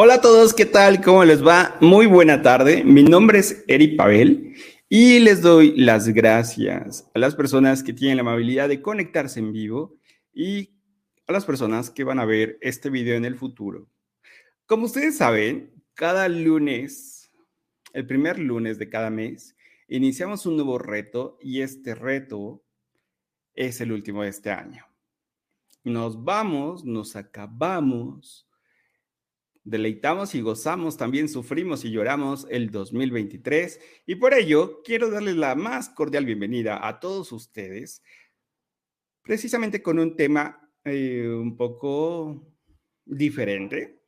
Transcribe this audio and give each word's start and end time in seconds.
Hola 0.00 0.14
a 0.14 0.20
todos, 0.20 0.54
¿qué 0.54 0.64
tal? 0.64 1.02
¿Cómo 1.02 1.24
les 1.24 1.44
va? 1.44 1.76
Muy 1.80 2.06
buena 2.06 2.40
tarde. 2.40 2.84
Mi 2.84 3.02
nombre 3.02 3.40
es 3.40 3.64
Eri 3.66 3.96
Pavel 3.96 4.54
y 4.88 5.18
les 5.18 5.42
doy 5.42 5.76
las 5.76 6.06
gracias 6.06 7.10
a 7.12 7.18
las 7.18 7.34
personas 7.34 7.82
que 7.82 7.92
tienen 7.92 8.18
la 8.18 8.20
amabilidad 8.20 8.68
de 8.68 8.80
conectarse 8.80 9.40
en 9.40 9.50
vivo 9.52 9.98
y 10.32 10.78
a 11.26 11.32
las 11.32 11.44
personas 11.44 11.90
que 11.90 12.04
van 12.04 12.20
a 12.20 12.24
ver 12.26 12.58
este 12.60 12.90
video 12.90 13.16
en 13.16 13.24
el 13.24 13.34
futuro. 13.34 13.88
Como 14.66 14.84
ustedes 14.84 15.16
saben, 15.16 15.74
cada 15.94 16.28
lunes, 16.28 17.32
el 17.92 18.06
primer 18.06 18.38
lunes 18.38 18.78
de 18.78 18.88
cada 18.88 19.10
mes, 19.10 19.56
iniciamos 19.88 20.46
un 20.46 20.54
nuevo 20.54 20.78
reto 20.78 21.38
y 21.42 21.62
este 21.62 21.96
reto 21.96 22.62
es 23.52 23.80
el 23.80 23.90
último 23.90 24.22
de 24.22 24.28
este 24.28 24.52
año. 24.52 24.84
Nos 25.82 26.22
vamos, 26.22 26.84
nos 26.84 27.16
acabamos 27.16 28.47
deleitamos 29.68 30.34
y 30.34 30.40
gozamos, 30.40 30.96
también 30.96 31.28
sufrimos 31.28 31.84
y 31.84 31.90
lloramos 31.90 32.46
el 32.48 32.70
2023 32.70 33.80
y 34.06 34.14
por 34.14 34.32
ello 34.32 34.82
quiero 34.82 35.10
darles 35.10 35.36
la 35.36 35.54
más 35.54 35.90
cordial 35.90 36.24
bienvenida 36.24 36.86
a 36.88 36.98
todos 37.00 37.32
ustedes, 37.32 38.02
precisamente 39.22 39.82
con 39.82 39.98
un 39.98 40.16
tema 40.16 40.72
eh, 40.84 41.28
un 41.28 41.54
poco 41.54 42.50
diferente. 43.04 44.00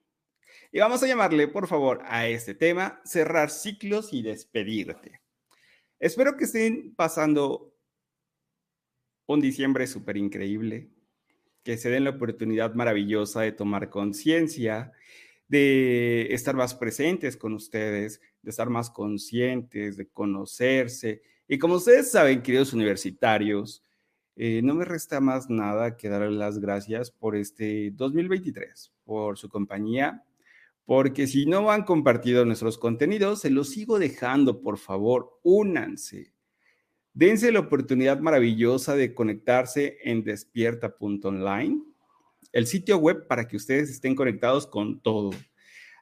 Y 0.73 0.79
vamos 0.79 1.03
a 1.03 1.07
llamarle, 1.07 1.47
por 1.49 1.67
favor, 1.67 2.01
a 2.07 2.27
este 2.27 2.55
tema, 2.55 3.01
cerrar 3.05 3.51
ciclos 3.51 4.15
y 4.15 4.23
despedirte. 4.23 5.21
Espero 5.99 6.39
que 6.39 6.45
estén 6.45 6.95
pasando 6.95 7.75
un 9.27 9.41
diciembre 9.43 9.87
súper 9.87 10.17
increíble, 10.17 10.89
que 11.63 11.77
se 11.77 11.91
den 11.91 12.05
la 12.05 12.11
oportunidad 12.11 12.75
maravillosa 12.75 13.43
de 13.43 13.53
tomar 13.53 13.91
conciencia 13.91 14.93
de 15.51 16.33
estar 16.33 16.55
más 16.55 16.77
presentes 16.77 17.37
con 17.37 17.55
ustedes, 17.55 18.21
de 18.41 18.51
estar 18.51 18.71
más 18.71 18.89
conscientes, 18.89 19.97
de 19.97 20.09
conocerse. 20.09 21.23
Y 21.49 21.59
como 21.59 21.75
ustedes 21.75 22.13
saben, 22.13 22.41
queridos 22.41 22.73
universitarios, 22.73 23.85
eh, 24.37 24.63
no 24.63 24.77
me 24.77 24.85
resta 24.85 25.21
más 25.21 25.51
nada 25.51 25.97
que 25.97 26.09
darles 26.09 26.39
las 26.39 26.61
gracias 26.61 27.11
por 27.11 27.35
este 27.35 27.91
2023, 27.91 28.93
por 29.03 29.39
su 29.39 29.49
compañía, 29.49 30.23
porque 30.85 31.27
si 31.27 31.47
no 31.47 31.69
han 31.73 31.83
compartido 31.83 32.45
nuestros 32.45 32.79
contenidos, 32.79 33.41
se 33.41 33.51
los 33.51 33.71
sigo 33.71 33.99
dejando, 33.99 34.63
por 34.63 34.79
favor, 34.79 35.41
únanse. 35.43 36.33
Dense 37.13 37.51
la 37.51 37.59
oportunidad 37.59 38.21
maravillosa 38.21 38.95
de 38.95 39.15
conectarse 39.15 39.99
en 40.05 40.23
despierta.online 40.23 41.90
el 42.53 42.67
sitio 42.67 42.99
web 42.99 43.27
para 43.27 43.47
que 43.47 43.57
ustedes 43.57 43.91
estén 43.91 44.15
conectados 44.15 44.67
con 44.67 45.01
todo. 45.01 45.31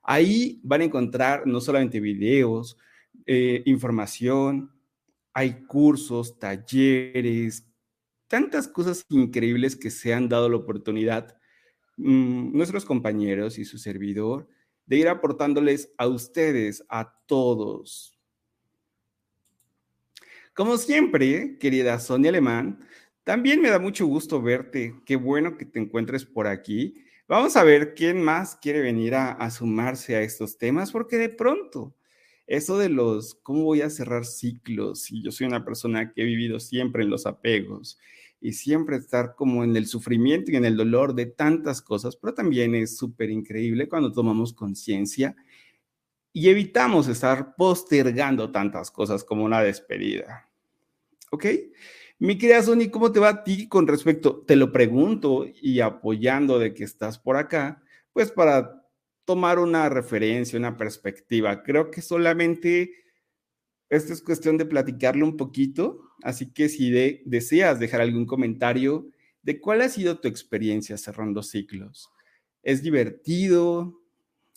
Ahí 0.03 0.61
van 0.63 0.81
a 0.81 0.85
encontrar 0.85 1.47
no 1.47 1.61
solamente 1.61 2.01
videos, 2.01 2.79
eh, 3.27 3.63
información, 3.67 4.73
hay 5.35 5.65
cursos, 5.67 6.39
talleres, 6.39 7.67
tantas 8.27 8.69
cosas 8.69 9.05
increíbles 9.09 9.77
que 9.77 9.91
se 9.91 10.15
han 10.15 10.29
dado 10.29 10.49
la 10.49 10.57
oportunidad 10.57 11.37
mm, 11.97 12.57
nuestros 12.57 12.85
compañeros 12.85 13.59
y 13.59 13.65
su 13.65 13.79
servidor 13.79 14.49
de 14.87 14.97
ir 14.97 15.09
aportándoles 15.09 15.93
a 15.99 16.07
ustedes, 16.07 16.85
a 16.89 17.15
todos. 17.27 18.19
Como 20.55 20.77
siempre, 20.77 21.59
querida 21.59 22.01
Sonia 22.01 22.31
Alemán, 22.31 22.81
también 23.29 23.61
me 23.61 23.69
da 23.69 23.79
mucho 23.79 24.07
gusto 24.07 24.41
verte. 24.41 24.95
Qué 25.05 25.17
bueno 25.17 25.59
que 25.59 25.67
te 25.67 25.79
encuentres 25.79 26.25
por 26.25 26.47
aquí. 26.47 27.05
Vamos 27.29 27.59
a 27.59 27.63
ver 27.63 27.93
quién 27.95 28.23
más 28.23 28.57
quiere 28.57 28.81
venir 28.81 29.15
a, 29.17 29.51
sumarse 29.51 30.17
a 30.17 30.23
estos 30.23 30.57
temas, 30.57 30.93
porque 30.93 31.19
de 31.19 31.29
pronto, 31.29 31.95
eso 32.47 32.79
de 32.79 32.89
los, 32.89 33.35
¿cómo 33.35 33.65
voy 33.65 33.83
a 33.83 33.91
cerrar 33.91 34.25
ciclos? 34.25 35.11
Y 35.11 35.23
yo 35.23 35.31
soy 35.31 35.47
una 35.47 35.63
persona 35.63 36.11
que 36.11 36.23
he 36.23 36.25
vivido 36.25 36.59
siempre 36.59 37.03
en 37.03 37.11
los 37.11 37.27
apegos 37.27 37.99
y 38.41 38.55
siempre 38.55 38.97
estar 38.97 39.35
como 39.35 39.63
en 39.63 39.77
el 39.77 39.87
sufrimiento 39.87 40.51
y 40.51 40.57
en 40.57 40.65
el 40.65 40.79
dolor 40.79 41.15
de 41.15 41.27
tantas 41.27 41.83
cosas, 41.83 42.17
pero 42.17 42.33
también 42.33 42.75
es 42.75 42.97
súper 42.97 43.29
increíble 43.29 43.91
cuando 43.91 44.11
tomamos 44.11 44.55
conciencia 44.55 45.37
y 46.33 46.49
evitamos 46.49 47.09
estar 47.09 47.57
postergando 47.57 48.51
tantas 48.51 48.91
cosas 48.91 49.23
como 49.23 49.45
una 49.45 49.61
despedida. 49.61 50.49
¿Ok? 51.31 51.45
Mi 52.21 52.37
querida 52.37 52.63
Sony, 52.63 52.91
¿cómo 52.91 53.13
te 53.13 53.21
va 53.21 53.29
a 53.29 53.45
ti 53.45 53.69
con 53.69 53.87
respecto? 53.87 54.43
Te 54.45 54.57
lo 54.57 54.73
pregunto 54.73 55.47
y 55.63 55.79
apoyando 55.79 56.59
de 56.59 56.75
que 56.75 56.83
estás 56.83 57.17
por 57.17 57.37
acá, 57.37 57.81
pues 58.13 58.33
para 58.33 58.85
tomar 59.25 59.61
una 59.61 59.89
referencia, 59.89 60.59
una 60.59 60.77
perspectiva. 60.77 61.63
Creo 61.63 61.93
que 61.93 62.03
solamente 62.03 62.93
esto 63.89 64.13
es 64.13 64.21
cuestión 64.21 64.59
de 64.59 64.67
platicarlo 64.67 65.25
un 65.25 65.37
poquito, 65.37 66.01
así 66.25 66.53
que 66.53 66.69
si 66.69 66.91
deseas 67.25 67.79
dejar 67.79 68.01
algún 68.01 68.27
comentario 68.27 69.09
de 69.43 69.61
cuál 69.61 69.83
ha 69.83 69.89
sido 69.89 70.19
tu 70.19 70.27
experiencia 70.27 70.99
cerrando 70.99 71.45
ciclos. 71.45 72.11
¿Es 72.65 72.83
divertido? 72.83 74.03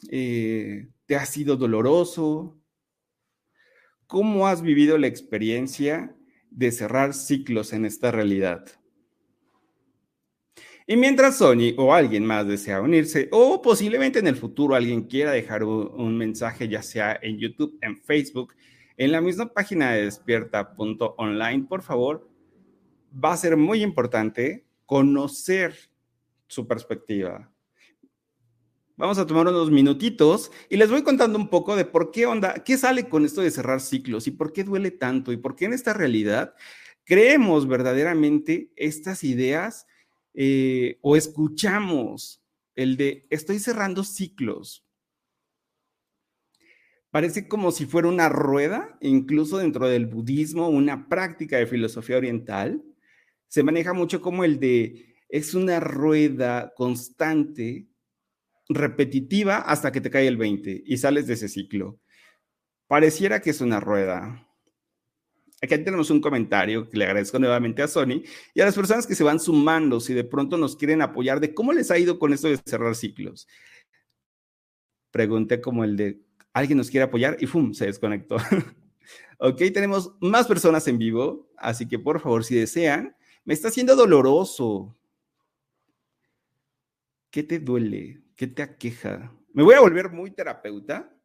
Eh, 0.10 0.88
¿Te 1.06 1.16
ha 1.16 1.28
sido 1.28 1.58
doloroso? 1.58 2.58
¿Cómo 4.08 4.48
has 4.48 4.64
vivido 4.64 4.98
la 4.98 5.06
experiencia 5.06 6.16
de 6.52 6.72
cerrar 6.72 7.14
ciclos 7.14 7.74
en 7.74 7.86
esta 7.86 8.12
realidad. 8.12 8.66
Y 10.86 10.98
mientras 10.98 11.38
Sony 11.38 11.74
o 11.78 11.94
alguien 11.94 12.26
más 12.26 12.48
desea 12.48 12.82
unirse, 12.82 13.30
o 13.32 13.62
posiblemente 13.62 14.20
en 14.20 14.28
el 14.28 14.36
futuro 14.36 14.76
alguien 14.76 15.04
quiera 15.04 15.32
dejar 15.32 15.64
un, 15.64 16.18
mensaje, 16.18 16.68
ya 16.68 16.82
sea 16.82 17.18
en 17.22 17.38
YouTube, 17.38 17.78
en 17.82 17.98
Facebook, 17.98 18.54
en 18.98 19.12
la 19.12 19.22
misma 19.22 19.54
página 19.54 19.92
de 19.92 20.06
despierta.online, 20.06 21.66
por 21.70 21.82
favor, 21.82 22.30
va 23.14 23.34
a 23.34 23.38
ser 23.38 23.58
muy 23.58 23.84
importante 23.84 24.66
conocer 24.86 25.76
su 26.48 26.68
perspectiva. 26.68 27.51
Vamos 29.02 29.18
a 29.18 29.26
tomar 29.26 29.48
unos 29.48 29.72
minutitos 29.72 30.52
y 30.70 30.78
les 30.78 30.92
voy 30.92 31.02
contando 31.02 31.40
un 31.40 31.50
poco 31.50 31.76
de 31.76 31.86
por 31.86 32.12
qué 32.12 32.28
onda, 32.28 32.64
qué 32.64 32.78
sale 32.78 33.10
con 33.10 33.26
esto 33.26 33.42
de 33.42 33.50
cerrar 33.50 33.82
ciclos 33.82 34.28
y 34.28 34.32
por 34.32 34.54
qué 34.54 34.64
duele 34.64 34.92
tanto 34.92 35.32
y 35.32 35.38
por 35.38 35.56
qué 35.56 35.66
en 35.66 35.74
esta 35.74 35.92
realidad 35.92 36.54
creemos 37.04 37.68
verdaderamente 37.68 38.70
estas 38.76 39.24
ideas 39.24 39.88
eh, 40.36 41.00
o 41.02 41.16
escuchamos 41.16 42.44
el 42.76 42.96
de 42.96 43.26
estoy 43.32 43.58
cerrando 43.58 44.04
ciclos. 44.04 44.86
Parece 47.10 47.48
como 47.48 47.72
si 47.72 47.88
fuera 47.88 48.08
una 48.08 48.30
rueda, 48.30 49.00
incluso 49.02 49.58
dentro 49.58 49.88
del 49.88 50.06
budismo, 50.06 50.70
una 50.70 51.10
práctica 51.10 51.58
de 51.58 51.66
filosofía 51.66 52.18
oriental. 52.18 52.84
Se 53.48 53.64
maneja 53.64 53.94
mucho 53.94 54.22
como 54.22 54.44
el 54.44 54.60
de 54.60 55.16
es 55.28 55.56
una 55.56 55.80
rueda 55.80 56.72
constante, 56.76 57.88
repetitiva, 58.76 59.58
hasta 59.58 59.92
que 59.92 60.02
te 60.02 60.10
cae 60.10 60.28
el 60.28 60.38
20 60.38 60.84
y 60.86 60.98
sales 60.98 61.28
de 61.28 61.34
ese 61.34 61.50
ciclo. 61.50 62.00
Pareciera 62.88 63.42
que 63.42 63.52
es 63.52 63.62
una 63.62 63.80
rueda, 63.80 64.52
Aquí 65.64 65.78
tenemos 65.84 66.10
un 66.10 66.22
comentario 66.22 66.90
que 66.90 66.98
le 66.98 67.06
agradezco 67.06 67.38
nuevamente 67.38 67.84
a 67.84 67.88
Sony 67.88 68.24
y 68.56 68.62
a 68.62 68.66
las 68.66 68.74
personas 68.74 69.06
que 69.06 69.14
se 69.14 69.24
van 69.24 69.40
sumando 69.40 70.00
si 70.00 70.12
de 70.16 70.24
pronto 70.24 70.58
nos 70.58 70.76
quieren 70.76 71.04
apoyar 71.04 71.40
de 71.40 71.54
cómo 71.54 71.72
les 71.72 71.92
ha 71.92 72.00
ido 72.00 72.18
con 72.18 72.34
esto 72.34 72.48
de 72.48 72.58
cerrar 72.58 72.96
ciclos. 72.96 73.48
Pregunté 75.12 75.62
como 75.62 75.84
el 75.84 75.98
de 75.98 76.20
alguien 76.52 76.80
nos 76.80 76.90
quiere 76.90 77.04
apoyar 77.04 77.38
y 77.40 77.46
¡fum! 77.46 77.74
se 77.74 77.86
desconectó. 77.86 78.38
ok, 79.38 79.58
tenemos 79.72 80.16
más 80.20 80.48
personas 80.48 80.88
en 80.88 80.98
vivo, 80.98 81.52
así 81.58 81.88
que 81.88 82.00
por 82.00 82.20
favor, 82.20 82.44
si 82.44 82.56
desean, 82.56 83.16
me 83.46 83.54
está 83.54 83.68
haciendo 83.68 83.96
doloroso. 83.96 84.98
¿Qué 87.30 87.44
te 87.44 87.60
duele? 87.60 88.20
¿Qué 88.42 88.48
te 88.48 88.64
aqueja? 88.64 89.32
Me 89.54 89.62
voy 89.62 89.76
a 89.76 89.82
volver 89.82 90.10
muy 90.10 90.32
terapeuta 90.32 91.16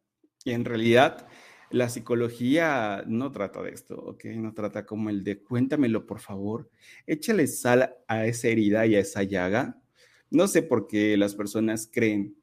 y 0.43 0.51
en 0.51 0.63
realidad 0.65 1.27
la 1.71 1.89
psicología 1.89 3.03
no 3.07 3.31
trata 3.31 3.63
de 3.63 3.71
esto, 3.71 3.95
¿ok? 3.97 4.25
No 4.35 4.53
trata 4.53 4.85
como 4.85 5.09
el 5.09 5.23
de 5.23 5.41
cuéntamelo, 5.41 6.05
por 6.05 6.19
favor. 6.19 6.69
Échale 7.07 7.47
sal 7.47 7.95
a 8.07 8.27
esa 8.27 8.49
herida 8.49 8.85
y 8.85 8.93
a 8.93 8.99
esa 8.99 9.23
llaga. 9.23 9.81
No 10.29 10.47
sé 10.47 10.61
por 10.61 10.85
qué 10.85 11.17
las 11.17 11.33
personas 11.33 11.89
creen 11.91 12.37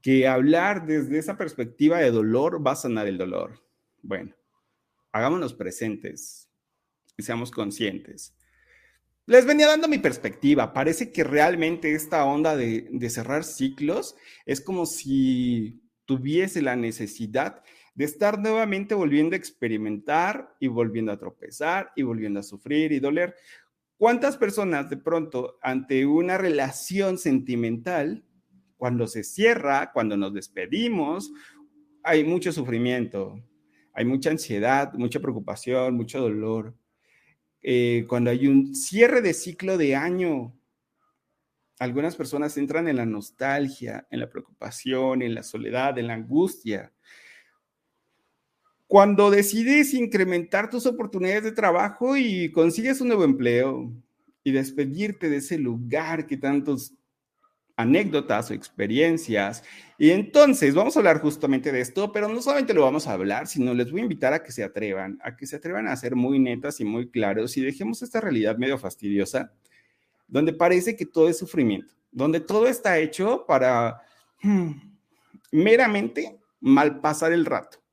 que 0.00 0.28
hablar 0.28 0.86
desde 0.86 1.18
esa 1.18 1.36
perspectiva 1.36 1.98
de 1.98 2.12
dolor 2.12 2.64
va 2.64 2.70
a 2.70 2.76
sanar 2.76 3.08
el 3.08 3.18
dolor. 3.18 3.64
Bueno, 4.00 4.32
hagámonos 5.10 5.54
presentes 5.54 6.48
y 7.16 7.24
seamos 7.24 7.50
conscientes. 7.50 8.32
Les 9.26 9.46
venía 9.46 9.68
dando 9.68 9.88
mi 9.88 9.96
perspectiva. 9.96 10.74
Parece 10.74 11.10
que 11.10 11.24
realmente 11.24 11.94
esta 11.94 12.26
onda 12.26 12.56
de, 12.56 13.08
cerrar 13.08 13.44
ciclos 13.44 14.16
es 14.44 14.60
como 14.60 14.84
si 14.84 15.80
tuviese 16.04 16.60
la 16.60 16.76
necesidad 16.76 17.62
de 17.94 18.04
estar 18.04 18.38
nuevamente 18.38 18.94
volviendo 18.94 19.34
a 19.34 19.38
experimentar 19.38 20.54
y 20.60 20.66
volviendo 20.66 21.10
a 21.10 21.16
tropezar 21.16 21.90
y 21.96 22.02
volviendo 22.02 22.40
a 22.40 22.42
sufrir 22.42 22.92
y 22.92 23.00
doler. 23.00 23.34
¿Cuántas 23.96 24.36
personas 24.36 24.90
de 24.90 24.98
pronto 24.98 25.58
ante 25.62 26.04
una 26.04 26.36
relación 26.36 27.16
sentimental, 27.16 28.24
cuando 28.76 29.06
se 29.06 29.24
cierra, 29.24 29.90
cuando 29.92 30.18
nos 30.18 30.34
despedimos, 30.34 31.32
hay 32.02 32.24
mucho 32.24 32.52
sufrimiento, 32.52 33.42
hay 33.94 34.04
mucha 34.04 34.28
ansiedad, 34.28 34.92
mucha 34.94 35.20
preocupación, 35.20 35.94
mucho 35.94 36.20
dolor? 36.20 36.74
Eh, 37.66 38.04
cuando 38.06 38.30
hay 38.30 38.46
un 38.46 38.74
cierre 38.74 39.22
de 39.22 39.32
ciclo 39.32 39.78
de 39.78 39.96
año, 39.96 40.54
algunas 41.78 42.14
personas 42.14 42.58
entran 42.58 42.88
en 42.88 42.96
la 42.96 43.06
nostalgia, 43.06 44.06
en 44.10 44.20
la 44.20 44.28
preocupación, 44.28 45.22
en 45.22 45.34
la 45.34 45.42
soledad, 45.42 45.96
en 45.98 46.08
la 46.08 46.14
angustia. 46.14 46.92
Cuando 48.86 49.30
decides 49.30 49.94
incrementar 49.94 50.68
tus 50.68 50.84
oportunidades 50.84 51.42
de 51.42 51.52
trabajo 51.52 52.18
y 52.18 52.52
consigues 52.52 53.00
un 53.00 53.08
nuevo 53.08 53.24
empleo 53.24 53.90
y 54.44 54.52
despedirte 54.52 55.30
de 55.30 55.38
ese 55.38 55.56
lugar 55.56 56.26
que 56.26 56.36
tantos 56.36 56.92
anécdotas 57.76 58.50
o 58.50 58.54
experiencias. 58.54 59.64
Y 59.98 60.10
entonces 60.10 60.74
vamos 60.74 60.96
a 60.96 61.00
hablar 61.00 61.20
justamente 61.20 61.72
de 61.72 61.80
esto, 61.80 62.12
pero 62.12 62.28
no 62.28 62.40
solamente 62.42 62.74
lo 62.74 62.82
vamos 62.82 63.06
a 63.06 63.12
hablar, 63.12 63.46
sino 63.46 63.74
les 63.74 63.90
voy 63.90 64.00
a 64.00 64.04
invitar 64.04 64.32
a 64.32 64.42
que 64.42 64.52
se 64.52 64.64
atrevan, 64.64 65.18
a 65.22 65.36
que 65.36 65.46
se 65.46 65.56
atrevan 65.56 65.88
a 65.88 65.96
ser 65.96 66.16
muy 66.16 66.38
netas 66.38 66.80
y 66.80 66.84
muy 66.84 67.10
claros 67.10 67.56
y 67.56 67.62
dejemos 67.62 68.02
esta 68.02 68.20
realidad 68.20 68.56
medio 68.56 68.78
fastidiosa, 68.78 69.52
donde 70.26 70.52
parece 70.52 70.96
que 70.96 71.06
todo 71.06 71.28
es 71.28 71.38
sufrimiento, 71.38 71.94
donde 72.10 72.40
todo 72.40 72.66
está 72.66 72.98
hecho 72.98 73.44
para 73.46 74.02
hmm, 74.42 74.72
meramente 75.52 76.38
mal 76.60 77.00
pasar 77.00 77.32
el 77.32 77.44
rato 77.44 77.84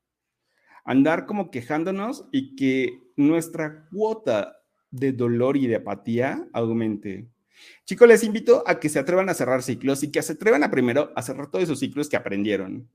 andar 0.83 1.25
como 1.25 1.51
quejándonos 1.51 2.25
y 2.31 2.55
que 2.55 2.99
nuestra 3.15 3.87
cuota 3.89 4.57
de 4.89 5.13
dolor 5.13 5.57
y 5.57 5.67
de 5.67 5.77
apatía 5.77 6.47
aumente. 6.53 7.29
Chicos, 7.85 8.07
les 8.07 8.23
invito 8.23 8.63
a 8.65 8.79
que 8.79 8.89
se 8.89 8.99
atrevan 8.99 9.29
a 9.29 9.33
cerrar 9.33 9.63
ciclos 9.63 10.03
y 10.03 10.11
que 10.11 10.21
se 10.21 10.33
atrevan 10.33 10.63
a 10.63 10.71
primero 10.71 11.11
a 11.15 11.21
cerrar 11.21 11.49
todos 11.49 11.63
esos 11.63 11.79
ciclos 11.79 12.09
que 12.09 12.15
aprendieron. 12.15 12.89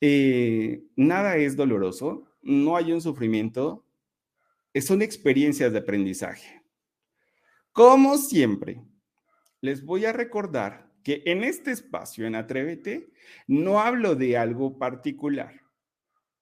Eh, 0.00 0.82
nada 0.96 1.36
es 1.36 1.56
doloroso, 1.56 2.26
no 2.42 2.76
hay 2.76 2.92
un 2.92 3.00
sufrimiento, 3.00 3.84
son 4.80 5.02
experiencias 5.02 5.72
de 5.72 5.78
aprendizaje. 5.78 6.62
Como 7.72 8.16
siempre, 8.16 8.82
les 9.60 9.84
voy 9.84 10.06
a 10.06 10.12
recordar 10.12 10.90
que 11.04 11.22
en 11.26 11.44
este 11.44 11.70
espacio, 11.70 12.26
en 12.26 12.34
Atrévete, 12.34 13.10
no 13.46 13.80
hablo 13.80 14.14
de 14.14 14.36
algo 14.36 14.78
particular 14.78 15.60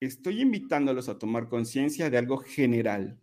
estoy 0.00 0.42
invitándolos 0.42 1.08
a 1.08 1.18
tomar 1.18 1.48
conciencia 1.48 2.10
de 2.10 2.18
algo 2.18 2.38
general. 2.38 3.20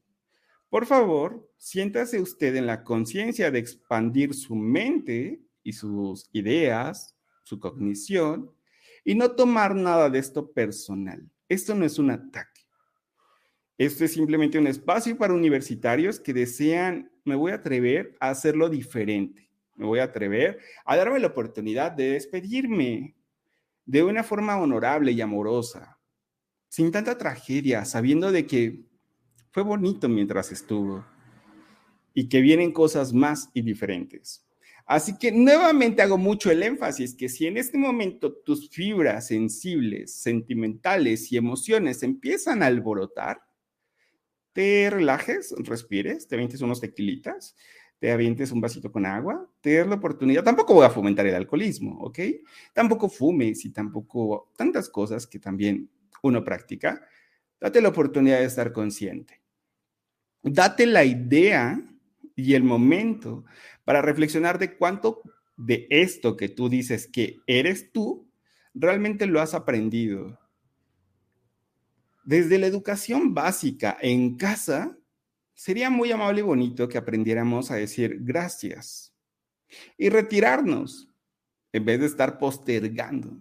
Por 0.70 0.86
favor, 0.86 1.50
siéntase 1.58 2.20
usted 2.20 2.56
en 2.56 2.66
la 2.66 2.84
conciencia 2.84 3.52
de 3.52 3.60
expandir 3.60 4.34
su 4.34 4.56
mente 4.56 5.42
y 5.64 5.74
sus 5.74 6.30
ideas, 6.34 7.16
su 7.44 7.60
cognición, 7.60 8.52
y 9.04 9.16
no 9.16 9.32
tomar 9.32 9.76
nada 9.76 10.10
de 10.10 10.20
esto 10.20 10.52
personal. 10.52 11.30
Esto 11.48 11.76
no 11.76 11.86
es 11.86 12.00
un 12.00 12.10
ataque. 12.12 12.62
Esto 13.78 14.06
es 14.06 14.14
simplemente 14.14 14.58
un 14.58 14.68
espacio 14.68 15.18
para 15.18 15.34
universitarios 15.34 16.20
que 16.20 16.34
desean, 16.34 17.12
me 17.24 17.36
voy 17.36 17.52
a 17.52 17.56
atrever 17.56 18.16
a 18.20 18.30
hacerlo 18.30 18.70
diferente. 18.70 19.50
Me 19.76 19.86
voy 19.86 20.00
a 20.00 20.06
atrever 20.06 20.60
a 20.86 20.96
darme 20.96 21.20
la 21.20 21.28
oportunidad 21.28 21.92
de 21.92 22.12
despedirme 22.12 23.16
de 23.86 24.04
una 24.04 24.24
forma 24.24 24.58
honorable 24.58 25.12
y 25.12 25.22
amorosa, 25.22 26.00
sin 26.70 26.92
tanta 26.92 27.18
tragedia, 27.18 27.86
sabiendo 27.86 28.32
de 28.32 28.48
que 28.48 28.86
fue 29.56 29.64
bonito 29.64 30.10
mientras 30.10 30.52
estuvo 30.52 31.06
y 32.14 32.28
que 32.28 32.42
vienen 32.42 32.74
cosas 32.74 33.14
más 33.14 33.50
y 33.54 33.62
diferentes. 33.62 34.46
Así 34.86 35.18
que 35.18 35.32
nuevamente 35.32 36.02
hago 36.02 36.18
mucho 36.18 36.52
el 36.52 36.62
énfasis 36.62 37.16
que 37.16 37.30
si 37.30 37.48
en 37.48 37.56
este 37.56 37.78
momento 37.78 38.34
tus 38.34 38.70
fibras 38.70 39.28
sensibles, 39.28 40.14
sentimentales 40.14 41.32
y 41.32 41.38
emociones 41.38 42.04
empiezan 42.04 42.62
a 42.62 42.66
alborotar, 42.66 43.44
te 44.52 44.90
relajes, 44.90 45.56
respires, 45.60 46.28
te 46.28 46.36
avientes 46.36 46.60
unos 46.60 46.82
tequilitas, 46.82 47.56
te 47.98 48.12
avientes 48.12 48.52
un 48.52 48.60
vasito 48.60 48.92
con 48.92 49.06
agua, 49.06 49.50
te 49.62 49.70
des 49.70 49.88
la 49.88 49.96
oportunidad. 49.96 50.44
Tampoco 50.44 50.74
voy 50.74 50.86
a 50.86 50.90
fomentar 50.90 51.28
el 51.28 51.36
alcoholismo, 51.36 51.98
¿ok? 52.02 52.20
Tampoco 52.74 53.08
fumes 53.08 53.64
y 53.64 53.72
tampoco 53.72 54.52
tantas 54.58 54.90
cosas 54.90 55.26
que 55.26 55.40
también 55.40 55.90
uno 56.24 56.44
práctica, 56.44 57.08
date 57.62 57.80
la 57.80 57.88
oportunidad 57.88 58.40
de 58.40 58.46
estar 58.48 58.74
consciente. 58.74 59.45
Date 60.48 60.86
la 60.86 61.04
idea 61.04 61.84
y 62.36 62.54
el 62.54 62.64
momento 62.64 63.46
para 63.84 64.04
reflexionar 64.04 64.60
de 64.60 64.78
cuánto 64.78 65.24
de 65.58 65.88
esto 65.90 66.38
que 66.38 66.50
tú 66.50 66.70
dices 66.70 67.08
que 67.08 67.40
eres 67.48 67.92
tú, 67.92 68.30
realmente 68.76 69.26
lo 69.26 69.42
has 69.42 69.56
aprendido. 69.56 70.40
Desde 72.24 72.60
la 72.60 72.68
educación 72.68 73.34
básica 73.34 73.98
en 74.00 74.38
casa, 74.38 74.96
sería 75.56 75.90
muy 75.90 76.12
amable 76.12 76.42
y 76.42 76.44
bonito 76.44 76.88
que 76.88 77.00
aprendiéramos 77.00 77.72
a 77.72 77.76
decir 77.76 78.20
gracias 78.22 79.16
y 79.98 80.10
retirarnos 80.10 81.10
en 81.74 81.86
vez 81.86 82.00
de 82.02 82.06
estar 82.06 82.38
postergando. 82.38 83.36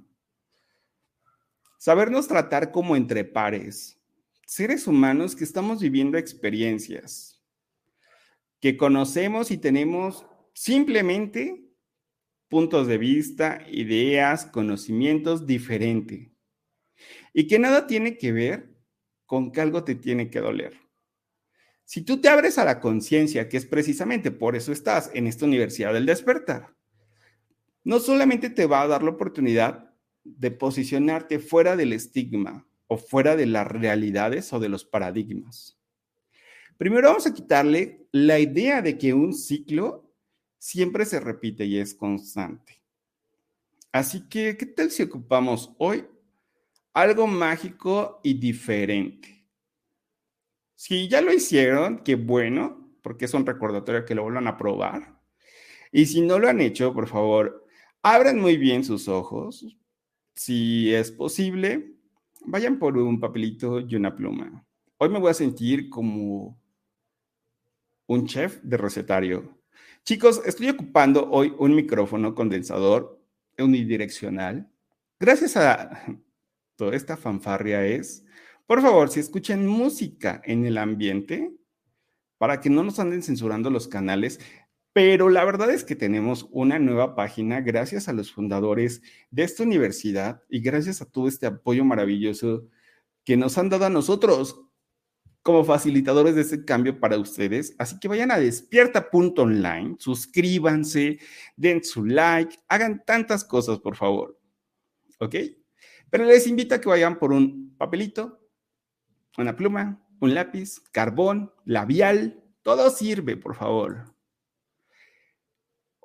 Sabernos 1.77 2.29
tratar 2.29 2.71
como 2.71 2.97
entre 2.97 3.25
pares, 3.25 4.01
seres 4.47 4.87
humanos 4.87 5.35
que 5.35 5.45
estamos 5.45 5.81
viviendo 5.81 6.19
experiencias, 6.19 7.43
que 8.61 8.77
conocemos 8.77 9.51
y 9.51 9.59
tenemos 9.59 10.27
simplemente 10.53 11.65
puntos 12.49 12.87
de 12.87 12.99
vista, 12.99 13.65
ideas, 13.71 14.47
conocimientos 14.47 15.47
diferentes. 15.47 16.31
Y 17.33 17.49
que 17.49 17.59
nada 17.59 17.87
tiene 17.87 18.17
que 18.17 18.33
ver 18.33 18.77
con 19.27 19.51
que 19.51 19.61
algo 19.61 19.85
te 19.85 19.95
tiene 19.95 20.31
que 20.31 20.41
doler. 20.41 20.79
Si 21.85 22.03
tú 22.03 22.21
te 22.21 22.29
abres 22.29 22.57
a 22.57 22.65
la 22.65 22.81
conciencia, 22.81 23.49
que 23.49 23.57
es 23.57 23.67
precisamente 23.67 24.31
por 24.31 24.57
eso 24.57 24.73
estás 24.73 25.11
en 25.15 25.27
esta 25.27 25.45
Universidad 25.45 25.93
del 25.93 26.07
Despertar, 26.07 26.75
no 27.83 27.99
solamente 27.99 28.49
te 28.49 28.67
va 28.67 28.83
a 28.83 28.87
dar 28.87 29.03
la 29.03 29.11
oportunidad 29.11 29.93
de 30.23 30.51
posicionarte 30.51 31.39
fuera 31.39 31.77
del 31.77 31.93
estigma 31.93 32.67
o 32.87 32.97
fuera 32.99 33.37
de 33.37 33.47
las 33.47 33.67
realidades 33.67 34.53
o 34.53 34.61
de 34.61 34.69
los 34.69 34.85
paradigmas. 34.85 35.79
Primero 36.77 37.09
vamos 37.09 37.27
a 37.27 37.35
quitarle 37.35 38.07
la 38.13 38.39
idea 38.39 38.83
de 38.83 38.99
que 38.99 39.15
un 39.15 39.33
ciclo 39.33 40.13
siempre 40.59 41.05
se 41.05 41.21
repite 41.21 41.65
y 41.65 41.79
es 41.79 41.95
constante. 41.95 42.83
Así 43.93 44.29
que, 44.29 44.57
¿qué 44.57 44.67
tal 44.67 44.91
si 44.91 45.05
ocupamos 45.05 45.73
hoy 45.79 46.05
algo 46.93 47.27
mágico 47.27 48.21
y 48.25 48.35
diferente? 48.35 49.47
Si 50.75 51.09
ya 51.09 51.21
lo 51.21 51.33
hicieron, 51.33 52.03
qué 52.03 52.17
bueno, 52.17 52.93
porque 53.03 53.27
es 53.27 53.35
un 53.35 53.47
recordatorio 53.47 54.05
que 54.05 54.15
lo 54.15 54.25
vuelvan 54.25 54.49
a 54.49 54.57
probar. 54.57 55.21
Y 55.93 56.07
si 56.07 56.21
no 56.23 56.41
lo 56.41 56.49
han 56.49 56.61
hecho, 56.61 56.93
por 56.93 57.07
favor, 57.07 57.65
abran 58.03 58.41
muy 58.41 58.57
bien 58.57 58.85
sus 58.85 59.07
ojos, 59.07 59.65
si 60.35 60.93
es 60.93 61.13
posible, 61.13 61.94
vayan 62.45 62.79
por 62.79 62.97
un 62.97 63.21
papelito 63.21 63.81
y 63.81 63.95
una 63.97 64.15
pluma. 64.15 64.65
Hoy 64.99 65.09
me 65.09 65.19
voy 65.19 65.31
a 65.31 65.35
sentir 65.35 65.89
como 65.91 66.61
un 68.07 68.27
chef 68.27 68.61
de 68.63 68.77
recetario. 68.77 69.59
Chicos, 70.05 70.43
estoy 70.45 70.69
ocupando 70.69 71.31
hoy 71.31 71.55
un 71.59 71.75
micrófono 71.75 72.35
condensador 72.35 73.21
unidireccional. 73.59 74.71
Gracias 75.19 75.57
a 75.57 76.05
toda 76.77 76.95
esta 76.95 77.17
fanfarria 77.17 77.87
es, 77.87 78.25
por 78.67 78.83
favor, 78.83 79.09
si 79.09 79.21
escuchan 79.21 79.67
música 79.67 80.43
en 80.45 80.67
el 80.67 80.79
ambiente, 80.79 81.53
para 82.39 82.61
que 82.61 82.69
no 82.69 82.83
nos 82.83 82.99
anden 82.99 83.23
censurando 83.23 83.71
los 83.71 83.89
canales, 83.89 84.41
pero 84.95 85.29
la 85.29 85.45
verdad 85.45 85.71
es 85.71 85.83
que 85.83 85.97
tenemos 85.97 86.49
una 86.53 86.79
nueva 86.79 87.17
página 87.17 87.61
gracias 87.61 88.09
a 88.09 88.13
los 88.13 88.33
fundadores 88.33 89.03
de 89.33 89.43
esta 89.43 89.65
universidad 89.65 90.45
y 90.49 90.61
gracias 90.61 91.03
a 91.03 91.11
todo 91.11 91.27
este 91.27 91.47
apoyo 91.47 91.85
maravilloso 91.85 92.69
que 93.25 93.37
nos 93.37 93.59
han 93.59 93.71
dado 93.71 93.87
a 93.87 93.91
nosotros 93.91 94.61
como 95.43 95.65
facilitadores 95.65 96.37
de 96.37 96.43
este 96.43 96.65
cambio 96.65 97.01
para 97.01 97.19
ustedes. 97.19 97.75
Así 97.77 97.99
que 97.99 98.07
vayan 98.07 98.31
a 98.31 98.39
despierta.online, 98.39 99.97
suscríbanse, 99.99 101.19
den 101.57 101.83
su 101.83 102.05
like, 102.05 102.57
hagan 102.69 103.03
tantas 103.05 103.45
cosas, 103.45 103.81
por 103.81 103.97
favor. 103.97 104.39
¿Ok? 105.19 105.35
Pero 106.09 106.25
les 106.25 106.47
invito 106.47 106.73
a 106.73 106.81
que 106.81 106.89
vayan 106.89 107.19
por 107.19 107.33
un 107.33 107.75
papelito, 107.77 108.49
una 109.39 109.57
pluma, 109.57 110.07
un 110.21 110.35
lápiz, 110.35 110.79
carbón, 110.93 111.53
labial, 111.65 112.45
todo 112.63 112.91
sirve, 112.91 113.37
por 113.37 113.57
favor. 113.57 114.14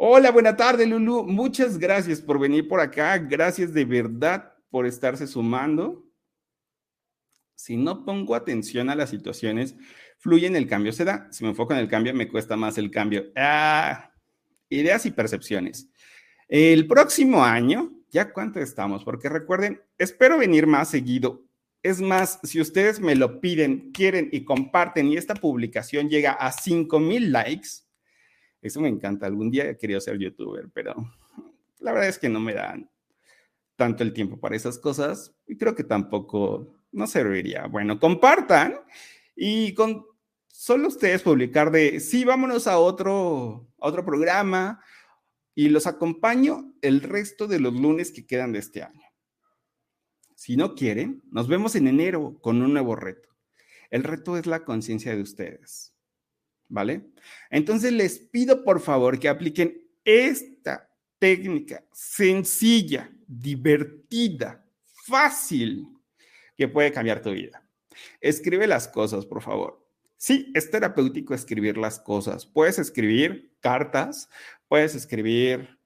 Hola, 0.02 0.32
buena 0.32 0.56
tarde, 0.56 0.86
Lulu. 0.86 1.26
Muchas 1.26 1.78
gracias 1.78 2.22
por 2.22 2.40
venir 2.40 2.70
por 2.70 2.80
acá. 2.80 3.18
Gracias 3.18 3.74
de 3.74 3.84
verdad 3.84 4.54
por 4.70 4.86
estarse 4.86 5.28
sumando. 5.28 6.06
Si 7.54 7.76
no 7.76 8.06
pongo 8.06 8.34
atención 8.34 8.90
a 8.90 8.96
las 8.96 9.10
situaciones, 9.10 9.76
fluye 10.18 10.48
en 10.48 10.56
el 10.56 10.68
cambio, 10.68 10.94
se 10.94 11.04
da. 11.04 11.28
Si 11.32 11.44
me 11.44 11.50
enfoco 11.50 11.74
en 11.74 11.80
el 11.80 11.90
cambio, 11.90 12.14
me 12.14 12.30
cuesta 12.30 12.56
más 12.56 12.78
el 12.78 12.92
cambio. 12.92 13.26
Ah, 13.36 14.14
ideas 14.70 15.06
y 15.06 15.12
percepciones. 15.12 15.90
El 16.48 16.88
próximo 16.88 17.44
año, 17.44 17.92
¿ya 18.10 18.32
cuánto 18.32 18.62
estamos? 18.62 19.04
Porque 19.04 19.28
recuerden, 19.28 19.82
espero 19.98 20.38
venir 20.38 20.66
más 20.66 20.90
seguido. 20.90 21.44
Es 21.84 22.00
más, 22.00 22.40
si 22.44 22.62
ustedes 22.62 23.02
me 23.02 23.16
lo 23.16 23.42
piden, 23.42 23.92
quieren 23.92 24.30
y 24.32 24.46
comparten 24.46 25.10
y 25.10 25.18
esta 25.18 25.36
publicación 25.36 26.08
llega 26.08 26.32
a 26.32 26.54
5000 26.54 27.34
likes, 27.34 27.89
eso 28.62 28.82
me 28.82 28.90
encanta. 28.90 29.26
Algún 29.26 29.52
día 29.52 29.70
he 29.70 29.78
querido 29.78 30.02
ser 30.02 30.18
youtuber, 30.18 30.70
pero 30.74 30.96
la 31.80 31.92
verdad 31.92 32.10
es 32.10 32.20
que 32.20 32.30
no 32.30 32.40
me 32.40 32.54
dan 32.54 32.90
tanto 33.76 34.04
el 34.04 34.14
tiempo 34.14 34.40
para 34.40 34.56
esas 34.56 34.78
cosas 34.78 35.34
y 35.48 35.58
creo 35.58 35.76
que 35.76 35.84
tampoco 35.84 36.76
no 36.92 37.08
serviría. 37.08 37.68
Bueno, 37.68 38.00
compartan 38.00 38.80
y 39.36 39.74
con 39.74 40.06
solo 40.48 40.90
ustedes 40.90 41.22
publicar 41.22 41.72
de 41.72 42.00
sí, 42.02 42.26
vámonos 42.26 42.68
a 42.68 42.78
otro, 42.80 43.68
a 43.80 43.88
otro 43.88 44.06
programa 44.06 44.84
y 45.56 45.70
los 45.70 45.88
acompaño 45.88 46.74
el 46.82 47.02
resto 47.02 47.48
de 47.48 47.60
los 47.60 47.74
lunes 47.74 48.12
que 48.12 48.26
quedan 48.26 48.52
de 48.52 48.60
este 48.60 48.84
año. 48.84 49.08
Si 50.36 50.56
no 50.56 50.76
quieren, 50.76 51.22
nos 51.32 51.48
vemos 51.48 51.76
en 51.76 51.88
enero 51.88 52.38
con 52.42 52.62
un 52.62 52.74
nuevo 52.74 52.96
reto. 52.96 53.30
El 53.90 54.04
reto 54.04 54.38
es 54.38 54.46
la 54.46 54.64
conciencia 54.64 55.16
de 55.16 55.22
ustedes. 55.22 55.94
¿Vale? 56.70 57.10
Entonces 57.50 57.92
les 57.92 58.20
pido 58.20 58.64
por 58.64 58.80
favor 58.80 59.20
que 59.20 59.28
apliquen 59.28 59.82
esta 60.06 60.90
técnica 61.20 61.84
sencilla, 61.92 63.12
divertida, 63.28 64.66
fácil, 65.06 65.88
que 66.56 66.68
puede 66.68 66.92
cambiar 66.92 67.22
tu 67.22 67.32
vida. 67.32 67.64
Escribe 68.22 68.68
las 68.68 68.88
cosas, 68.88 69.26
por 69.26 69.42
favor. 69.42 69.86
Sí, 70.18 70.52
es 70.54 70.70
terapéutico 70.70 71.34
escribir 71.34 71.78
las 71.78 72.00
cosas. 72.00 72.46
Puedes 72.46 72.80
escribir 72.80 73.54
cartas, 73.62 74.30
puedes 74.68 74.96
escribir 74.96 75.78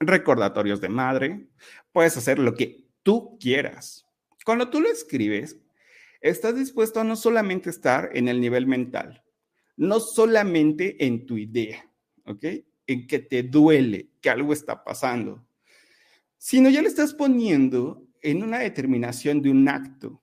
recordatorios 0.00 0.80
de 0.80 0.88
madre, 0.88 1.48
puedes 1.92 2.16
hacer 2.16 2.38
lo 2.38 2.54
que 2.54 2.88
tú 3.02 3.38
quieras. 3.38 4.06
Cuando 4.44 4.70
tú 4.70 4.80
lo 4.80 4.88
escribes, 4.88 5.56
estás 6.20 6.56
dispuesto 6.56 7.00
a 7.00 7.04
no 7.04 7.16
solamente 7.16 7.70
estar 7.70 8.10
en 8.14 8.28
el 8.28 8.40
nivel 8.40 8.66
mental, 8.66 9.22
no 9.78 10.00
solamente 10.00 11.06
en 11.06 11.24
tu 11.24 11.38
idea, 11.38 11.88
¿ok? 12.26 12.44
En 12.86 13.06
que 13.06 13.20
te 13.20 13.44
duele, 13.44 14.10
que 14.20 14.28
algo 14.28 14.52
está 14.52 14.82
pasando, 14.82 15.46
sino 16.36 16.68
ya 16.68 16.82
le 16.82 16.88
estás 16.88 17.14
poniendo 17.14 18.06
en 18.20 18.42
una 18.42 18.58
determinación 18.58 19.40
de 19.40 19.50
un 19.50 19.68
acto. 19.68 20.20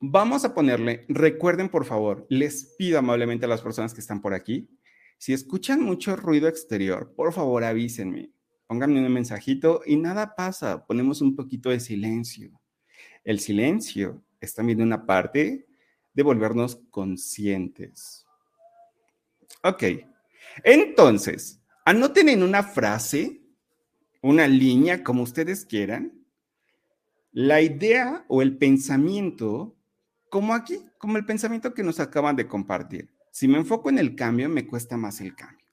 Vamos 0.00 0.44
a 0.44 0.54
ponerle, 0.54 1.06
recuerden 1.08 1.70
por 1.70 1.86
favor, 1.86 2.26
les 2.28 2.74
pido 2.76 2.98
amablemente 2.98 3.46
a 3.46 3.48
las 3.48 3.62
personas 3.62 3.94
que 3.94 4.00
están 4.00 4.20
por 4.20 4.34
aquí, 4.34 4.68
si 5.16 5.32
escuchan 5.32 5.80
mucho 5.80 6.14
ruido 6.14 6.46
exterior, 6.46 7.14
por 7.16 7.32
favor 7.32 7.64
avísenme, 7.64 8.32
pónganme 8.66 9.00
un 9.00 9.10
mensajito 9.10 9.80
y 9.86 9.96
nada 9.96 10.34
pasa, 10.34 10.84
ponemos 10.84 11.22
un 11.22 11.34
poquito 11.34 11.70
de 11.70 11.80
silencio. 11.80 12.60
El 13.22 13.40
silencio 13.40 14.22
es 14.40 14.52
también 14.52 14.82
una 14.82 15.06
parte 15.06 15.66
de 16.14 16.22
volvernos 16.22 16.80
conscientes. 16.90 18.26
Ok, 19.62 19.84
entonces, 20.62 21.60
anoten 21.84 22.28
en 22.28 22.42
una 22.42 22.62
frase, 22.62 23.42
una 24.22 24.46
línea, 24.46 25.02
como 25.02 25.22
ustedes 25.22 25.64
quieran, 25.64 26.12
la 27.32 27.60
idea 27.60 28.24
o 28.28 28.42
el 28.42 28.56
pensamiento, 28.56 29.74
como 30.30 30.54
aquí, 30.54 30.86
como 30.98 31.16
el 31.16 31.26
pensamiento 31.26 31.74
que 31.74 31.82
nos 31.82 31.98
acaban 31.98 32.36
de 32.36 32.46
compartir. 32.46 33.10
Si 33.30 33.48
me 33.48 33.58
enfoco 33.58 33.90
en 33.90 33.98
el 33.98 34.14
cambio, 34.14 34.48
me 34.48 34.66
cuesta 34.66 34.96
más 34.96 35.20
el 35.20 35.34
cambio. 35.34 35.66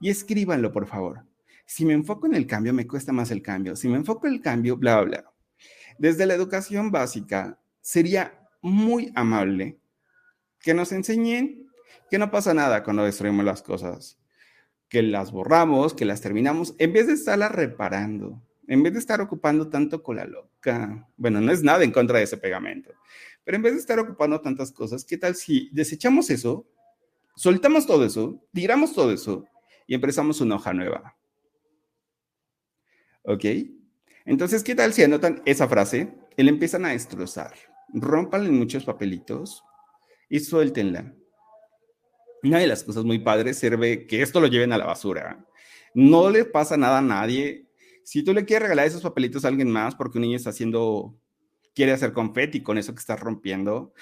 Y 0.00 0.10
escríbanlo, 0.10 0.72
por 0.72 0.86
favor. 0.86 1.26
Si 1.66 1.84
me 1.84 1.94
enfoco 1.94 2.26
en 2.26 2.34
el 2.34 2.46
cambio, 2.46 2.72
me 2.72 2.86
cuesta 2.86 3.12
más 3.12 3.30
el 3.30 3.42
cambio. 3.42 3.74
Si 3.76 3.88
me 3.88 3.96
enfoco 3.96 4.26
en 4.26 4.34
el 4.34 4.40
cambio, 4.40 4.76
bla, 4.76 5.00
bla. 5.02 5.24
Desde 5.98 6.26
la 6.26 6.34
educación 6.34 6.90
básica, 6.90 7.58
sería 7.80 8.41
muy 8.62 9.12
amable 9.14 9.78
que 10.60 10.72
nos 10.72 10.92
enseñen 10.92 11.68
que 12.08 12.18
no 12.18 12.30
pasa 12.30 12.54
nada 12.54 12.82
cuando 12.82 13.04
destruimos 13.04 13.44
las 13.44 13.62
cosas, 13.62 14.18
que 14.88 15.02
las 15.02 15.32
borramos, 15.32 15.94
que 15.94 16.04
las 16.04 16.20
terminamos, 16.20 16.74
en 16.78 16.92
vez 16.92 17.06
de 17.06 17.14
estarlas 17.14 17.52
reparando, 17.52 18.42
en 18.68 18.82
vez 18.82 18.92
de 18.92 18.98
estar 18.98 19.20
ocupando 19.20 19.68
tanto 19.68 20.02
con 20.02 20.16
la 20.16 20.26
loca. 20.26 21.08
Bueno, 21.16 21.40
no 21.40 21.50
es 21.50 21.62
nada 21.62 21.84
en 21.84 21.90
contra 21.90 22.18
de 22.18 22.24
ese 22.24 22.36
pegamento, 22.36 22.92
pero 23.44 23.56
en 23.56 23.62
vez 23.62 23.72
de 23.72 23.80
estar 23.80 23.98
ocupando 23.98 24.40
tantas 24.40 24.72
cosas, 24.72 25.04
¿qué 25.04 25.18
tal 25.18 25.34
si 25.34 25.70
desechamos 25.72 26.30
eso, 26.30 26.66
soltamos 27.34 27.86
todo 27.86 28.04
eso, 28.04 28.44
tiramos 28.52 28.94
todo 28.94 29.12
eso 29.12 29.46
y 29.86 29.94
empezamos 29.94 30.40
una 30.40 30.56
hoja 30.56 30.72
nueva? 30.72 31.16
¿Ok? 33.24 33.44
Entonces, 34.24 34.62
¿qué 34.62 34.74
tal 34.74 34.92
si 34.92 35.02
anotan 35.02 35.42
esa 35.46 35.66
frase 35.66 36.12
y 36.36 36.42
la 36.42 36.50
empiezan 36.50 36.84
a 36.84 36.90
destrozar? 36.90 37.71
Rómpanle 37.92 38.48
en 38.48 38.58
muchos 38.58 38.84
papelitos 38.84 39.62
y 40.28 40.40
suéltenla. 40.40 41.14
Una 42.42 42.58
de 42.58 42.66
las 42.66 42.82
cosas 42.82 43.04
muy 43.04 43.18
padres 43.18 43.58
sirve 43.58 44.06
que 44.06 44.22
esto 44.22 44.40
lo 44.40 44.48
lleven 44.48 44.72
a 44.72 44.78
la 44.78 44.86
basura. 44.86 45.46
No 45.94 46.30
le 46.30 46.44
pasa 46.44 46.76
nada 46.76 46.98
a 46.98 47.02
nadie. 47.02 47.68
Si 48.02 48.22
tú 48.22 48.32
le 48.32 48.44
quieres 48.44 48.62
regalar 48.62 48.86
esos 48.86 49.02
papelitos 49.02 49.44
a 49.44 49.48
alguien 49.48 49.70
más 49.70 49.94
porque 49.94 50.18
un 50.18 50.22
niño 50.22 50.36
está 50.36 50.50
haciendo, 50.50 51.14
quiere 51.74 51.92
hacer 51.92 52.12
confeti 52.12 52.62
con 52.62 52.78
eso 52.78 52.94
que 52.94 53.00
estás 53.00 53.20
rompiendo, 53.20 53.92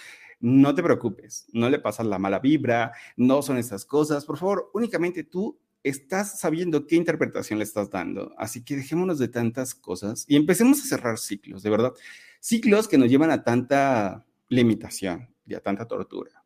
no 0.41 0.75
te 0.75 0.83
preocupes, 0.83 1.47
no 1.53 1.69
le 1.69 1.79
pasas 1.79 2.07
la 2.07 2.19
mala 2.19 2.39
vibra, 2.39 2.93
no 3.17 3.43
son 3.43 3.59
esas 3.59 3.85
cosas. 3.85 4.25
Por 4.25 4.39
favor, 4.39 4.71
únicamente 4.73 5.25
tú 5.25 5.59
estás 5.83 6.39
sabiendo 6.41 6.87
qué 6.87 6.97
interpretación 6.97 7.59
le 7.59 7.65
estás 7.65 7.91
dando. 7.91 8.35
Así 8.37 8.65
que 8.65 8.77
dejémonos 8.77 9.19
de 9.19 9.29
tantas 9.29 9.75
cosas 9.75 10.25
y 10.29 10.37
empecemos 10.37 10.81
a 10.81 10.87
cerrar 10.87 11.19
ciclos, 11.19 11.63
de 11.63 11.71
verdad. 11.71 11.93
Ciclos 12.41 12.89
que 12.89 12.99
nos 12.99 13.09
llevan 13.09 13.31
a 13.31 13.45
tanta 13.45 14.27
limitación 14.49 15.29
y 15.47 15.55
a 15.55 15.61
tanta 15.61 15.87
tortura. 15.87 16.45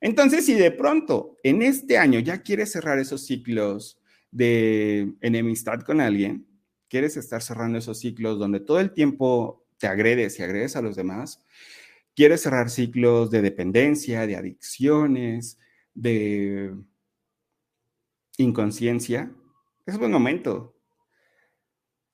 Entonces, 0.00 0.44
si 0.44 0.54
de 0.54 0.70
pronto 0.70 1.36
en 1.42 1.62
este 1.62 1.98
año 1.98 2.20
ya 2.20 2.42
quieres 2.42 2.72
cerrar 2.72 2.98
esos 2.98 3.24
ciclos 3.26 3.98
de 4.30 5.14
enemistad 5.20 5.80
con 5.80 6.00
alguien, 6.00 6.46
quieres 6.88 7.16
estar 7.16 7.42
cerrando 7.42 7.78
esos 7.78 7.98
ciclos 7.98 8.38
donde 8.38 8.60
todo 8.60 8.80
el 8.80 8.92
tiempo 8.92 9.66
te 9.78 9.86
agredes 9.86 10.38
y 10.38 10.42
agredes 10.42 10.76
a 10.76 10.82
los 10.82 10.96
demás, 10.96 11.42
quieres 12.14 12.42
cerrar 12.42 12.70
ciclos 12.70 13.30
de 13.30 13.42
dependencia, 13.42 14.26
de 14.26 14.36
adicciones, 14.36 15.58
de 15.94 16.74
inconsciencia, 18.44 19.32
es 19.86 19.98
buen 19.98 20.10
momento. 20.10 20.74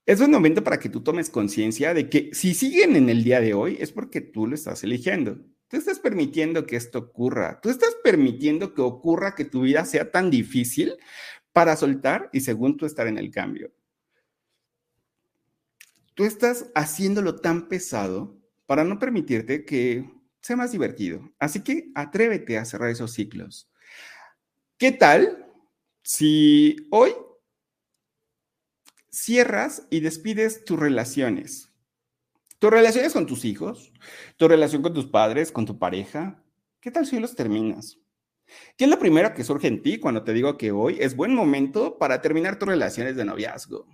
Es 0.05 0.19
buen 0.19 0.31
momento 0.31 0.65
para 0.65 0.79
que 0.79 0.89
tú 0.89 1.03
tomes 1.03 1.31
conciencia 1.31 1.95
de 1.95 2.11
que 2.11 2.31
si 2.33 2.55
siguen 2.55 2.97
en 2.97 3.09
el 3.09 3.23
día 3.23 3.41
de 3.41 3.55
hoy 3.55 3.77
es 3.81 3.93
porque 3.93 4.21
tú 4.21 4.47
lo 4.47 4.55
estás 4.55 4.83
eligiendo. 4.83 5.39
Tú 5.69 5.77
estás 5.77 6.01
permitiendo 6.01 6.67
que 6.67 6.77
esto 6.77 6.99
ocurra. 6.99 7.61
Tú 7.61 7.71
estás 7.71 7.97
permitiendo 8.03 8.75
que 8.75 8.83
ocurra 8.83 9.35
que 9.35 9.45
tu 9.45 9.63
vida 9.63 9.85
sea 9.85 10.11
tan 10.11 10.31
difícil 10.31 10.97
para 11.53 11.77
soltar 11.77 12.29
y 12.33 12.41
según 12.41 12.77
tú 12.77 12.85
estar 12.85 13.07
en 13.07 13.17
el 13.17 13.31
cambio. 13.31 13.73
Tú 16.15 16.25
estás 16.25 16.71
haciéndolo 16.75 17.37
tan 17.37 17.69
pesado 17.69 18.39
para 18.67 18.85
no 18.85 18.99
permitirte 18.99 19.65
que 19.65 20.11
sea 20.43 20.57
más 20.57 20.73
divertido. 20.73 21.33
Así 21.39 21.63
que 21.63 21.91
atrévete 21.95 22.59
a 22.59 22.65
cerrar 22.65 22.91
esos 22.91 23.13
ciclos. 23.13 23.71
¿Qué 24.77 24.93
tal 24.93 25.52
si 26.03 26.89
hoy 26.91 27.15
cierras 29.11 29.87
y 29.91 30.01
despides 30.01 30.65
tus 30.65 30.79
relaciones? 30.79 31.71
Tus 32.59 32.71
relaciones 32.71 33.13
con 33.13 33.27
tus 33.27 33.45
hijos, 33.45 33.93
tu 34.37 34.47
relación 34.47 34.83
con 34.83 34.95
tus 34.95 35.07
padres, 35.07 35.51
con 35.51 35.67
tu 35.67 35.79
pareja, 35.79 36.43
¿qué 36.81 36.91
tal 36.91 37.07
si 37.07 37.19
los 37.19 37.35
terminas? 37.35 37.99
¿Qué 38.77 38.85
es 38.85 38.91
lo 38.91 38.99
primero 38.99 39.35
que 39.35 39.45
surge 39.45 39.69
en 39.69 39.83
ti 39.83 39.99
cuando 39.99 40.23
te 40.25 40.33
digo 40.33 40.57
que 40.57 40.73
hoy 40.73 40.99
es 41.01 41.17
buen 41.17 41.35
momento 41.35 41.99
para 41.99 42.21
terminar 42.21 42.59
tus 42.59 42.69
relaciones 42.69 43.17
de 43.17 43.25
noviazgo? 43.25 43.87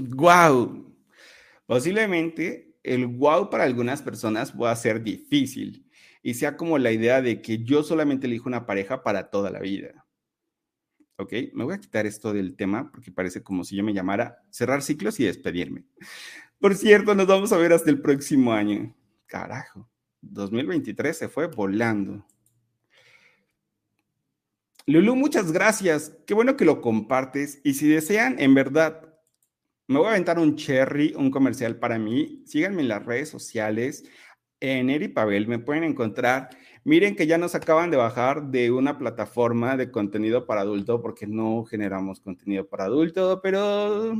¡Wow! 0.00 0.94
Posiblemente 1.66 2.76
el 2.82 3.06
wow 3.06 3.48
para 3.48 3.64
algunas 3.64 4.02
personas 4.02 4.52
pueda 4.52 4.74
ser 4.76 5.02
difícil 5.02 5.81
y 6.22 6.34
sea 6.34 6.56
como 6.56 6.78
la 6.78 6.92
idea 6.92 7.20
de 7.20 7.42
que 7.42 7.62
yo 7.64 7.82
solamente 7.82 8.26
elijo 8.26 8.48
una 8.48 8.66
pareja 8.66 9.02
para 9.02 9.30
toda 9.30 9.50
la 9.50 9.60
vida. 9.60 10.06
¿Ok? 11.16 11.32
Me 11.52 11.64
voy 11.64 11.74
a 11.74 11.80
quitar 11.80 12.06
esto 12.06 12.32
del 12.32 12.56
tema 12.56 12.90
porque 12.90 13.12
parece 13.12 13.42
como 13.42 13.64
si 13.64 13.76
yo 13.76 13.84
me 13.84 13.92
llamara 13.92 14.38
cerrar 14.50 14.82
ciclos 14.82 15.20
y 15.20 15.24
despedirme. 15.24 15.84
Por 16.58 16.74
cierto, 16.74 17.14
nos 17.14 17.26
vamos 17.26 17.52
a 17.52 17.56
ver 17.56 17.72
hasta 17.72 17.90
el 17.90 18.00
próximo 18.00 18.52
año. 18.52 18.94
Carajo, 19.26 19.88
2023 20.20 21.16
se 21.16 21.28
fue 21.28 21.48
volando. 21.48 22.24
Lulu, 24.86 25.14
muchas 25.14 25.52
gracias. 25.52 26.16
Qué 26.26 26.34
bueno 26.34 26.56
que 26.56 26.64
lo 26.64 26.80
compartes. 26.80 27.60
Y 27.64 27.74
si 27.74 27.88
desean, 27.88 28.38
en 28.38 28.54
verdad, 28.54 29.12
me 29.86 29.98
voy 29.98 30.08
a 30.08 30.10
aventar 30.10 30.38
un 30.38 30.56
cherry, 30.56 31.14
un 31.16 31.30
comercial 31.30 31.76
para 31.76 31.98
mí. 31.98 32.42
Síganme 32.46 32.82
en 32.82 32.88
las 32.88 33.04
redes 33.04 33.28
sociales. 33.28 34.04
En 34.62 34.90
Eri 34.90 35.08
Pavel 35.08 35.48
me 35.48 35.58
pueden 35.58 35.82
encontrar. 35.82 36.48
Miren 36.84 37.16
que 37.16 37.26
ya 37.26 37.36
nos 37.36 37.56
acaban 37.56 37.90
de 37.90 37.96
bajar 37.96 38.44
de 38.44 38.70
una 38.70 38.96
plataforma 38.96 39.76
de 39.76 39.90
contenido 39.90 40.46
para 40.46 40.60
adulto 40.60 41.02
porque 41.02 41.26
no 41.26 41.64
generamos 41.64 42.20
contenido 42.20 42.68
para 42.68 42.84
adulto, 42.84 43.40
pero 43.42 44.12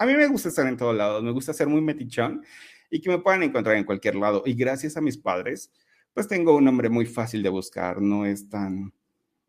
a 0.00 0.06
mí 0.06 0.14
me 0.14 0.26
gusta 0.26 0.48
estar 0.48 0.66
en 0.66 0.76
todos 0.76 0.96
lados. 0.96 1.22
Me 1.22 1.30
gusta 1.30 1.52
ser 1.52 1.68
muy 1.68 1.80
metichón 1.80 2.44
y 2.90 3.00
que 3.00 3.10
me 3.10 3.20
puedan 3.20 3.44
encontrar 3.44 3.76
en 3.76 3.84
cualquier 3.84 4.16
lado. 4.16 4.42
Y 4.44 4.54
gracias 4.54 4.96
a 4.96 5.00
mis 5.00 5.16
padres, 5.16 5.70
pues 6.12 6.26
tengo 6.26 6.56
un 6.56 6.64
nombre 6.64 6.88
muy 6.88 7.06
fácil 7.06 7.40
de 7.40 7.48
buscar. 7.48 8.02
No 8.02 8.26
es 8.26 8.48
tan... 8.48 8.92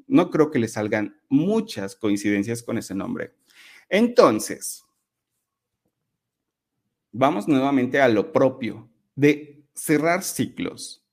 No 0.06 0.30
creo 0.30 0.52
que 0.52 0.60
le 0.60 0.68
salgan 0.68 1.20
muchas 1.30 1.96
coincidencias 1.96 2.62
con 2.62 2.78
ese 2.78 2.94
nombre. 2.94 3.34
Entonces, 3.90 4.86
vamos 7.12 7.48
nuevamente 7.48 8.00
a 8.00 8.08
lo 8.08 8.32
propio 8.32 8.88
de 9.16 9.59
cerrar 9.80 10.24
ciclos. 10.24 11.04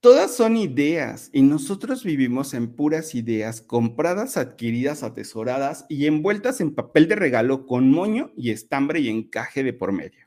Todas 0.00 0.34
son 0.34 0.56
ideas 0.56 1.30
y 1.32 1.42
nosotros 1.42 2.02
vivimos 2.02 2.54
en 2.54 2.74
puras 2.74 3.14
ideas 3.14 3.60
compradas, 3.60 4.36
adquiridas, 4.36 5.04
atesoradas 5.04 5.86
y 5.88 6.06
envueltas 6.06 6.60
en 6.60 6.74
papel 6.74 7.06
de 7.06 7.14
regalo 7.14 7.66
con 7.66 7.88
moño 7.88 8.32
y 8.36 8.50
estambre 8.50 8.98
y 8.98 9.08
encaje 9.08 9.62
de 9.62 9.72
por 9.72 9.92
medio. 9.92 10.26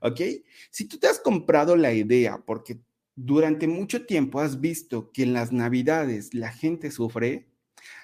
¿Ok? 0.00 0.20
Si 0.70 0.86
tú 0.86 0.98
te 0.98 1.08
has 1.08 1.18
comprado 1.18 1.74
la 1.74 1.92
idea 1.92 2.38
porque 2.46 2.78
durante 3.16 3.66
mucho 3.66 4.06
tiempo 4.06 4.40
has 4.40 4.60
visto 4.60 5.10
que 5.10 5.24
en 5.24 5.32
las 5.32 5.50
navidades 5.50 6.32
la 6.32 6.52
gente 6.52 6.92
sufre, 6.92 7.48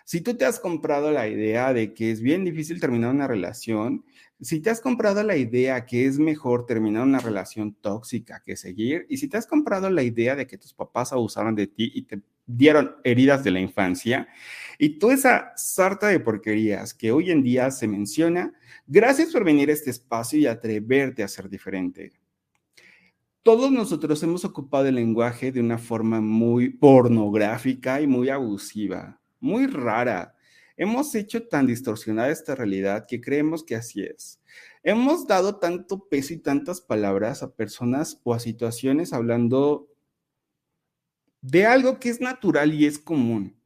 si 0.08 0.22
tú 0.22 0.38
te 0.38 0.46
has 0.46 0.58
comprado 0.58 1.12
la 1.12 1.28
idea 1.28 1.74
de 1.74 1.92
que 1.92 2.10
es 2.10 2.22
bien 2.22 2.42
difícil 2.42 2.80
terminar 2.80 3.10
una 3.10 3.26
relación, 3.26 4.06
si 4.40 4.58
te 4.58 4.70
has 4.70 4.80
comprado 4.80 5.22
la 5.22 5.36
idea 5.36 5.84
que 5.84 6.06
es 6.06 6.18
mejor 6.18 6.64
terminar 6.64 7.02
una 7.02 7.18
relación 7.18 7.74
tóxica 7.74 8.40
que 8.42 8.56
seguir, 8.56 9.04
y 9.10 9.18
si 9.18 9.28
te 9.28 9.36
has 9.36 9.46
comprado 9.46 9.90
la 9.90 10.02
idea 10.02 10.34
de 10.34 10.46
que 10.46 10.56
tus 10.56 10.72
papás 10.72 11.12
abusaron 11.12 11.54
de 11.54 11.66
ti 11.66 11.92
y 11.94 12.04
te 12.04 12.22
dieron 12.46 12.96
heridas 13.04 13.44
de 13.44 13.50
la 13.50 13.60
infancia, 13.60 14.28
y 14.78 14.98
toda 14.98 15.12
esa 15.12 15.52
sarta 15.56 16.06
de 16.06 16.20
porquerías 16.20 16.94
que 16.94 17.12
hoy 17.12 17.30
en 17.30 17.42
día 17.42 17.70
se 17.70 17.86
menciona, 17.86 18.54
gracias 18.86 19.30
por 19.30 19.44
venir 19.44 19.68
a 19.68 19.74
este 19.74 19.90
espacio 19.90 20.38
y 20.38 20.46
atreverte 20.46 21.22
a 21.22 21.28
ser 21.28 21.50
diferente. 21.50 22.12
Todos 23.42 23.70
nosotros 23.70 24.22
hemos 24.22 24.42
ocupado 24.46 24.86
el 24.86 24.94
lenguaje 24.94 25.52
de 25.52 25.60
una 25.60 25.76
forma 25.76 26.22
muy 26.22 26.70
pornográfica 26.70 28.00
y 28.00 28.06
muy 28.06 28.30
abusiva 28.30 29.20
muy 29.40 29.66
rara. 29.66 30.34
Hemos 30.76 31.14
hecho 31.14 31.48
tan 31.48 31.66
distorsionada 31.66 32.30
esta 32.30 32.54
realidad 32.54 33.06
que 33.08 33.20
creemos 33.20 33.64
que 33.64 33.74
así 33.74 34.02
es. 34.02 34.40
Hemos 34.84 35.26
dado 35.26 35.56
tanto 35.56 36.08
peso 36.08 36.34
y 36.34 36.38
tantas 36.38 36.80
palabras 36.80 37.42
a 37.42 37.54
personas 37.54 38.20
o 38.22 38.32
a 38.32 38.38
situaciones 38.38 39.12
hablando 39.12 39.88
de 41.40 41.66
algo 41.66 41.98
que 41.98 42.10
es 42.10 42.20
natural 42.20 42.72
y 42.72 42.86
es 42.86 42.98
común. 42.98 43.56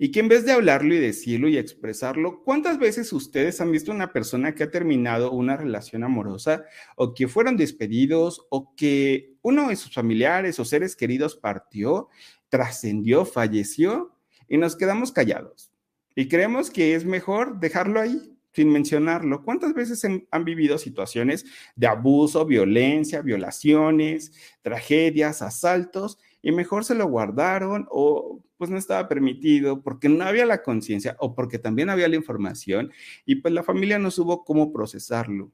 Y 0.00 0.12
que 0.12 0.20
en 0.20 0.28
vez 0.28 0.44
de 0.44 0.52
hablarlo 0.52 0.94
y 0.94 0.98
decirlo 0.98 1.48
y 1.48 1.58
expresarlo, 1.58 2.44
¿cuántas 2.44 2.78
veces 2.78 3.12
ustedes 3.12 3.60
han 3.60 3.72
visto 3.72 3.90
una 3.90 4.12
persona 4.12 4.54
que 4.54 4.62
ha 4.62 4.70
terminado 4.70 5.32
una 5.32 5.56
relación 5.56 6.04
amorosa 6.04 6.64
o 6.96 7.14
que 7.14 7.26
fueron 7.26 7.56
despedidos 7.56 8.46
o 8.48 8.74
que 8.76 9.34
uno 9.42 9.68
de 9.68 9.76
sus 9.76 9.92
familiares 9.92 10.60
o 10.60 10.64
seres 10.64 10.94
queridos 10.94 11.34
partió, 11.34 12.08
trascendió, 12.48 13.24
falleció 13.24 14.17
y 14.48 14.56
nos 14.56 14.76
quedamos 14.76 15.12
callados. 15.12 15.72
Y 16.14 16.28
creemos 16.28 16.70
que 16.70 16.94
es 16.94 17.04
mejor 17.04 17.60
dejarlo 17.60 18.00
ahí, 18.00 18.36
sin 18.52 18.70
mencionarlo. 18.70 19.44
¿Cuántas 19.44 19.74
veces 19.74 20.04
han 20.04 20.44
vivido 20.44 20.78
situaciones 20.78 21.44
de 21.76 21.86
abuso, 21.86 22.44
violencia, 22.44 23.22
violaciones, 23.22 24.32
tragedias, 24.62 25.42
asaltos, 25.42 26.18
y 26.42 26.52
mejor 26.52 26.84
se 26.84 26.94
lo 26.94 27.06
guardaron 27.06 27.86
o 27.90 28.42
pues 28.56 28.70
no 28.70 28.76
estaba 28.78 29.08
permitido 29.08 29.82
porque 29.82 30.08
no 30.08 30.24
había 30.24 30.44
la 30.44 30.62
conciencia 30.62 31.16
o 31.20 31.34
porque 31.34 31.58
también 31.58 31.90
había 31.90 32.08
la 32.08 32.16
información 32.16 32.92
y 33.24 33.36
pues 33.36 33.54
la 33.54 33.62
familia 33.62 33.98
no 33.98 34.10
supo 34.10 34.44
cómo 34.44 34.72
procesarlo. 34.72 35.52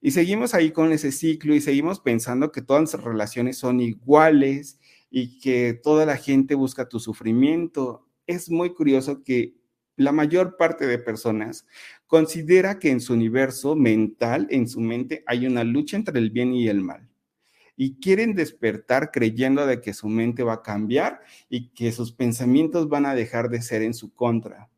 Y 0.00 0.12
seguimos 0.12 0.54
ahí 0.54 0.70
con 0.70 0.92
ese 0.92 1.12
ciclo 1.12 1.54
y 1.54 1.60
seguimos 1.60 2.00
pensando 2.00 2.52
que 2.52 2.62
todas 2.62 2.94
las 2.94 3.04
relaciones 3.04 3.58
son 3.58 3.80
iguales 3.80 4.78
y 5.10 5.38
que 5.40 5.74
toda 5.74 6.06
la 6.06 6.16
gente 6.16 6.54
busca 6.54 6.88
tu 6.88 7.00
sufrimiento 7.00 8.07
es 8.28 8.48
muy 8.50 8.72
curioso 8.72 9.24
que 9.24 9.54
la 9.96 10.12
mayor 10.12 10.56
parte 10.56 10.86
de 10.86 10.98
personas 10.98 11.66
considera 12.06 12.78
que 12.78 12.90
en 12.90 13.00
su 13.00 13.14
universo 13.14 13.74
mental, 13.74 14.46
en 14.50 14.68
su 14.68 14.80
mente, 14.80 15.24
hay 15.26 15.46
una 15.46 15.64
lucha 15.64 15.96
entre 15.96 16.18
el 16.20 16.30
bien 16.30 16.54
y 16.54 16.68
el 16.68 16.80
mal. 16.80 17.08
Y 17.76 17.98
quieren 18.00 18.34
despertar 18.34 19.10
creyendo 19.10 19.66
de 19.66 19.80
que 19.80 19.94
su 19.94 20.08
mente 20.08 20.44
va 20.44 20.54
a 20.54 20.62
cambiar 20.62 21.20
y 21.48 21.70
que 21.70 21.90
sus 21.90 22.12
pensamientos 22.12 22.88
van 22.88 23.06
a 23.06 23.14
dejar 23.14 23.50
de 23.50 23.60
ser 23.60 23.82
en 23.82 23.94
su 23.94 24.14
contra. 24.14 24.68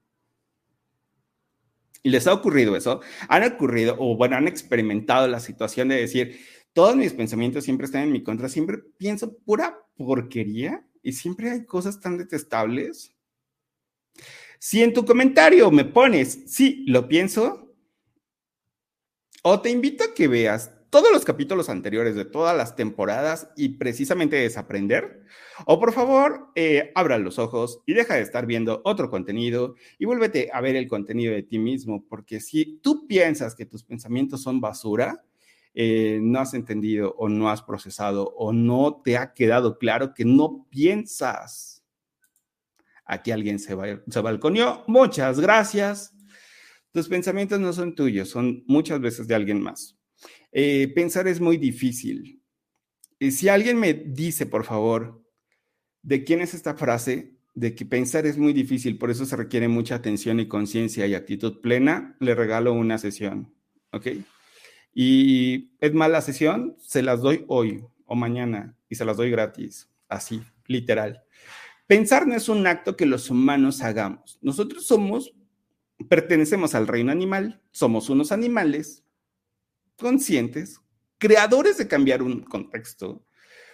¿Y 2.03 2.11
les 2.11 2.27
ha 2.27 2.33
ocurrido 2.33 2.77
eso? 2.77 3.01
Han 3.29 3.45
ocurrido, 3.45 3.97
o 3.99 4.17
bueno, 4.17 4.37
han 4.37 4.49
experimentado 4.49 5.29
la 5.29 5.41
situación 5.41 5.89
de 5.89 5.97
decir, 5.97 6.41
todos 6.73 6.97
mis 6.97 7.13
pensamientos 7.13 7.65
siempre 7.65 7.85
están 7.85 8.05
en 8.05 8.13
mi 8.13 8.23
contra, 8.23 8.49
siempre 8.49 8.79
pienso 8.97 9.37
pura 9.39 9.79
porquería 9.97 10.87
y 11.03 11.13
siempre 11.13 11.51
hay 11.51 11.65
cosas 11.65 12.01
tan 12.01 12.17
detestables. 12.17 13.15
Si 14.59 14.83
en 14.83 14.93
tu 14.93 15.05
comentario 15.05 15.71
me 15.71 15.85
pones, 15.85 16.45
sí, 16.47 16.85
lo 16.87 17.09
pienso, 17.09 17.75
o 19.43 19.61
te 19.61 19.71
invito 19.71 20.05
a 20.05 20.15
que 20.15 20.29
veas 20.29 20.71
todos 20.91 21.13
los 21.13 21.25
capítulos 21.25 21.69
anteriores 21.69 22.17
de 22.17 22.25
todas 22.25 22.55
las 22.57 22.75
temporadas 22.75 23.49
y 23.57 23.71
precisamente 23.71 24.37
desaprender, 24.37 25.25
o 25.65 25.79
por 25.79 25.93
favor, 25.93 26.49
eh, 26.57 26.91
abra 26.95 27.17
los 27.19 27.39
ojos 27.39 27.81
y 27.87 27.95
deja 27.95 28.17
de 28.17 28.23
estar 28.23 28.45
viendo 28.45 28.83
otro 28.85 29.09
contenido 29.09 29.77
y 29.99 30.05
vuélvete 30.05 30.51
a 30.53 30.61
ver 30.61 30.77
el 30.77 30.89
contenido 30.89 31.33
de 31.33 31.45
ti 31.45 31.59
mismo, 31.59 32.05
porque 32.09 32.41
si 32.41 32.81
tú 32.83 33.07
piensas 33.07 33.55
que 33.55 33.67
tus 33.67 33.85
pensamientos 33.85 34.43
son 34.43 34.61
basura, 34.61 35.25
eh, 35.73 36.19
no 36.21 36.41
has 36.41 36.55
entendido 36.55 37.15
o 37.17 37.29
no 37.29 37.49
has 37.49 37.63
procesado 37.63 38.35
o 38.37 38.53
no 38.53 39.01
te 39.05 39.17
ha 39.17 39.33
quedado 39.33 39.79
claro 39.79 40.13
que 40.15 40.25
no 40.25 40.67
piensas. 40.69 41.80
Aquí 43.13 43.33
alguien 43.33 43.59
se, 43.59 43.75
va, 43.75 43.87
se 44.09 44.21
balconió. 44.21 44.85
Muchas 44.87 45.41
gracias. 45.41 46.15
Tus 46.93 47.09
pensamientos 47.09 47.59
no 47.59 47.73
son 47.73 47.97
tuyos, 47.97 48.29
son 48.29 48.63
muchas 48.69 49.01
veces 49.01 49.27
de 49.27 49.35
alguien 49.35 49.61
más. 49.61 49.99
Eh, 50.53 50.87
pensar 50.95 51.27
es 51.27 51.41
muy 51.41 51.57
difícil. 51.57 52.41
Y 53.19 53.33
si 53.33 53.49
alguien 53.49 53.81
me 53.81 53.95
dice, 53.95 54.47
por 54.47 54.63
favor, 54.63 55.25
de 56.03 56.23
quién 56.23 56.41
es 56.41 56.55
esta 56.55 56.75
frase, 56.75 57.35
de 57.55 57.75
que 57.75 57.85
pensar 57.85 58.27
es 58.27 58.39
muy 58.39 58.53
difícil, 58.53 58.97
por 58.97 59.11
eso 59.11 59.27
se 59.27 59.35
requiere 59.35 59.67
mucha 59.67 59.97
atención 59.97 60.39
y 60.39 60.47
conciencia 60.47 61.05
y 61.09 61.15
actitud 61.15 61.61
plena, 61.61 62.17
le 62.21 62.37
regalo 62.37 62.73
una 62.73 62.97
sesión. 62.99 63.53
¿Ok? 63.91 64.07
Y 64.95 65.73
es 65.81 65.93
más, 65.95 66.13
la 66.13 66.21
sesión 66.21 66.77
se 66.79 67.03
las 67.03 67.23
doy 67.23 67.45
hoy 67.49 67.85
o 68.07 68.15
mañana 68.15 68.77
y 68.89 68.95
se 68.95 69.05
las 69.05 69.17
doy 69.17 69.33
gratis, 69.33 69.89
así, 70.09 70.41
literal. 70.69 71.25
Pensar 71.91 72.25
no 72.25 72.37
es 72.37 72.49
un 72.49 72.69
acto 72.69 72.97
que 72.97 73.05
los 73.05 73.31
humanos 73.31 73.83
hagamos. 73.83 74.39
Nosotros 74.43 74.87
somos, 74.87 75.35
pertenecemos 76.09 76.77
al 76.77 76.87
reino 76.87 77.11
animal, 77.11 77.61
somos 77.73 78.09
unos 78.11 78.31
animales 78.31 79.05
conscientes, 79.99 80.81
creadores 81.19 81.79
de 81.79 81.89
cambiar 81.89 82.23
un 82.23 82.43
contexto, 82.43 83.27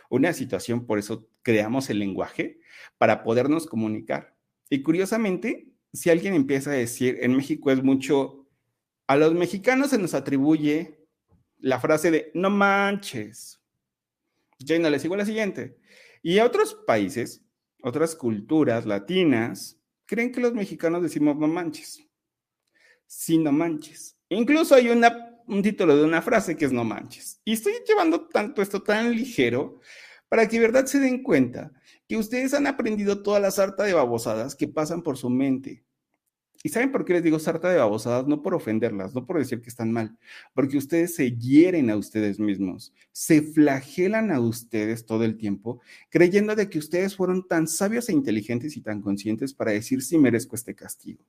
una 0.08 0.32
situación, 0.32 0.86
por 0.86 0.98
eso 0.98 1.28
creamos 1.42 1.90
el 1.90 1.98
lenguaje 1.98 2.58
para 2.96 3.22
podernos 3.22 3.66
comunicar. 3.66 4.34
Y 4.70 4.82
curiosamente, 4.82 5.68
si 5.92 6.08
alguien 6.08 6.32
empieza 6.32 6.70
a 6.70 6.72
decir, 6.72 7.18
en 7.20 7.36
México 7.36 7.70
es 7.70 7.82
mucho, 7.82 8.48
a 9.08 9.18
los 9.18 9.34
mexicanos 9.34 9.90
se 9.90 9.98
nos 9.98 10.14
atribuye 10.14 11.04
la 11.58 11.80
frase 11.80 12.10
de 12.10 12.30
no 12.32 12.48
manches. 12.48 13.60
Ya 14.58 14.78
no 14.78 14.88
les 14.88 15.02
sigo 15.02 15.16
la 15.16 15.26
siguiente. 15.26 15.76
Y 16.22 16.38
a 16.38 16.46
otros 16.46 16.78
países, 16.86 17.45
otras 17.86 18.16
culturas 18.16 18.84
latinas, 18.84 19.80
creen 20.06 20.32
que 20.32 20.40
los 20.40 20.52
mexicanos 20.52 21.02
decimos 21.02 21.36
no 21.36 21.46
manches. 21.46 22.04
Sí, 23.06 23.38
no 23.38 23.52
manches. 23.52 24.18
Incluso 24.28 24.74
hay 24.74 24.88
un 24.88 25.62
título 25.62 25.96
de 25.96 26.02
una 26.02 26.20
frase 26.20 26.56
que 26.56 26.64
es 26.64 26.72
no 26.72 26.82
manches. 26.82 27.40
Y 27.44 27.52
estoy 27.52 27.74
llevando 27.86 28.26
tanto 28.26 28.60
esto 28.60 28.82
tan 28.82 29.12
ligero 29.12 29.78
para 30.28 30.48
que 30.48 30.58
verdad 30.58 30.86
se 30.86 30.98
den 30.98 31.22
cuenta 31.22 31.70
que 32.08 32.16
ustedes 32.16 32.54
han 32.54 32.66
aprendido 32.66 33.22
toda 33.22 33.38
la 33.38 33.52
sarta 33.52 33.84
de 33.84 33.94
babosadas 33.94 34.56
que 34.56 34.66
pasan 34.66 35.02
por 35.02 35.16
su 35.16 35.30
mente. 35.30 35.85
¿Y 36.62 36.68
saben 36.70 36.92
por 36.92 37.04
qué 37.04 37.14
les 37.14 37.22
digo 37.22 37.38
sarta 37.38 37.70
de 37.70 37.78
babosadas? 37.78 38.26
No 38.26 38.42
por 38.42 38.54
ofenderlas, 38.54 39.14
no 39.14 39.26
por 39.26 39.38
decir 39.38 39.60
que 39.60 39.68
están 39.68 39.92
mal, 39.92 40.16
porque 40.54 40.76
ustedes 40.76 41.14
se 41.14 41.36
hieren 41.36 41.90
a 41.90 41.96
ustedes 41.96 42.38
mismos, 42.38 42.92
se 43.12 43.42
flagelan 43.42 44.30
a 44.30 44.40
ustedes 44.40 45.06
todo 45.06 45.24
el 45.24 45.36
tiempo, 45.36 45.80
creyendo 46.10 46.54
de 46.54 46.68
que 46.68 46.78
ustedes 46.78 47.16
fueron 47.16 47.46
tan 47.46 47.66
sabios 47.66 48.08
e 48.08 48.12
inteligentes 48.12 48.76
y 48.76 48.80
tan 48.80 49.00
conscientes 49.02 49.54
para 49.54 49.72
decir 49.72 50.02
si 50.02 50.18
merezco 50.18 50.56
este 50.56 50.74
castigo 50.74 51.24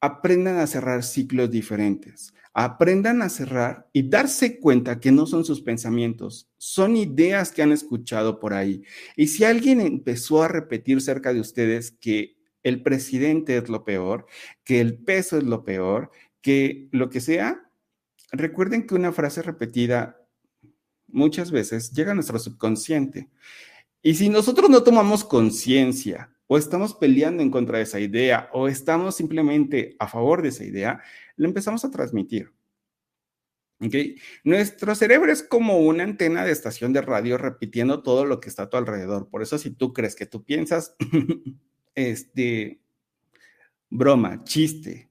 aprendan 0.00 0.58
a 0.58 0.66
cerrar 0.66 1.02
ciclos 1.02 1.50
diferentes, 1.50 2.32
aprendan 2.54 3.22
a 3.22 3.28
cerrar 3.28 3.88
y 3.92 4.08
darse 4.08 4.58
cuenta 4.58 5.00
que 5.00 5.12
no 5.12 5.26
son 5.26 5.44
sus 5.44 5.60
pensamientos, 5.60 6.48
son 6.56 6.96
ideas 6.96 7.50
que 7.50 7.62
han 7.62 7.72
escuchado 7.72 8.38
por 8.38 8.54
ahí. 8.54 8.82
Y 9.16 9.28
si 9.28 9.44
alguien 9.44 9.80
empezó 9.80 10.42
a 10.42 10.48
repetir 10.48 11.00
cerca 11.00 11.32
de 11.32 11.40
ustedes 11.40 11.90
que 11.90 12.37
el 12.62 12.82
presidente 12.82 13.56
es 13.56 13.68
lo 13.68 13.84
peor, 13.84 14.26
que 14.64 14.80
el 14.80 14.98
peso 14.98 15.38
es 15.38 15.44
lo 15.44 15.64
peor, 15.64 16.10
que 16.42 16.88
lo 16.92 17.10
que 17.10 17.20
sea, 17.20 17.70
recuerden 18.32 18.86
que 18.86 18.94
una 18.94 19.12
frase 19.12 19.42
repetida 19.42 20.18
muchas 21.06 21.50
veces 21.50 21.92
llega 21.92 22.12
a 22.12 22.14
nuestro 22.14 22.38
subconsciente. 22.38 23.30
Y 24.02 24.14
si 24.14 24.28
nosotros 24.28 24.70
no 24.70 24.82
tomamos 24.82 25.24
conciencia 25.24 26.30
o 26.46 26.58
estamos 26.58 26.94
peleando 26.94 27.42
en 27.42 27.50
contra 27.50 27.78
de 27.78 27.84
esa 27.84 28.00
idea 28.00 28.48
o 28.52 28.68
estamos 28.68 29.16
simplemente 29.16 29.96
a 29.98 30.08
favor 30.08 30.42
de 30.42 30.48
esa 30.50 30.64
idea, 30.64 31.02
lo 31.36 31.46
empezamos 31.46 31.84
a 31.84 31.90
transmitir. 31.90 32.52
¿Okay? 33.80 34.16
Nuestro 34.42 34.94
cerebro 34.94 35.30
es 35.30 35.42
como 35.42 35.78
una 35.78 36.02
antena 36.02 36.44
de 36.44 36.50
estación 36.50 36.92
de 36.92 37.00
radio 37.00 37.38
repitiendo 37.38 38.02
todo 38.02 38.24
lo 38.24 38.40
que 38.40 38.48
está 38.48 38.64
a 38.64 38.70
tu 38.70 38.76
alrededor. 38.76 39.28
Por 39.30 39.42
eso 39.42 39.56
si 39.56 39.70
tú 39.70 39.92
crees 39.92 40.16
que 40.16 40.26
tú 40.26 40.44
piensas, 40.44 40.96
este, 41.98 42.80
broma, 43.90 44.44
chiste, 44.44 45.10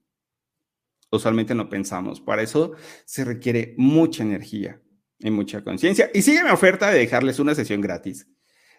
usualmente 1.12 1.54
no 1.54 1.70
pensamos. 1.70 2.22
Para 2.22 2.42
eso 2.42 2.74
se 3.06 3.26
requiere 3.26 3.76
mucha 3.78 4.24
energía 4.24 4.82
y 5.20 5.30
mucha 5.32 5.64
conciencia. 5.64 6.10
Y 6.14 6.22
sigue 6.22 6.44
mi 6.44 6.50
oferta 6.50 6.90
de 6.90 7.00
dejarles 7.00 7.40
una 7.40 7.56
sesión 7.56 7.82
gratis 7.82 8.28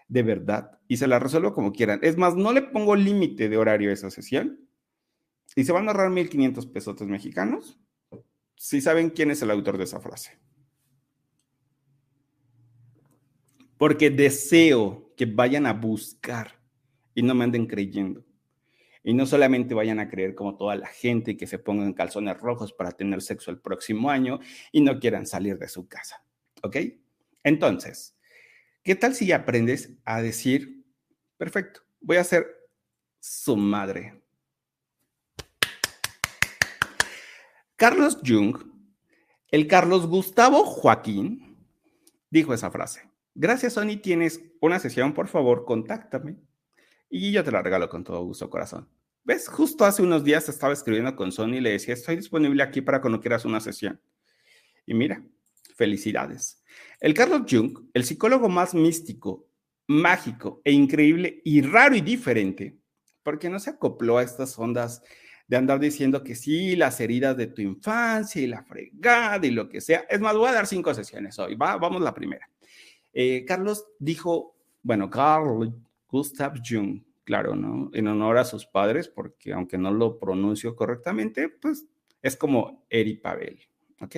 de 0.08 0.22
verdad 0.22 0.80
y 0.88 0.96
se 0.96 1.06
la 1.06 1.18
resuelvo 1.18 1.52
como 1.52 1.72
quieran. 1.72 2.00
Es 2.02 2.16
más, 2.16 2.34
no 2.34 2.52
le 2.52 2.62
pongo 2.62 2.96
límite 2.96 3.48
de 3.48 3.56
horario 3.58 3.90
a 3.90 3.92
esa 3.92 4.10
sesión 4.10 4.66
y 5.54 5.64
se 5.64 5.72
van 5.72 5.86
a 5.86 5.90
ahorrar 5.90 6.10
1.500 6.10 6.72
pesos 6.72 7.00
mexicanos 7.02 7.78
si 8.56 8.80
saben 8.80 9.10
quién 9.10 9.30
es 9.30 9.42
el 9.42 9.50
autor 9.50 9.76
de 9.76 9.84
esa 9.84 10.00
frase. 10.00 10.38
Porque 13.76 14.10
deseo 14.10 15.12
que 15.16 15.26
vayan 15.26 15.66
a 15.66 15.72
buscar 15.72 16.57
y 17.18 17.22
no 17.22 17.34
me 17.34 17.44
anden 17.44 17.66
creyendo. 17.66 18.24
Y 19.02 19.14
no 19.14 19.26
solamente 19.26 19.74
vayan 19.74 20.00
a 20.00 20.08
creer 20.08 20.34
como 20.34 20.56
toda 20.56 20.76
la 20.76 20.86
gente 20.86 21.36
que 21.36 21.46
se 21.46 21.58
pongan 21.58 21.94
calzones 21.94 22.38
rojos 22.38 22.72
para 22.72 22.92
tener 22.92 23.22
sexo 23.22 23.50
el 23.50 23.60
próximo 23.60 24.10
año 24.10 24.40
y 24.72 24.80
no 24.80 24.98
quieran 24.98 25.26
salir 25.26 25.58
de 25.58 25.68
su 25.68 25.88
casa. 25.88 26.22
¿Ok? 26.62 26.76
Entonces, 27.42 28.18
¿Qué 28.88 28.94
tal 28.94 29.14
si 29.14 29.32
aprendes 29.32 29.92
a 30.06 30.22
decir, 30.22 30.82
perfecto, 31.36 31.82
voy 32.00 32.16
a 32.16 32.24
ser 32.24 32.46
su 33.20 33.54
madre? 33.54 34.22
Carlos 37.76 38.18
Jung, 38.26 38.56
el 39.50 39.66
Carlos 39.66 40.06
Gustavo 40.06 40.64
Joaquín, 40.64 41.58
dijo 42.30 42.54
esa 42.54 42.70
frase. 42.70 43.02
Gracias, 43.34 43.74
Sony. 43.74 44.00
Tienes 44.02 44.40
una 44.62 44.78
sesión, 44.78 45.12
por 45.12 45.28
favor, 45.28 45.66
contáctame. 45.66 46.36
Y 47.10 47.32
yo 47.32 47.42
te 47.42 47.50
la 47.50 47.62
regalo 47.62 47.88
con 47.88 48.04
todo 48.04 48.22
gusto, 48.22 48.50
corazón. 48.50 48.88
¿Ves? 49.24 49.48
Justo 49.48 49.84
hace 49.84 50.02
unos 50.02 50.24
días 50.24 50.48
estaba 50.48 50.72
escribiendo 50.72 51.14
con 51.14 51.32
Sony 51.32 51.56
y 51.56 51.60
le 51.60 51.72
decía, 51.72 51.94
estoy 51.94 52.16
disponible 52.16 52.62
aquí 52.62 52.80
para 52.80 53.00
cuando 53.00 53.20
quieras 53.20 53.44
una 53.44 53.60
sesión. 53.60 54.00
Y 54.86 54.94
mira, 54.94 55.22
felicidades. 55.76 56.62
El 57.00 57.14
Carlos 57.14 57.42
Jung, 57.48 57.90
el 57.92 58.04
psicólogo 58.04 58.48
más 58.48 58.74
místico, 58.74 59.48
mágico 59.86 60.60
e 60.64 60.72
increíble 60.72 61.40
y 61.44 61.62
raro 61.62 61.94
y 61.94 62.00
diferente, 62.00 62.78
porque 63.22 63.50
no 63.50 63.58
se 63.58 63.70
acopló 63.70 64.18
a 64.18 64.22
estas 64.22 64.58
ondas 64.58 65.02
de 65.46 65.56
andar 65.56 65.80
diciendo 65.80 66.22
que 66.22 66.34
sí, 66.34 66.76
las 66.76 67.00
heridas 67.00 67.36
de 67.36 67.46
tu 67.46 67.62
infancia 67.62 68.40
y 68.40 68.46
la 68.46 68.62
fregada 68.64 69.46
y 69.46 69.50
lo 69.50 69.68
que 69.68 69.80
sea. 69.80 70.06
Es 70.08 70.20
más, 70.20 70.36
voy 70.36 70.48
a 70.48 70.52
dar 70.52 70.66
cinco 70.66 70.92
sesiones 70.92 71.38
hoy. 71.38 71.54
Va, 71.54 71.76
vamos 71.76 72.02
la 72.02 72.14
primera. 72.14 72.48
Eh, 73.12 73.44
Carlos 73.46 73.86
dijo, 73.98 74.54
bueno, 74.82 75.08
Carl 75.08 75.74
Gustav 76.08 76.54
Jung, 76.66 77.02
claro, 77.24 77.54
¿no? 77.54 77.90
En 77.92 78.08
honor 78.08 78.38
a 78.38 78.44
sus 78.44 78.66
padres, 78.66 79.08
porque 79.08 79.52
aunque 79.52 79.78
no 79.78 79.92
lo 79.92 80.18
pronuncio 80.18 80.74
correctamente, 80.74 81.48
pues 81.48 81.86
es 82.22 82.36
como 82.36 82.86
Eri 82.90 83.16
Pavel. 83.16 83.60
¿ok? 84.00 84.16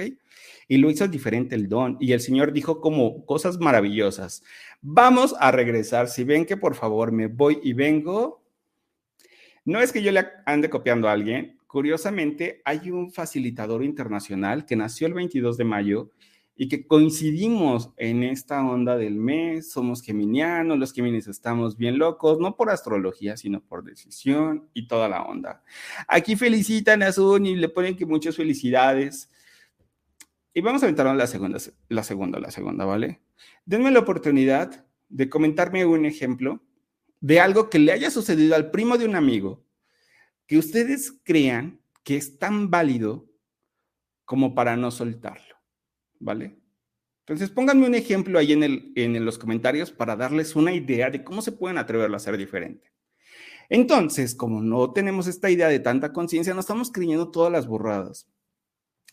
Y 0.68 0.78
lo 0.78 0.90
hizo 0.90 1.08
diferente 1.08 1.54
el 1.54 1.68
don. 1.68 1.96
Y 2.00 2.12
el 2.12 2.20
Señor 2.20 2.52
dijo 2.52 2.80
como 2.80 3.24
cosas 3.24 3.58
maravillosas. 3.58 4.42
Vamos 4.80 5.34
a 5.38 5.50
regresar. 5.50 6.08
Si 6.08 6.24
ven 6.24 6.46
que 6.46 6.56
por 6.56 6.74
favor 6.74 7.12
me 7.12 7.26
voy 7.26 7.58
y 7.62 7.72
vengo, 7.72 8.42
no 9.64 9.80
es 9.80 9.92
que 9.92 10.02
yo 10.02 10.12
le 10.12 10.26
ande 10.46 10.70
copiando 10.70 11.08
a 11.08 11.12
alguien. 11.12 11.58
Curiosamente, 11.66 12.62
hay 12.64 12.90
un 12.90 13.12
facilitador 13.12 13.84
internacional 13.84 14.66
que 14.66 14.76
nació 14.76 15.06
el 15.06 15.14
22 15.14 15.56
de 15.56 15.64
mayo 15.64 16.10
y 16.62 16.68
que 16.68 16.86
coincidimos 16.86 17.90
en 17.96 18.22
esta 18.22 18.62
onda 18.62 18.98
del 18.98 19.14
mes, 19.14 19.72
somos 19.72 20.02
geminianos, 20.02 20.78
los 20.78 20.92
geminios 20.92 21.26
estamos 21.26 21.78
bien 21.78 21.96
locos, 21.96 22.38
no 22.38 22.54
por 22.54 22.68
astrología, 22.68 23.38
sino 23.38 23.62
por 23.62 23.82
decisión 23.82 24.68
y 24.74 24.86
toda 24.86 25.08
la 25.08 25.22
onda. 25.22 25.64
Aquí 26.06 26.36
felicitan 26.36 27.02
a 27.02 27.12
Sun 27.12 27.46
y 27.46 27.56
le 27.56 27.70
ponen 27.70 27.96
que 27.96 28.04
muchas 28.04 28.36
felicidades. 28.36 29.30
Y 30.52 30.60
vamos 30.60 30.82
a 30.82 30.84
aventarnos 30.84 31.16
la 31.16 31.26
segunda, 31.26 31.58
la 31.88 32.02
segunda, 32.02 32.38
la 32.38 32.50
segunda, 32.50 32.84
¿vale? 32.84 33.22
Denme 33.64 33.90
la 33.90 34.00
oportunidad 34.00 34.84
de 35.08 35.30
comentarme 35.30 35.86
un 35.86 36.04
ejemplo 36.04 36.62
de 37.20 37.40
algo 37.40 37.70
que 37.70 37.78
le 37.78 37.92
haya 37.92 38.10
sucedido 38.10 38.54
al 38.54 38.70
primo 38.70 38.98
de 38.98 39.06
un 39.06 39.16
amigo 39.16 39.64
que 40.46 40.58
ustedes 40.58 41.22
crean 41.24 41.80
que 42.04 42.18
es 42.18 42.38
tan 42.38 42.68
válido 42.68 43.30
como 44.26 44.54
para 44.54 44.76
no 44.76 44.90
soltarlo, 44.90 45.49
¿vale? 46.20 46.56
Entonces, 47.20 47.50
pónganme 47.50 47.86
un 47.86 47.94
ejemplo 47.94 48.38
ahí 48.38 48.52
en, 48.52 48.62
el, 48.62 48.92
en 48.96 49.24
los 49.24 49.38
comentarios 49.38 49.90
para 49.90 50.16
darles 50.16 50.54
una 50.54 50.72
idea 50.72 51.10
de 51.10 51.24
cómo 51.24 51.42
se 51.42 51.52
pueden 51.52 51.78
atrever 51.78 52.14
a 52.14 52.18
ser 52.18 52.36
diferente. 52.36 52.92
Entonces, 53.68 54.34
como 54.34 54.62
no 54.62 54.92
tenemos 54.92 55.26
esta 55.26 55.50
idea 55.50 55.68
de 55.68 55.78
tanta 55.78 56.12
conciencia, 56.12 56.54
nos 56.54 56.64
estamos 56.64 56.90
creyendo 56.90 57.30
todas 57.30 57.52
las 57.52 57.66
burradas. 57.66 58.28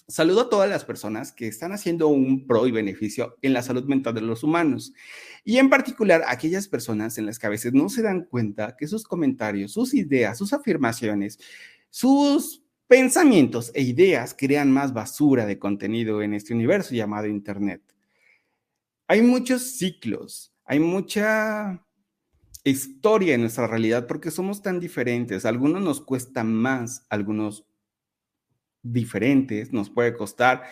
Saludo 0.10 0.42
a 0.42 0.50
todas 0.50 0.70
las 0.70 0.86
personas 0.86 1.34
que 1.34 1.48
están 1.48 1.74
haciendo 1.74 2.08
un 2.08 2.48
pro 2.48 2.66
y 2.66 2.72
beneficio 2.72 3.36
en 3.42 3.52
la 3.52 3.62
salud 3.62 3.84
mental 3.84 4.16
de 4.16 4.22
los 4.22 4.42
humanos 4.42 4.94
y 5.44 5.58
en 5.58 5.70
particular 5.70 6.24
aquellas 6.28 6.70
personas 6.70 7.18
en 7.18 7.26
las 7.26 7.38
que 7.38 7.48
a 7.48 7.50
veces 7.50 7.74
no 7.74 7.90
se 7.90 8.04
dan 8.04 8.24
cuenta 8.24 8.78
que 8.78 8.88
sus 8.88 9.04
comentarios, 9.04 9.74
sus 9.74 9.94
ideas, 9.94 10.38
sus 10.38 10.54
afirmaciones, 10.54 11.40
sus 11.90 12.64
pensamientos 12.88 13.72
e 13.74 13.82
ideas 13.82 14.36
crean 14.38 14.72
más 14.72 14.94
basura 14.94 15.46
de 15.46 15.60
contenido 15.60 16.22
en 16.22 16.34
este 16.34 16.54
universo 16.54 16.96
llamado 16.96 17.28
Internet. 17.28 17.82
Hay 19.08 19.22
muchos 19.22 19.78
ciclos, 19.78 20.54
hay 20.66 20.80
mucha 20.80 21.86
historia 22.64 23.36
en 23.36 23.42
nuestra 23.42 23.68
realidad 23.68 24.08
porque 24.08 24.32
somos 24.32 24.62
tan 24.62 24.80
diferentes. 24.80 25.46
Algunos 25.46 25.82
nos 25.82 26.02
cuesta 26.02 26.44
más, 26.44 27.06
algunos 27.10 27.66
diferentes, 28.84 29.72
nos 29.72 29.90
puede 29.90 30.14
costar. 30.14 30.64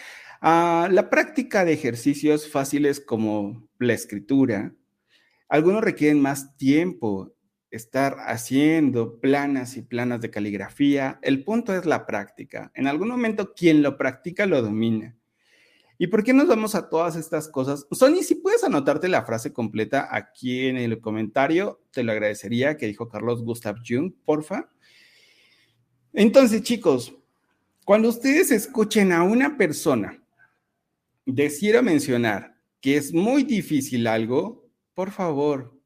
Ah, 0.41 0.89
la 0.91 1.09
práctica 1.09 1.63
de 1.65 1.73
ejercicios 1.73 2.49
fáciles 2.49 2.99
como 2.99 3.69
la 3.79 3.93
escritura, 3.93 4.73
algunos 5.47 5.83
requieren 5.83 6.21
más 6.21 6.57
tiempo 6.57 7.34
estar 7.77 8.17
haciendo 8.25 9.19
planas 9.19 9.77
y 9.77 9.81
planas 9.81 10.21
de 10.21 10.31
caligrafía. 10.31 11.19
El 11.21 11.43
punto 11.43 11.75
es 11.75 11.85
la 11.85 12.05
práctica. 12.05 12.71
En 12.75 12.87
algún 12.87 13.09
momento 13.09 13.53
quien 13.53 13.81
lo 13.81 13.97
practica 13.97 14.45
lo 14.45 14.61
domina. 14.61 15.15
¿Y 15.97 16.07
por 16.07 16.23
qué 16.23 16.33
nos 16.33 16.47
vamos 16.47 16.75
a 16.75 16.89
todas 16.89 17.15
estas 17.15 17.47
cosas? 17.47 17.87
Sony, 17.91 18.21
si 18.21 18.35
puedes 18.35 18.63
anotarte 18.63 19.07
la 19.07 19.23
frase 19.23 19.53
completa 19.53 20.09
aquí 20.11 20.67
en 20.67 20.75
el 20.77 20.99
comentario, 20.99 21.81
te 21.91 22.03
lo 22.03 22.11
agradecería 22.11 22.75
que 22.75 22.87
dijo 22.87 23.07
Carlos 23.07 23.43
Gustav 23.43 23.77
Jung, 23.87 24.11
porfa. 24.25 24.69
Entonces, 26.11 26.63
chicos, 26.63 27.15
cuando 27.85 28.09
ustedes 28.09 28.51
escuchen 28.51 29.13
a 29.13 29.23
una 29.23 29.57
persona 29.57 30.21
decir 31.25 31.77
o 31.77 31.83
mencionar 31.83 32.57
que 32.81 32.97
es 32.97 33.13
muy 33.13 33.43
difícil 33.43 34.05
algo, 34.07 34.67
por 34.93 35.11
favor, 35.11 35.79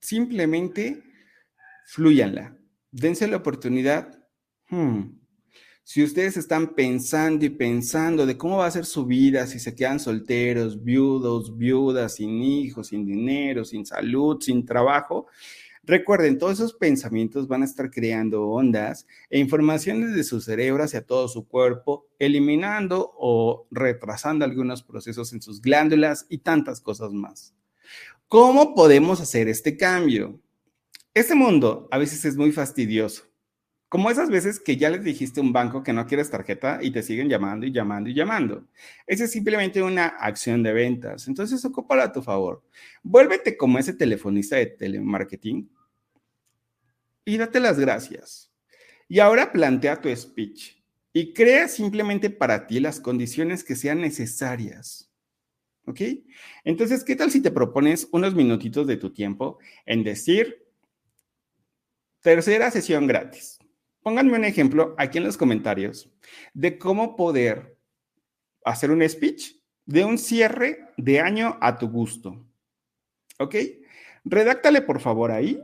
simplemente 0.00 1.02
fluyanla, 1.86 2.56
dense 2.90 3.26
la 3.26 3.38
oportunidad. 3.38 4.18
Hmm, 4.68 5.22
si 5.84 6.02
ustedes 6.02 6.36
están 6.36 6.74
pensando 6.74 7.44
y 7.44 7.50
pensando 7.50 8.24
de 8.24 8.36
cómo 8.38 8.58
va 8.58 8.66
a 8.66 8.70
ser 8.70 8.84
su 8.84 9.04
vida, 9.04 9.48
si 9.48 9.58
se 9.58 9.74
quedan 9.74 9.98
solteros, 9.98 10.82
viudos, 10.82 11.56
viudas, 11.58 12.14
sin 12.14 12.40
hijos, 12.40 12.88
sin 12.88 13.04
dinero, 13.04 13.64
sin 13.64 13.84
salud, 13.84 14.40
sin 14.40 14.64
trabajo, 14.64 15.26
recuerden, 15.82 16.38
todos 16.38 16.54
esos 16.54 16.74
pensamientos 16.74 17.48
van 17.48 17.62
a 17.62 17.64
estar 17.64 17.90
creando 17.90 18.46
ondas 18.46 19.08
e 19.28 19.40
informaciones 19.40 20.14
de 20.14 20.22
su 20.22 20.40
cerebro 20.40 20.84
hacia 20.84 21.04
todo 21.04 21.26
su 21.26 21.48
cuerpo, 21.48 22.06
eliminando 22.20 23.12
o 23.18 23.66
retrasando 23.72 24.44
algunos 24.44 24.84
procesos 24.84 25.32
en 25.32 25.42
sus 25.42 25.60
glándulas 25.60 26.26
y 26.28 26.38
tantas 26.38 26.80
cosas 26.80 27.12
más. 27.12 27.54
¿Cómo 28.28 28.76
podemos 28.76 29.20
hacer 29.20 29.48
este 29.48 29.76
cambio? 29.76 30.40
Este 31.14 31.34
mundo 31.34 31.88
a 31.90 31.98
veces 31.98 32.24
es 32.24 32.36
muy 32.36 32.52
fastidioso 32.52 33.32
como 33.92 34.10
esas 34.10 34.30
veces 34.30 34.58
que 34.58 34.78
ya 34.78 34.88
les 34.88 35.04
dijiste 35.04 35.38
a 35.38 35.42
un 35.42 35.52
banco 35.52 35.82
que 35.82 35.92
no 35.92 36.06
quieres 36.06 36.30
tarjeta 36.30 36.78
y 36.80 36.92
te 36.92 37.02
siguen 37.02 37.28
llamando 37.28 37.66
y 37.66 37.72
llamando 37.72 38.08
y 38.08 38.14
llamando. 38.14 38.66
Esa 39.06 39.24
es 39.24 39.32
simplemente 39.32 39.82
una 39.82 40.06
acción 40.06 40.62
de 40.62 40.72
ventas. 40.72 41.28
Entonces, 41.28 41.62
ocúpala 41.62 42.04
a 42.04 42.12
tu 42.12 42.22
favor. 42.22 42.62
Vuélvete 43.02 43.54
como 43.54 43.78
ese 43.78 43.92
telefonista 43.92 44.56
de 44.56 44.64
telemarketing 44.64 45.70
y 47.26 47.36
date 47.36 47.60
las 47.60 47.78
gracias. 47.78 48.50
Y 49.08 49.18
ahora 49.18 49.52
plantea 49.52 50.00
tu 50.00 50.08
speech 50.16 50.82
y 51.12 51.34
crea 51.34 51.68
simplemente 51.68 52.30
para 52.30 52.66
ti 52.66 52.80
las 52.80 52.98
condiciones 52.98 53.62
que 53.62 53.76
sean 53.76 54.00
necesarias. 54.00 55.12
¿Ok? 55.84 56.00
Entonces, 56.64 57.04
¿qué 57.04 57.14
tal 57.14 57.30
si 57.30 57.42
te 57.42 57.50
propones 57.50 58.08
unos 58.10 58.34
minutitos 58.34 58.86
de 58.86 58.96
tu 58.96 59.12
tiempo 59.12 59.58
en 59.84 60.02
decir, 60.02 60.61
tercera 62.22 62.70
sesión 62.70 63.06
gratis? 63.06 63.58
Pónganme 64.02 64.36
un 64.36 64.44
ejemplo 64.44 64.94
aquí 64.98 65.18
en 65.18 65.24
los 65.24 65.36
comentarios 65.36 66.10
de 66.54 66.78
cómo 66.78 67.14
poder 67.14 67.78
hacer 68.64 68.90
un 68.90 69.08
speech 69.08 69.56
de 69.84 70.04
un 70.04 70.18
cierre 70.18 70.88
de 70.96 71.20
año 71.20 71.58
a 71.60 71.78
tu 71.78 71.88
gusto. 71.88 72.46
¿Ok? 73.38 73.56
Redáctale 74.24 74.82
por 74.82 75.00
favor 75.00 75.30
ahí 75.30 75.62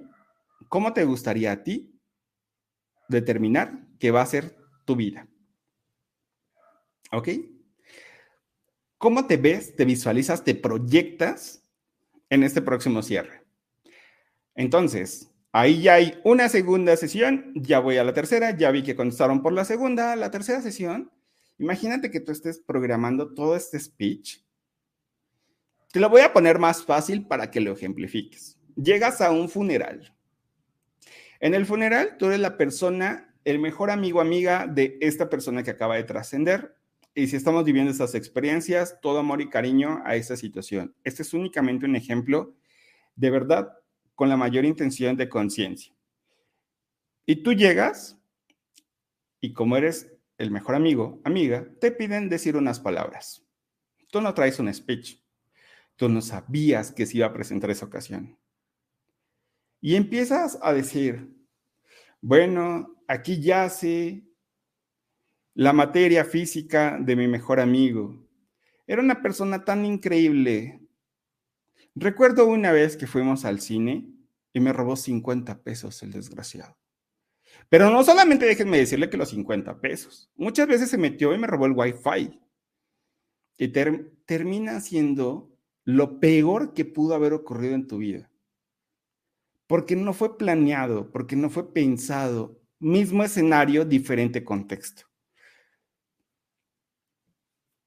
cómo 0.68 0.92
te 0.92 1.04
gustaría 1.04 1.52
a 1.52 1.62
ti 1.62 1.98
determinar 3.08 3.86
que 3.98 4.10
va 4.10 4.22
a 4.22 4.26
ser 4.26 4.56
tu 4.84 4.96
vida. 4.96 5.26
¿Ok? 7.12 7.28
¿Cómo 8.98 9.26
te 9.26 9.36
ves, 9.36 9.76
te 9.76 9.84
visualizas, 9.84 10.44
te 10.44 10.54
proyectas 10.54 11.62
en 12.30 12.42
este 12.42 12.60
próximo 12.60 13.02
cierre? 13.02 13.44
Entonces, 14.54 15.30
Ahí 15.52 15.80
ya 15.82 15.94
hay 15.94 16.20
una 16.24 16.48
segunda 16.48 16.96
sesión, 16.96 17.52
ya 17.54 17.78
voy 17.78 17.96
a 17.96 18.04
la 18.04 18.12
tercera, 18.12 18.56
ya 18.56 18.70
vi 18.70 18.82
que 18.82 18.94
contestaron 18.94 19.42
por 19.42 19.52
la 19.52 19.64
segunda, 19.64 20.14
la 20.14 20.30
tercera 20.30 20.60
sesión. 20.60 21.10
Imagínate 21.58 22.10
que 22.10 22.20
tú 22.20 22.32
estés 22.32 22.60
programando 22.60 23.32
todo 23.32 23.56
este 23.56 23.80
speech. 23.80 24.44
Te 25.90 26.00
lo 26.00 26.10
voy 26.10 26.20
a 26.20 26.32
poner 26.34 26.58
más 26.58 26.84
fácil 26.84 27.26
para 27.26 27.50
que 27.50 27.60
lo 27.60 27.72
ejemplifiques. 27.72 28.58
Llegas 28.76 29.22
a 29.22 29.30
un 29.30 29.48
funeral. 29.48 30.14
En 31.40 31.54
el 31.54 31.64
funeral, 31.64 32.16
tú 32.18 32.26
eres 32.26 32.40
la 32.40 32.58
persona, 32.58 33.34
el 33.44 33.58
mejor 33.58 33.90
amigo, 33.90 34.20
amiga 34.20 34.66
de 34.66 34.98
esta 35.00 35.30
persona 35.30 35.62
que 35.62 35.70
acaba 35.70 35.96
de 35.96 36.04
trascender. 36.04 36.76
Y 37.14 37.28
si 37.28 37.36
estamos 37.36 37.64
viviendo 37.64 37.90
estas 37.90 38.14
experiencias, 38.14 39.00
todo 39.00 39.18
amor 39.18 39.40
y 39.40 39.48
cariño 39.48 40.02
a 40.04 40.14
esta 40.14 40.36
situación. 40.36 40.94
Este 41.04 41.22
es 41.22 41.32
únicamente 41.32 41.86
un 41.86 41.96
ejemplo. 41.96 42.54
De 43.16 43.30
verdad, 43.30 43.77
con 44.18 44.28
la 44.28 44.36
mayor 44.36 44.64
intención 44.64 45.16
de 45.16 45.28
conciencia. 45.28 45.94
Y 47.24 47.36
tú 47.36 47.52
llegas 47.52 48.18
y 49.40 49.52
como 49.52 49.76
eres 49.76 50.12
el 50.38 50.50
mejor 50.50 50.74
amigo, 50.74 51.20
amiga, 51.22 51.68
te 51.80 51.92
piden 51.92 52.28
decir 52.28 52.56
unas 52.56 52.80
palabras. 52.80 53.46
Tú 54.10 54.20
no 54.20 54.34
traes 54.34 54.58
un 54.58 54.74
speech. 54.74 55.22
Tú 55.94 56.08
no 56.08 56.20
sabías 56.20 56.90
que 56.90 57.06
se 57.06 57.18
iba 57.18 57.26
a 57.26 57.32
presentar 57.32 57.70
esa 57.70 57.86
ocasión. 57.86 58.36
Y 59.80 59.94
empiezas 59.94 60.58
a 60.62 60.72
decir, 60.72 61.32
bueno, 62.20 62.96
aquí 63.06 63.40
yace 63.40 64.24
la 65.54 65.72
materia 65.72 66.24
física 66.24 66.98
de 67.00 67.14
mi 67.14 67.28
mejor 67.28 67.60
amigo. 67.60 68.26
Era 68.84 69.00
una 69.00 69.22
persona 69.22 69.64
tan 69.64 69.86
increíble, 69.86 70.87
Recuerdo 71.94 72.46
una 72.46 72.72
vez 72.72 72.96
que 72.96 73.06
fuimos 73.06 73.44
al 73.44 73.60
cine 73.60 74.08
y 74.52 74.60
me 74.60 74.72
robó 74.72 74.96
50 74.96 75.62
pesos 75.62 76.02
el 76.02 76.12
desgraciado. 76.12 76.76
Pero 77.68 77.90
no 77.90 78.02
solamente 78.04 78.46
déjenme 78.46 78.78
decirle 78.78 79.10
que 79.10 79.16
los 79.16 79.30
50 79.30 79.80
pesos. 79.80 80.30
Muchas 80.36 80.66
veces 80.68 80.90
se 80.90 80.98
metió 80.98 81.34
y 81.34 81.38
me 81.38 81.46
robó 81.46 81.66
el 81.66 81.72
wifi. 81.72 82.40
Y 83.58 83.68
termina 83.68 84.80
siendo 84.80 85.50
lo 85.84 86.20
peor 86.20 86.74
que 86.74 86.84
pudo 86.84 87.14
haber 87.14 87.32
ocurrido 87.32 87.74
en 87.74 87.86
tu 87.86 87.98
vida. 87.98 88.30
Porque 89.66 89.96
no 89.96 90.12
fue 90.12 90.38
planeado, 90.38 91.10
porque 91.10 91.36
no 91.36 91.50
fue 91.50 91.72
pensado. 91.72 92.60
Mismo 92.78 93.24
escenario, 93.24 93.84
diferente 93.84 94.44
contexto. 94.44 95.02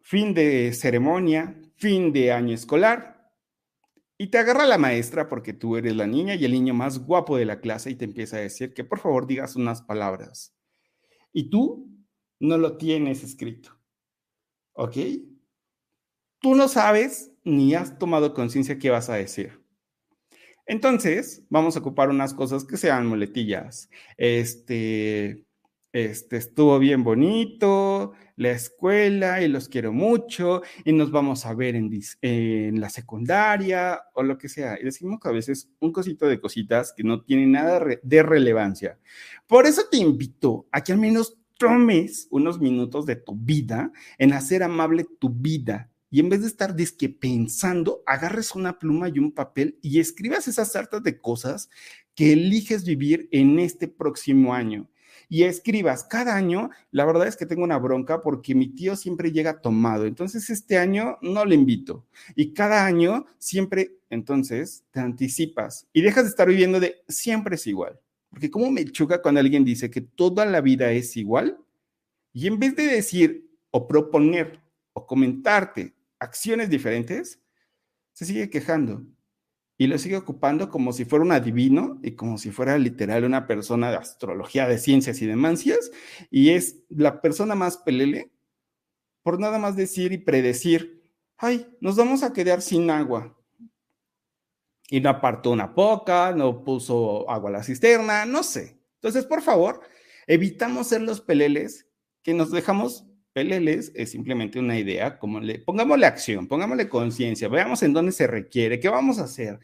Fin 0.01 0.33
de 0.33 0.73
ceremonia, 0.73 1.59
fin 1.75 2.11
de 2.11 2.33
año 2.33 2.53
escolar, 2.53 3.20
y 4.21 4.27
te 4.27 4.37
agarra 4.37 4.67
la 4.67 4.77
maestra 4.77 5.27
porque 5.27 5.51
tú 5.51 5.77
eres 5.77 5.95
la 5.95 6.05
niña 6.05 6.35
y 6.35 6.45
el 6.45 6.51
niño 6.51 6.75
más 6.75 6.99
guapo 6.99 7.37
de 7.37 7.45
la 7.45 7.59
clase 7.59 7.89
y 7.89 7.95
te 7.95 8.05
empieza 8.05 8.37
a 8.37 8.41
decir 8.41 8.71
que 8.71 8.83
por 8.83 8.99
favor 8.99 9.25
digas 9.25 9.55
unas 9.55 9.81
palabras. 9.81 10.55
Y 11.33 11.49
tú 11.49 11.89
no 12.39 12.59
lo 12.59 12.77
tienes 12.77 13.23
escrito. 13.23 13.79
¿Ok? 14.73 14.95
Tú 16.39 16.53
no 16.53 16.67
sabes 16.67 17.31
ni 17.43 17.73
has 17.73 17.97
tomado 17.97 18.35
conciencia 18.35 18.77
qué 18.77 18.91
vas 18.91 19.09
a 19.09 19.15
decir. 19.15 19.59
Entonces, 20.67 21.43
vamos 21.49 21.75
a 21.75 21.79
ocupar 21.79 22.11
unas 22.11 22.35
cosas 22.35 22.63
que 22.63 22.77
sean 22.77 23.07
muletillas. 23.07 23.89
Este, 24.17 25.47
este 25.93 26.37
estuvo 26.37 26.79
bien 26.79 27.03
bonito, 27.03 28.13
la 28.37 28.51
escuela 28.51 29.41
y 29.41 29.47
los 29.47 29.67
quiero 29.67 29.91
mucho 29.91 30.61
y 30.85 30.93
nos 30.93 31.11
vamos 31.11 31.45
a 31.45 31.53
ver 31.53 31.75
en, 31.75 32.79
la 32.79 32.89
secundaria 32.89 34.01
o 34.13 34.23
lo 34.23 34.37
que 34.37 34.49
sea. 34.49 34.79
Y 34.79 34.85
decimos 34.85 35.19
que 35.19 35.29
a 35.29 35.33
veces 35.33 35.69
un 35.79 35.91
cosito 35.91 36.27
de 36.27 36.39
cositas 36.39 36.93
que 36.95 37.03
no 37.03 37.21
tienen 37.21 37.51
nada 37.51 37.83
de 38.01 38.23
relevancia. 38.23 38.97
Por 39.47 39.65
eso 39.65 39.83
te 39.91 39.97
invito 39.97 40.67
a 40.71 40.81
que 40.83 40.93
al 40.93 40.99
menos 40.99 41.37
tomes 41.57 42.27
unos 42.31 42.59
minutos 42.59 43.05
de 43.05 43.17
tu 43.17 43.35
vida 43.35 43.91
en 44.17 44.33
hacer 44.33 44.63
amable 44.63 45.05
tu 45.19 45.29
vida, 45.29 45.91
y 46.13 46.19
en 46.19 46.27
vez 46.27 46.41
de 46.41 46.47
estar 46.47 46.75
disque 46.75 47.07
pensando, 47.07 48.03
agarres 48.05 48.53
una 48.53 48.77
pluma 48.77 49.07
y 49.07 49.17
un 49.17 49.31
papel 49.31 49.79
y 49.81 50.01
escribas 50.01 50.45
esas 50.49 50.75
hartas 50.75 51.01
de 51.03 51.17
cosas 51.17 51.69
que 52.15 52.33
eliges 52.33 52.83
vivir 52.83 53.29
en 53.31 53.57
este 53.59 53.87
próximo 53.87 54.53
año. 54.53 54.90
Y 55.31 55.43
escribas 55.43 56.03
cada 56.03 56.35
año, 56.35 56.71
la 56.91 57.05
verdad 57.05 57.25
es 57.25 57.37
que 57.37 57.45
tengo 57.45 57.63
una 57.63 57.77
bronca 57.77 58.21
porque 58.21 58.53
mi 58.53 58.67
tío 58.67 58.97
siempre 58.97 59.31
llega 59.31 59.61
tomado, 59.61 60.05
entonces 60.05 60.49
este 60.49 60.77
año 60.77 61.19
no 61.21 61.45
le 61.45 61.55
invito. 61.55 62.05
Y 62.35 62.51
cada 62.51 62.85
año 62.85 63.25
siempre, 63.37 63.95
entonces, 64.09 64.83
te 64.91 64.99
anticipas 64.99 65.87
y 65.93 66.01
dejas 66.01 66.25
de 66.25 66.31
estar 66.31 66.49
viviendo 66.49 66.81
de 66.81 66.97
siempre 67.07 67.55
es 67.55 67.65
igual. 67.65 67.97
Porque 68.29 68.51
cómo 68.51 68.69
me 68.71 68.83
choca 68.83 69.21
cuando 69.21 69.39
alguien 69.39 69.63
dice 69.63 69.89
que 69.89 70.01
toda 70.01 70.45
la 70.45 70.59
vida 70.59 70.91
es 70.91 71.15
igual 71.15 71.57
y 72.33 72.47
en 72.47 72.59
vez 72.59 72.75
de 72.75 72.87
decir 72.87 73.49
o 73.71 73.87
proponer 73.87 74.59
o 74.91 75.07
comentarte 75.07 75.95
acciones 76.19 76.69
diferentes, 76.69 77.39
se 78.11 78.25
sigue 78.25 78.49
quejando 78.49 79.05
y 79.81 79.87
lo 79.87 79.97
sigue 79.97 80.15
ocupando 80.15 80.69
como 80.69 80.93
si 80.93 81.05
fuera 81.05 81.25
un 81.25 81.31
adivino 81.31 81.99
y 82.03 82.11
como 82.11 82.37
si 82.37 82.51
fuera 82.51 82.77
literal 82.77 83.23
una 83.23 83.47
persona 83.47 83.89
de 83.89 83.97
astrología, 83.97 84.67
de 84.67 84.77
ciencias 84.77 85.19
y 85.23 85.25
de 85.25 85.35
mancias, 85.35 85.89
y 86.29 86.51
es 86.51 86.83
la 86.89 87.19
persona 87.19 87.55
más 87.55 87.77
pelele 87.77 88.31
por 89.23 89.39
nada 89.39 89.57
más 89.57 89.75
decir 89.75 90.11
y 90.11 90.19
predecir, 90.19 91.01
ay, 91.35 91.65
nos 91.81 91.95
vamos 91.95 92.21
a 92.21 92.31
quedar 92.31 92.61
sin 92.61 92.91
agua. 92.91 93.35
Y 94.87 95.01
no 95.01 95.09
apartó 95.09 95.49
una 95.49 95.73
poca, 95.73 96.31
no 96.31 96.63
puso 96.63 97.27
agua 97.27 97.49
a 97.49 97.53
la 97.53 97.63
cisterna, 97.63 98.27
no 98.27 98.43
sé. 98.43 98.77
Entonces, 98.97 99.25
por 99.25 99.41
favor, 99.41 99.81
evitamos 100.27 100.89
ser 100.89 101.01
los 101.01 101.21
peleles 101.21 101.87
que 102.21 102.35
nos 102.35 102.51
dejamos 102.51 103.07
peleles 103.33 103.91
es 103.95 104.11
simplemente 104.11 104.59
una 104.59 104.77
idea, 104.77 105.17
como 105.17 105.39
le, 105.39 105.59
pongámosle 105.59 106.05
acción, 106.05 106.47
pongámosle 106.47 106.89
conciencia, 106.89 107.47
veamos 107.47 107.83
en 107.83 107.93
dónde 107.93 108.11
se 108.11 108.27
requiere, 108.27 108.79
qué 108.79 108.89
vamos 108.89 109.19
a 109.19 109.23
hacer 109.23 109.59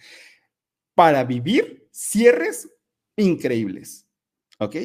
para 0.96 1.24
vivir 1.24 1.88
cierres 1.92 2.70
increíbles, 3.16 4.08
¿ok? 4.60 4.76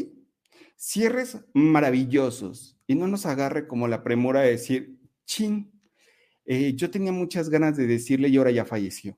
Cierres 0.77 1.39
maravillosos 1.55 2.77
y 2.87 2.95
no 2.95 3.07
nos 3.07 3.25
agarre 3.27 3.67
como 3.67 3.89
la 3.89 4.03
premura 4.03 4.41
de 4.41 4.51
decir, 4.51 4.99
chin, 5.25 5.73
eh, 6.45 6.75
yo 6.75 6.91
tenía 6.91 7.13
muchas 7.13 7.49
ganas 7.49 7.77
de 7.77 7.87
decirle 7.87 8.29
y 8.29 8.37
ahora 8.37 8.51
ya 8.51 8.65
falleció. 8.65 9.17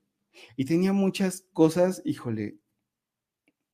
Y 0.56 0.64
tenía 0.64 0.92
muchas 0.92 1.46
cosas, 1.52 2.02
híjole, 2.04 2.56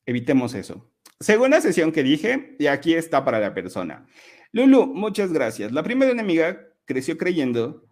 evitemos 0.07 0.55
eso. 0.55 0.91
Segunda 1.19 1.61
sesión 1.61 1.93
que 1.93 2.03
dije, 2.03 2.57
y 2.59 2.67
aquí 2.67 2.95
está 2.95 3.25
para 3.25 3.41
la 3.41 3.53
persona. 3.53 4.07
Lulu, 4.53 4.87
muchas 4.87 5.33
gracias. 5.33 5.71
La 5.73 5.83
primera 5.83 6.19
amiga 6.21 6.67
creció 6.85 7.17
creyendo 7.17 7.87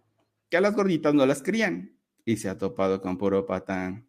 que 0.49 0.57
a 0.57 0.61
las 0.61 0.75
gorditas 0.75 1.13
no 1.13 1.25
las 1.25 1.41
crían 1.41 1.97
y 2.25 2.37
se 2.37 2.49
ha 2.49 2.57
topado 2.57 3.01
con 3.01 3.17
puro 3.17 3.45
patán. 3.45 4.07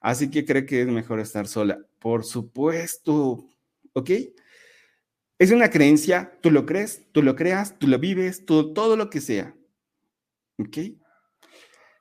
Así 0.00 0.30
que 0.30 0.44
cree 0.44 0.64
que 0.64 0.82
es 0.82 0.88
mejor 0.88 1.20
estar 1.20 1.46
sola. 1.46 1.78
Por 1.98 2.24
supuesto, 2.24 3.44
¿ok? 3.92 4.10
Es 5.38 5.50
una 5.50 5.70
creencia, 5.70 6.38
tú 6.40 6.50
lo 6.50 6.64
crees, 6.64 7.04
tú 7.12 7.22
lo 7.22 7.36
creas, 7.36 7.78
tú 7.78 7.88
lo 7.88 7.98
vives, 7.98 8.46
tú, 8.46 8.72
todo 8.72 8.96
lo 8.96 9.10
que 9.10 9.20
sea. 9.20 9.54
¿Ok? 10.58 10.78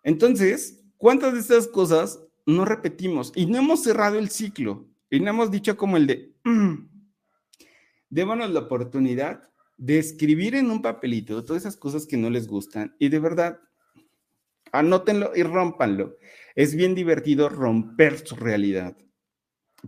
Entonces, 0.04 0.84
¿cuántas 0.98 1.34
de 1.34 1.40
estas 1.40 1.68
cosas 1.68 2.24
no 2.46 2.66
repetimos? 2.66 3.32
Y 3.36 3.46
no 3.46 3.58
hemos 3.58 3.84
cerrado 3.84 4.18
el 4.18 4.30
ciclo. 4.30 4.88
Y 5.10 5.20
no 5.20 5.30
hemos 5.30 5.52
dicho 5.52 5.76
como 5.76 5.98
el 5.98 6.08
de, 6.08 6.34
mm, 6.44 6.88
démonos 8.10 8.52
la 8.52 8.62
oportunidad 8.62 9.51
de 9.82 9.98
escribir 9.98 10.54
en 10.54 10.70
un 10.70 10.84
papelito 10.84 11.44
todas 11.44 11.64
esas 11.64 11.76
cosas 11.76 12.06
que 12.06 12.16
no 12.16 12.30
les 12.30 12.48
gustan 12.48 12.96
y 13.00 13.10
de 13.10 13.18
verdad, 13.18 13.60
anótenlo 14.72 15.32
y 15.36 15.42
rompanlo. 15.42 16.20
Es 16.54 16.76
bien 16.76 16.94
divertido 16.94 17.50
romper 17.50 18.20
su 18.20 18.36
realidad. 18.36 18.96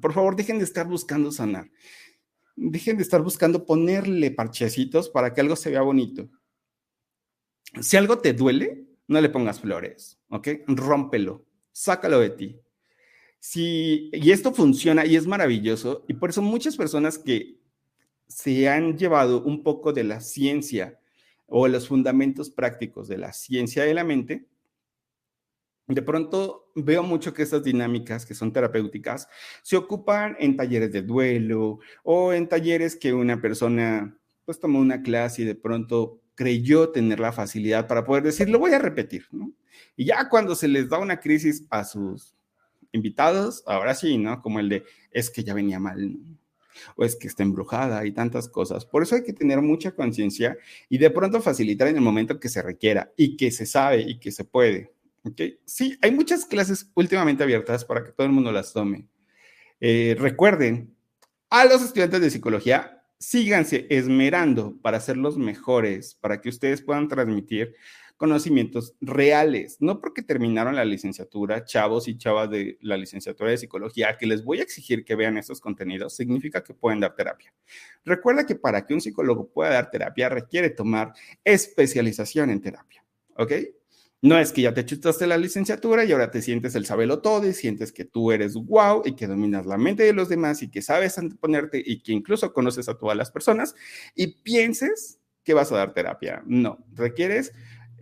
Por 0.02 0.12
favor, 0.12 0.36
dejen 0.36 0.58
de 0.58 0.64
estar 0.64 0.88
buscando 0.88 1.32
sanar. 1.32 1.70
Dejen 2.56 2.98
de 2.98 3.04
estar 3.04 3.22
buscando 3.22 3.68
ponerle 3.68 4.32
parchecitos 4.32 5.10
para 5.10 5.32
que 5.32 5.42
algo 5.42 5.56
se 5.56 5.70
vea 5.70 5.82
bonito. 5.84 6.28
Si 7.80 7.96
algo 7.96 8.18
te 8.18 8.34
duele, 8.34 8.88
no 9.08 9.22
le 9.22 9.30
pongas 9.30 9.60
flores, 9.60 10.20
¿ok? 10.30 10.48
Rómpelo, 10.66 11.46
sácalo 11.72 12.20
de 12.20 12.32
ti. 12.32 12.60
Si, 13.38 14.10
y 14.12 14.32
esto 14.32 14.56
funciona 14.56 15.06
y 15.06 15.18
es 15.18 15.28
maravilloso, 15.28 16.04
y 16.08 16.16
por 16.16 16.32
eso 16.32 16.42
muchas 16.42 16.78
personas 16.78 17.20
que 17.20 17.63
se 18.28 18.70
han 18.70 18.98
llevado 18.98 19.44
un 19.44 19.64
poco 19.64 19.94
de 19.94 20.04
la 20.04 20.20
ciencia 20.20 21.00
o 21.48 21.68
los 21.68 21.88
fundamentos 21.88 22.50
prácticos 22.50 23.08
de 23.08 23.18
la 23.18 23.34
ciencia 23.34 23.84
de 23.84 23.94
la 23.94 24.04
mente, 24.04 24.48
de 25.88 26.02
pronto 26.02 26.72
veo 26.76 27.04
mucho 27.04 27.34
que 27.34 27.44
estas 27.44 27.64
dinámicas 27.64 28.26
que 28.26 28.34
son 28.34 28.54
terapéuticas 28.54 29.28
se 29.62 29.76
ocupan 29.76 30.36
en 30.40 30.56
talleres 30.56 30.92
de 30.92 31.02
duelo 31.02 31.80
o 32.04 32.34
en 32.34 32.48
talleres 32.48 32.96
que 32.96 33.14
una 33.14 33.42
persona 33.42 34.18
pues 34.46 34.60
tomó 34.60 34.80
una 34.80 35.02
clase 35.02 35.42
y 35.42 35.46
de 35.46 35.56
pronto 35.56 36.22
creyó 36.36 36.90
tener 36.90 37.20
la 37.20 37.32
facilidad 37.32 37.88
para 37.88 38.04
poder 38.04 38.24
decir, 38.24 38.50
lo 38.50 38.60
voy 38.60 38.72
a 38.72 38.80
repetir. 38.80 39.28
Y 39.96 40.06
ya 40.06 40.30
cuando 40.30 40.56
se 40.56 40.68
les 40.68 40.90
da 40.90 41.00
una 41.00 41.20
crisis 41.20 41.66
a 41.70 41.84
sus 41.84 42.34
invitados, 42.92 43.64
ahora 43.66 43.94
sí, 43.94 44.18
¿no? 44.18 44.42
Como 44.42 44.60
el 44.60 44.70
de, 44.70 44.84
es 45.12 45.30
que 45.30 45.44
ya 45.44 45.54
venía 45.54 45.80
mal. 45.80 46.18
O 46.96 47.06
es 47.06 47.16
que 47.16 47.28
está 47.28 47.44
embrujada 47.44 48.06
y 48.06 48.12
tantas 48.12 48.48
cosas. 48.48 48.86
Por 48.86 49.04
eso 49.04 49.16
hay 49.16 49.24
que 49.24 49.34
tener 49.34 49.62
mucha 49.62 49.92
conciencia 49.92 50.58
y 50.90 50.98
de 50.98 51.10
pronto 51.10 51.42
facilitar 51.42 51.88
en 51.88 51.96
el 51.96 52.02
momento 52.02 52.40
que 52.40 52.50
se 52.50 52.62
requiera 52.62 53.12
y 53.18 53.38
que 53.38 53.52
se 53.52 53.66
sabe 53.66 54.02
y 54.02 54.20
que 54.20 54.32
se 54.32 54.44
puede. 54.44 54.94
¿okay? 55.24 55.60
Sí, 55.66 55.98
hay 56.02 56.12
muchas 56.12 56.46
clases 56.46 56.90
últimamente 56.96 57.44
abiertas 57.44 57.86
para 57.86 58.04
que 58.04 58.12
todo 58.12 58.28
el 58.28 58.34
mundo 58.34 58.52
las 58.52 58.74
tome. 58.74 59.08
Eh, 59.80 60.16
recuerden, 60.18 60.96
a 61.50 61.66
los 61.66 61.84
estudiantes 61.84 62.22
de 62.22 62.30
psicología, 62.30 63.04
síganse 63.20 63.88
esmerando 63.90 64.78
para 64.82 65.00
ser 65.00 65.18
los 65.18 65.38
mejores, 65.38 66.16
para 66.16 66.42
que 66.42 66.50
ustedes 66.50 66.82
puedan 66.82 67.08
transmitir 67.08 67.76
conocimientos 68.24 68.96
reales, 69.02 69.76
no 69.82 70.00
porque 70.00 70.22
terminaron 70.22 70.78
la 70.78 70.86
licenciatura, 70.86 71.66
chavos 71.66 72.08
y 72.08 72.18
chavas 72.18 72.50
de 72.50 72.78
la 72.80 72.96
licenciatura 72.96 73.50
de 73.50 73.58
psicología, 73.58 74.16
que 74.18 74.26
les 74.26 74.46
voy 74.46 74.62
a 74.62 74.64
exigir 74.64 75.04
que 75.04 75.18
vean 75.18 75.38
estos 75.38 75.60
contenidos, 75.60 76.16
significa 76.16 76.64
que 76.64 76.74
pueden 76.74 77.02
dar 77.02 77.18
terapia. 77.18 77.54
Recuerda 78.06 78.46
que 78.46 78.56
para 78.56 78.86
que 78.86 78.94
un 78.94 79.02
psicólogo 79.02 79.50
pueda 79.50 79.72
dar 79.72 79.92
terapia 79.92 80.30
requiere 80.30 80.70
tomar 80.70 81.12
especialización 81.44 82.50
en 82.50 82.62
terapia, 82.62 83.04
¿ok? 83.36 83.52
No 84.22 84.40
es 84.40 84.54
que 84.54 84.62
ya 84.62 84.74
te 84.74 84.86
chutaste 84.86 85.28
la 85.28 85.38
licenciatura 85.38 86.06
y 86.06 86.14
ahora 86.14 86.32
te 86.32 86.42
sientes 86.42 86.76
el 86.76 86.86
sabelo 86.86 87.22
todo 87.22 87.46
y 87.46 87.52
sientes 87.52 87.92
que 87.92 88.06
tú 88.06 88.32
eres 88.32 88.54
wow 88.54 89.02
y 89.04 89.18
que 89.18 89.28
dominas 89.28 89.66
la 89.66 89.78
mente 89.78 90.04
de 90.04 90.14
los 90.14 90.30
demás 90.30 90.64
y 90.64 90.72
que 90.72 90.82
sabes 90.82 91.18
anteponerte 91.18 91.84
y 91.86 92.00
que 92.02 92.14
incluso 92.14 92.54
conoces 92.54 92.88
a 92.88 92.98
todas 92.98 93.18
las 93.18 93.32
personas 93.32 93.76
y 94.16 94.28
pienses 94.28 95.20
que 95.44 95.54
vas 95.54 95.72
a 95.72 95.76
dar 95.76 95.94
terapia. 95.94 96.42
No, 96.46 96.86
requieres 96.94 97.52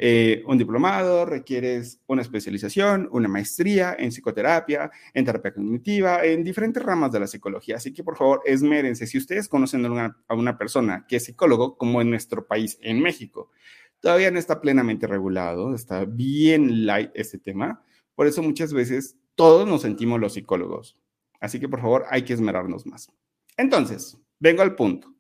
eh, 0.03 0.41
un 0.47 0.57
diplomado, 0.57 1.27
requieres 1.27 2.01
una 2.07 2.23
especialización, 2.23 3.07
una 3.11 3.27
maestría 3.27 3.95
en 3.99 4.09
psicoterapia, 4.09 4.89
en 5.13 5.25
terapia 5.25 5.53
cognitiva, 5.53 6.25
en 6.25 6.43
diferentes 6.43 6.81
ramas 6.81 7.11
de 7.11 7.19
la 7.19 7.27
psicología. 7.27 7.75
Así 7.75 7.93
que 7.93 8.03
por 8.03 8.17
favor, 8.17 8.41
esmérense. 8.45 9.05
Si 9.05 9.19
ustedes 9.19 9.47
conocen 9.47 9.85
a 9.85 10.33
una, 10.33 10.57
persona 10.57 11.05
que 11.07 11.17
es 11.17 11.25
psicólogo, 11.25 11.77
como 11.77 12.01
en 12.01 12.09
nuestro 12.09 12.47
país, 12.47 12.79
en 12.81 12.99
México, 12.99 13.51
todavía 13.99 14.31
no 14.31 14.39
está 14.39 14.59
plenamente 14.59 15.05
regulado, 15.05 15.75
está 15.75 16.03
bien 16.05 16.87
light 16.87 17.11
este 17.13 17.37
tema. 17.37 17.83
Por 18.15 18.25
eso 18.25 18.41
muchas 18.41 18.73
veces 18.73 19.17
todos 19.35 19.67
nos 19.67 19.83
sentimos 19.83 20.19
los 20.19 20.33
psicólogos. 20.33 20.97
Así 21.39 21.59
que 21.59 21.69
por 21.69 21.79
favor, 21.79 22.05
hay 22.09 22.23
que 22.23 22.33
esmerarnos 22.33 22.87
más. 22.87 23.11
Entonces, 23.55 24.17
vengo 24.39 24.63
al 24.63 24.73
punto. 24.73 25.13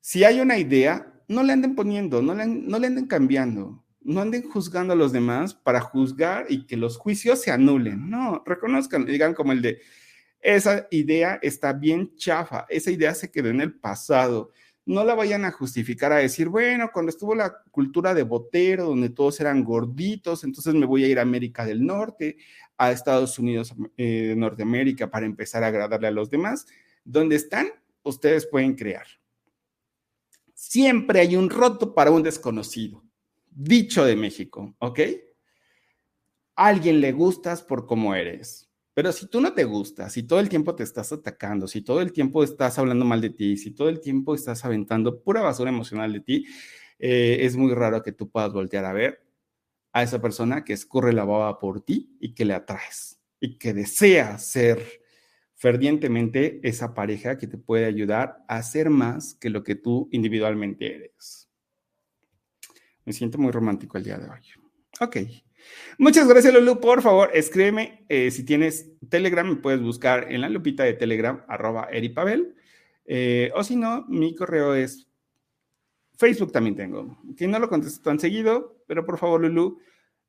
Si 0.00 0.24
hay 0.24 0.40
una 0.40 0.56
idea, 0.56 1.12
no 1.28 1.42
le 1.42 1.52
anden 1.52 1.74
poniendo, 1.74 2.22
no 2.22 2.34
le, 2.34 2.42
anden 2.42 3.06
cambiando, 3.06 3.84
no 4.00 4.20
anden 4.20 4.48
juzgando 4.48 4.92
a 4.92 4.96
los 4.96 5.12
demás 5.12 5.54
para 5.54 5.80
juzgar 5.80 6.46
y 6.48 6.66
que 6.66 6.76
los 6.76 6.96
juicios 6.96 7.42
se 7.42 7.50
anulen. 7.50 8.08
No, 8.08 8.42
reconozcan, 8.46 9.04
digan 9.06 9.34
como 9.34 9.52
el 9.52 9.62
de, 9.62 9.80
esa 10.40 10.86
idea 10.90 11.38
está 11.42 11.72
bien 11.72 12.14
chafa, 12.16 12.66
esa 12.68 12.90
idea 12.90 13.14
se 13.14 13.30
quedó 13.30 13.48
en 13.48 13.60
el 13.60 13.74
pasado. 13.74 14.52
No 14.84 15.02
la 15.02 15.14
vayan 15.14 15.44
a 15.44 15.50
justificar 15.50 16.12
a 16.12 16.18
decir, 16.18 16.48
bueno, 16.48 16.90
cuando 16.92 17.10
estuvo 17.10 17.34
la 17.34 17.52
cultura 17.72 18.14
de 18.14 18.22
Botero, 18.22 18.84
donde 18.84 19.10
todos 19.10 19.40
eran 19.40 19.64
gorditos, 19.64 20.44
entonces 20.44 20.74
me 20.74 20.86
voy 20.86 21.02
a 21.02 21.08
ir 21.08 21.18
a 21.18 21.22
América 21.22 21.64
del 21.64 21.84
Norte, 21.84 22.36
a 22.78 22.92
Estados 22.92 23.36
Unidos 23.40 23.74
eh, 23.96 24.34
Norteamérica 24.36 25.10
para 25.10 25.26
empezar 25.26 25.64
a 25.64 25.68
agradarle 25.68 26.06
a 26.06 26.12
los 26.12 26.30
demás. 26.30 26.66
Donde 27.04 27.34
están, 27.34 27.66
ustedes 28.04 28.46
pueden 28.46 28.76
crear. 28.76 29.06
Siempre 30.58 31.20
hay 31.20 31.36
un 31.36 31.50
roto 31.50 31.94
para 31.94 32.10
un 32.10 32.22
desconocido. 32.22 33.04
Dicho 33.50 34.06
de 34.06 34.16
México, 34.16 34.74
¿ok? 34.78 35.00
Alguien 36.54 37.02
le 37.02 37.12
gustas 37.12 37.60
por 37.60 37.86
cómo 37.86 38.14
eres. 38.14 38.70
Pero 38.94 39.12
si 39.12 39.26
tú 39.26 39.42
no 39.42 39.52
te 39.52 39.64
gustas, 39.64 40.14
si 40.14 40.22
todo 40.22 40.40
el 40.40 40.48
tiempo 40.48 40.74
te 40.74 40.82
estás 40.82 41.12
atacando, 41.12 41.68
si 41.68 41.82
todo 41.82 42.00
el 42.00 42.10
tiempo 42.10 42.42
estás 42.42 42.78
hablando 42.78 43.04
mal 43.04 43.20
de 43.20 43.28
ti, 43.28 43.58
si 43.58 43.72
todo 43.72 43.90
el 43.90 44.00
tiempo 44.00 44.34
estás 44.34 44.64
aventando 44.64 45.22
pura 45.22 45.42
basura 45.42 45.68
emocional 45.68 46.14
de 46.14 46.20
ti, 46.20 46.46
eh, 46.98 47.36
es 47.42 47.54
muy 47.54 47.74
raro 47.74 48.02
que 48.02 48.12
tú 48.12 48.30
puedas 48.30 48.54
voltear 48.54 48.86
a 48.86 48.94
ver 48.94 49.22
a 49.92 50.02
esa 50.04 50.22
persona 50.22 50.64
que 50.64 50.72
escurre 50.72 51.12
la 51.12 51.26
baba 51.26 51.58
por 51.58 51.82
ti 51.82 52.16
y 52.18 52.32
que 52.32 52.46
le 52.46 52.54
atraes 52.54 53.20
y 53.40 53.58
que 53.58 53.74
desea 53.74 54.38
ser 54.38 55.02
fervientemente 55.56 56.60
esa 56.62 56.94
pareja 56.94 57.38
que 57.38 57.46
te 57.46 57.58
puede 57.58 57.86
ayudar 57.86 58.44
a 58.46 58.62
ser 58.62 58.90
más 58.90 59.34
que 59.34 59.50
lo 59.50 59.64
que 59.64 59.74
tú 59.74 60.08
individualmente 60.12 60.94
eres. 60.94 61.50
Me 63.04 63.12
siento 63.12 63.38
muy 63.38 63.50
romántico 63.50 63.98
el 63.98 64.04
día 64.04 64.18
de 64.18 64.28
hoy. 64.28 64.40
Ok. 65.00 65.16
Muchas 65.98 66.28
gracias, 66.28 66.52
Lulu. 66.52 66.80
Por 66.80 67.02
favor, 67.02 67.30
escríbeme 67.32 68.04
eh, 68.08 68.30
si 68.30 68.44
tienes 68.44 68.92
Telegram, 69.08 69.48
me 69.48 69.56
puedes 69.56 69.80
buscar 69.80 70.30
en 70.30 70.42
la 70.42 70.48
lupita 70.48 70.84
de 70.84 70.94
Telegram, 70.94 71.44
arroba 71.48 71.88
eripabel. 71.90 72.54
Eh, 73.04 73.50
o 73.54 73.64
si 73.64 73.76
no, 73.76 74.04
mi 74.08 74.34
correo 74.34 74.74
es 74.74 75.08
Facebook 76.16 76.52
también 76.52 76.76
tengo, 76.76 77.18
que 77.36 77.46
no 77.46 77.58
lo 77.58 77.68
contesto 77.68 78.02
tan 78.02 78.18
seguido, 78.18 78.82
pero 78.86 79.04
por 79.04 79.18
favor, 79.18 79.40
Lulu, 79.42 79.78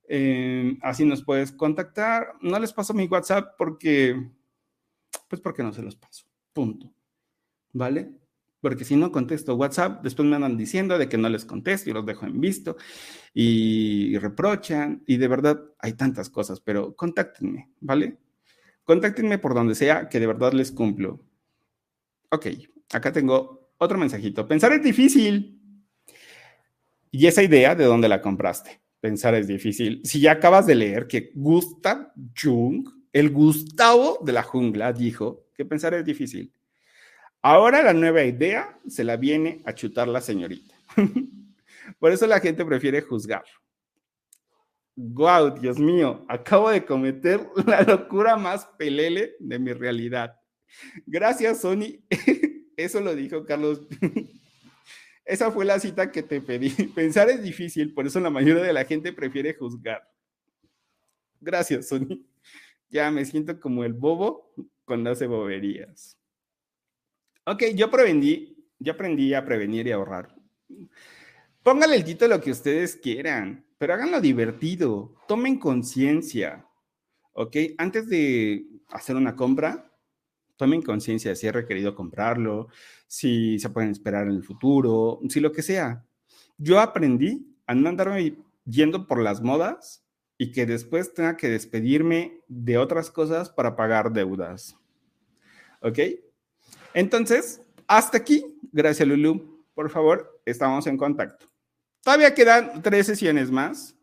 eh, 0.08 0.78
así 0.82 1.06
nos 1.06 1.24
puedes 1.24 1.52
contactar. 1.52 2.34
No 2.42 2.60
les 2.60 2.74
paso 2.74 2.94
mi 2.94 3.06
WhatsApp 3.06 3.56
porque, 3.58 4.30
pues 5.28 5.42
porque 5.42 5.64
no 5.64 5.74
se 5.74 5.82
los 5.82 5.96
paso. 5.96 6.26
Punto. 6.54 6.94
¿Vale? 7.74 8.12
Porque 8.60 8.86
si 8.86 8.96
no 8.96 9.12
contesto 9.12 9.56
WhatsApp, 9.56 10.04
después 10.04 10.28
me 10.28 10.36
andan 10.36 10.58
diciendo 10.58 10.98
de 10.98 11.08
que 11.08 11.18
no 11.18 11.30
les 11.30 11.46
contesto 11.46 11.90
y 11.90 11.94
los 11.94 12.06
dejo 12.06 12.26
en 12.26 12.42
visto 12.42 12.76
y, 13.34 14.18
reprochan. 14.18 15.04
Y 15.06 15.18
de 15.18 15.28
verdad 15.28 15.62
hay 15.80 15.94
tantas 15.94 16.30
cosas, 16.30 16.60
pero 16.60 16.96
contáctenme, 16.96 17.70
¿vale? 17.80 18.18
Contáctenme 18.84 19.38
por 19.38 19.54
donde 19.54 19.76
sea 19.76 20.10
que 20.10 20.20
de 20.20 20.28
verdad 20.28 20.54
les 20.54 20.72
cumplo. 20.72 21.22
Ok, 22.30 22.48
acá 22.92 23.12
tengo 23.12 23.72
otro 23.78 23.98
mensajito. 23.98 24.48
Pensar 24.48 24.74
es 24.74 24.84
difícil. 24.84 25.62
Y 27.12 27.28
esa 27.28 27.44
idea, 27.44 27.76
¿de 27.76 27.86
dónde 27.86 28.10
la 28.10 28.22
compraste? 28.22 28.82
Pensar 29.00 29.36
es 29.36 29.48
difícil. 29.48 30.02
Si 30.04 30.20
ya 30.20 30.34
acabas 30.34 30.66
de 30.66 30.76
leer 30.76 31.08
que 31.08 31.32
Gustav 31.36 32.12
Jung, 32.36 32.88
el 33.18 33.32
Gustavo 33.32 34.20
de 34.22 34.32
la 34.32 34.44
jungla, 34.44 34.94
dijo 34.94 35.48
que 35.56 35.66
pensar 35.66 35.96
es 35.96 36.06
difícil. 36.06 36.54
Ahora 37.42 37.82
la 37.82 37.94
nueva 37.94 38.24
idea 38.24 38.80
se 38.88 39.04
la 39.04 39.18
viene 39.18 39.64
a 39.66 39.74
chutar 39.74 40.08
la 40.08 40.22
señorita. 40.22 40.76
Por 42.00 42.12
eso 42.12 42.28
la 42.28 42.40
gente 42.40 42.64
prefiere 42.64 43.02
juzgar. 43.02 43.44
Wow, 44.96 45.60
Dios 45.60 45.80
mío, 45.80 46.26
acabo 46.28 46.70
de 46.70 46.86
cometer 46.86 47.48
la 47.66 47.82
locura 47.82 48.38
más 48.38 48.68
pelele 48.78 49.36
de 49.40 49.58
mi 49.58 49.74
realidad. 49.74 50.36
Gracias, 51.08 51.62
Sony. 51.62 52.04
Eso 52.78 53.02
lo 53.02 53.16
dijo 53.16 53.44
Carlos 53.44 53.82
esa 55.26 55.52
fue 55.52 55.66
la 55.66 55.80
cita 55.80 56.12
que 56.12 56.22
te 56.22 56.40
pedí. 56.40 56.70
Pensar 56.96 57.30
es 57.30 57.42
difícil, 57.42 57.94
por 57.94 58.06
eso 58.06 58.20
la 58.20 58.30
mayoría 58.30 58.64
de 58.64 58.72
la 58.72 58.86
gente 58.86 59.12
prefiere 59.12 59.56
juzgar. 59.56 60.08
Gracias, 61.42 61.88
Sony. 61.88 62.24
Ya 62.90 63.12
me 63.12 63.26
siento 63.26 63.60
como 63.60 63.84
el 63.84 63.94
bobo 63.94 64.54
cuando 64.86 65.12
hace 65.12 65.28
boberías. 65.28 66.18
Ok, 67.46 67.64
yo 67.76 67.88
aprendí, 67.88 68.70
yo 68.80 68.94
aprendí 68.94 69.34
a 69.34 69.46
prevenir 69.46 69.88
y 69.88 69.92
ahorrar. 69.92 70.36
Póngale 71.64 71.98
el 71.98 72.06
título 72.06 72.40
que 72.40 72.52
ustedes 72.52 72.96
quieran, 72.96 73.66
pero 73.78 73.94
háganlo 73.94 74.22
divertido. 74.22 75.16
Tomen 75.28 75.60
conciencia. 75.60 76.66
Ok, 77.34 77.56
antes 77.78 78.08
de 78.08 78.66
hacer 78.90 79.16
una 79.16 79.36
compra, 79.36 79.92
tomen 80.56 80.82
conciencia 80.82 81.32
de 81.32 81.36
si 81.36 81.48
es 81.48 81.54
requerido 81.54 81.94
comprarlo, 81.94 82.70
si 83.06 83.60
se 83.60 83.70
pueden 83.70 83.92
esperar 83.92 84.28
en 84.28 84.34
el 84.34 84.44
futuro, 84.44 85.20
si 85.30 85.40
lo 85.40 85.52
que 85.52 85.62
sea. 85.62 86.06
Yo 86.58 86.80
aprendí 86.80 87.56
a 87.66 87.76
no 87.76 87.90
andarme 87.90 88.38
yendo 88.66 89.06
por 89.06 89.22
las 89.22 89.42
modas 89.42 90.07
y 90.38 90.52
que 90.52 90.66
después 90.66 91.14
tenga 91.14 91.36
que 91.36 91.50
despedirme 91.50 92.42
de 92.48 92.78
otras 92.78 93.10
cosas 93.10 93.50
para 93.50 93.76
pagar 93.76 94.12
deudas. 94.12 94.78
¿Ok? 95.82 96.00
Entonces, 96.94 97.62
hasta 97.88 98.18
aquí. 98.18 98.60
Gracias, 98.72 99.08
Lulu. 99.08 99.64
Por 99.74 99.90
favor, 99.90 100.42
estamos 100.46 100.88
en 100.88 100.98
contacto. 100.98 101.48
Todavía 102.04 102.34
quedan 102.34 102.82
tres 102.82 103.08
sesiones 103.08 103.52
más. 103.52 103.96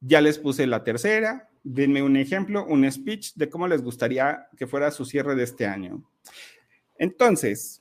Ya 0.00 0.20
les 0.20 0.38
puse 0.38 0.66
la 0.66 0.82
tercera, 0.82 1.50
denme 1.62 2.02
un 2.02 2.16
ejemplo, 2.16 2.64
un 2.66 2.90
speech 2.90 3.34
de 3.34 3.50
cómo 3.50 3.68
les 3.68 3.82
gustaría 3.82 4.46
que 4.56 4.66
fuera 4.66 4.90
su 4.90 5.04
cierre 5.04 5.34
de 5.34 5.42
este 5.44 5.66
año. 5.66 6.02
Entonces, 6.96 7.80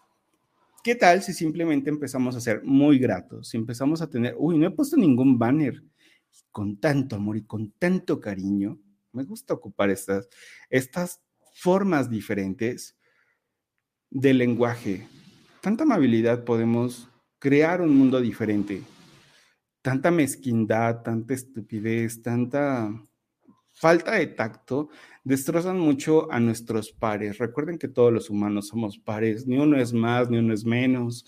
¿qué 0.83 0.95
tal 0.95 1.23
si 1.23 1.33
simplemente 1.33 1.89
empezamos 1.89 2.35
a 2.35 2.41
ser 2.41 2.61
muy 2.63 2.99
gratos? 2.99 3.49
Si 3.49 3.57
empezamos 3.57 4.01
a 4.01 4.09
tener, 4.09 4.35
uy, 4.37 4.57
no 4.57 4.67
he 4.67 4.71
puesto 4.71 4.97
ningún 4.97 5.39
banner 5.39 5.81
con 6.51 6.79
tanto 6.79 7.15
amor 7.15 7.37
y 7.37 7.43
con 7.43 7.71
tanto 7.71 8.19
cariño. 8.19 8.79
Me 9.11 9.23
gusta 9.23 9.53
ocupar 9.53 9.89
estas, 9.89 10.27
estas 10.69 11.21
formas 11.53 12.09
diferentes 12.09 12.97
de 14.09 14.33
lenguaje. 14.33 15.07
Tanta 15.61 15.83
amabilidad 15.83 16.43
podemos 16.43 17.09
crear 17.39 17.81
un 17.81 17.95
mundo 17.95 18.21
diferente. 18.21 18.81
Tanta 19.81 20.11
mezquindad, 20.11 21.01
tanta 21.01 21.33
estupidez, 21.33 22.21
tanta 22.21 22.91
falta 23.71 24.15
de 24.15 24.27
tacto 24.27 24.89
destrozan 25.23 25.79
mucho 25.79 26.31
a 26.31 26.39
nuestros 26.39 26.91
pares. 26.91 27.37
Recuerden 27.37 27.77
que 27.77 27.87
todos 27.87 28.11
los 28.11 28.29
humanos 28.29 28.67
somos 28.67 28.97
pares, 28.97 29.47
ni 29.47 29.57
uno 29.57 29.77
es 29.77 29.93
más, 29.93 30.29
ni 30.29 30.37
uno 30.37 30.53
es 30.53 30.65
menos. 30.65 31.25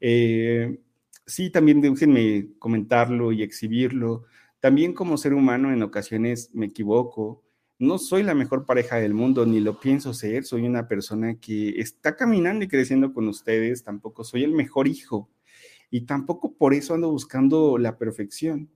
Eh, 0.00 0.78
sí, 1.26 1.50
también 1.50 1.80
déjenme 1.80 2.48
comentarlo 2.58 3.32
y 3.32 3.42
exhibirlo. 3.42 4.24
También 4.60 4.92
como 4.92 5.18
ser 5.18 5.34
humano 5.34 5.72
en 5.72 5.82
ocasiones 5.82 6.50
me 6.52 6.66
equivoco. 6.66 7.42
No 7.78 7.98
soy 7.98 8.22
la 8.22 8.34
mejor 8.34 8.64
pareja 8.64 8.96
del 8.96 9.12
mundo, 9.12 9.44
ni 9.44 9.60
lo 9.60 9.78
pienso 9.80 10.14
ser. 10.14 10.44
Soy 10.44 10.66
una 10.66 10.88
persona 10.88 11.34
que 11.38 11.78
está 11.80 12.16
caminando 12.16 12.64
y 12.64 12.68
creciendo 12.68 13.12
con 13.12 13.28
ustedes. 13.28 13.84
Tampoco 13.84 14.24
soy 14.24 14.44
el 14.44 14.52
mejor 14.52 14.88
hijo. 14.88 15.28
Y 15.90 16.02
tampoco 16.02 16.54
por 16.54 16.74
eso 16.74 16.94
ando 16.94 17.10
buscando 17.10 17.78
la 17.78 17.98
perfección. 17.98 18.70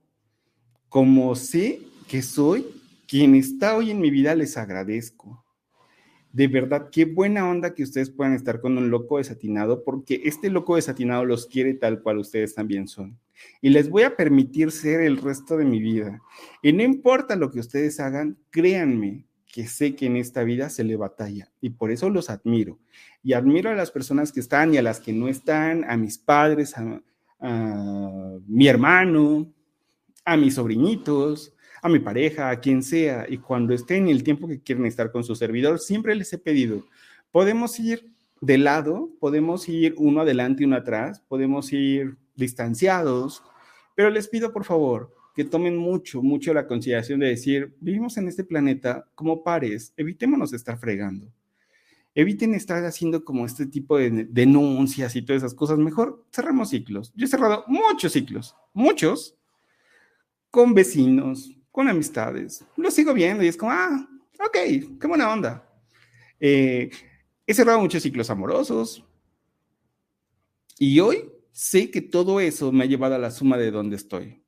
Como 0.87 1.35
sé 1.35 1.81
que 2.07 2.21
soy 2.21 2.65
quien 3.07 3.35
está 3.35 3.75
hoy 3.75 3.91
en 3.91 3.99
mi 3.99 4.09
vida 4.09 4.35
les 4.35 4.55
agradezco. 4.55 5.43
De 6.31 6.47
verdad, 6.47 6.89
qué 6.91 7.03
buena 7.03 7.49
onda 7.49 7.73
que 7.73 7.83
ustedes 7.83 8.09
puedan 8.09 8.33
estar 8.33 8.61
con 8.61 8.77
un 8.77 8.89
loco 8.89 9.17
desatinado, 9.17 9.83
porque 9.83 10.21
este 10.23 10.49
loco 10.49 10.77
desatinado 10.77 11.25
los 11.25 11.45
quiere 11.45 11.73
tal 11.73 12.01
cual 12.01 12.19
ustedes 12.19 12.55
también 12.55 12.87
son. 12.87 13.19
Y 13.61 13.69
les 13.69 13.89
voy 13.89 14.03
a 14.03 14.15
permitir 14.15 14.71
ser 14.71 15.01
el 15.01 15.17
resto 15.17 15.57
de 15.57 15.65
mi 15.65 15.79
vida. 15.79 16.21
Y 16.61 16.73
no 16.73 16.83
importa 16.83 17.35
lo 17.35 17.51
que 17.51 17.59
ustedes 17.59 17.99
hagan, 17.99 18.37
créanme 18.49 19.25
que 19.51 19.67
sé 19.67 19.95
que 19.95 20.05
en 20.05 20.15
esta 20.15 20.43
vida 20.43 20.69
se 20.69 20.83
le 20.83 20.95
batalla 20.95 21.51
y 21.59 21.71
por 21.71 21.91
eso 21.91 22.09
los 22.09 22.29
admiro. 22.29 22.79
Y 23.21 23.33
admiro 23.33 23.69
a 23.69 23.75
las 23.75 23.91
personas 23.91 24.31
que 24.31 24.39
están 24.39 24.73
y 24.73 24.77
a 24.77 24.81
las 24.81 24.99
que 24.99 25.13
no 25.13 25.27
están, 25.27 25.83
a 25.89 25.97
mis 25.97 26.17
padres, 26.17 26.75
a, 26.77 27.01
mi 28.47 28.67
hermano, 28.67 29.51
a 30.23 30.37
mis 30.37 30.55
sobrinitos, 30.55 31.53
a 31.81 31.89
mi 31.89 31.99
pareja, 31.99 32.49
a 32.49 32.59
quien 32.59 32.83
sea, 32.83 33.25
y 33.27 33.37
cuando 33.37 33.73
estén 33.73 34.07
el 34.07 34.23
tiempo 34.23 34.47
que 34.47 34.61
quieren 34.61 34.85
estar 34.85 35.11
con 35.11 35.23
su 35.23 35.35
servidor, 35.35 35.79
siempre 35.79 36.15
les 36.15 36.31
he 36.33 36.37
pedido, 36.37 36.85
podemos 37.31 37.79
ir 37.79 38.11
de 38.39 38.57
lado, 38.59 39.09
podemos 39.19 39.67
ir 39.67 39.95
uno 39.97 40.21
adelante 40.21 40.63
y 40.63 40.65
uno 40.67 40.75
atrás, 40.75 41.23
podemos 41.27 41.73
ir 41.73 42.17
distanciados, 42.41 43.41
pero 43.95 44.09
les 44.09 44.27
pido 44.27 44.51
por 44.51 44.65
favor 44.65 45.15
que 45.33 45.45
tomen 45.45 45.77
mucho, 45.77 46.21
mucho 46.21 46.53
la 46.53 46.67
consideración 46.67 47.19
de 47.19 47.27
decir, 47.27 47.73
vivimos 47.79 48.17
en 48.17 48.27
este 48.27 48.43
planeta 48.43 49.07
como 49.15 49.43
pares, 49.43 49.93
evitémonos 49.95 50.51
estar 50.53 50.77
fregando. 50.77 51.31
Eviten 52.13 52.53
estar 52.53 52.83
haciendo 52.83 53.23
como 53.23 53.45
este 53.45 53.65
tipo 53.65 53.97
de 53.97 54.25
denuncias 54.29 55.15
y 55.15 55.21
todas 55.21 55.43
esas 55.43 55.53
cosas. 55.53 55.77
Mejor 55.77 56.25
cerramos 56.33 56.69
ciclos. 56.69 57.13
Yo 57.15 57.25
he 57.25 57.29
cerrado 57.29 57.63
muchos 57.67 58.11
ciclos, 58.11 58.53
muchos, 58.73 59.37
con 60.49 60.73
vecinos, 60.73 61.55
con 61.71 61.87
amistades. 61.87 62.65
Lo 62.75 62.91
sigo 62.91 63.13
viendo 63.13 63.43
y 63.43 63.47
es 63.47 63.55
como, 63.55 63.71
ah, 63.71 64.05
ok, 64.45 64.99
qué 64.99 65.07
buena 65.07 65.31
onda. 65.31 65.65
Eh, 66.37 66.91
he 67.47 67.53
cerrado 67.53 67.79
muchos 67.79 68.03
ciclos 68.03 68.29
amorosos. 68.29 69.05
Y 70.77 70.99
hoy 70.99 71.30
sé 71.51 71.91
que 71.91 72.01
todo 72.01 72.39
eso 72.39 72.71
me 72.71 72.83
ha 72.83 72.87
llevado 72.87 73.15
a 73.15 73.19
la 73.19 73.31
suma 73.31 73.57
de 73.57 73.71
donde 73.71 73.95
estoy. 73.95 74.41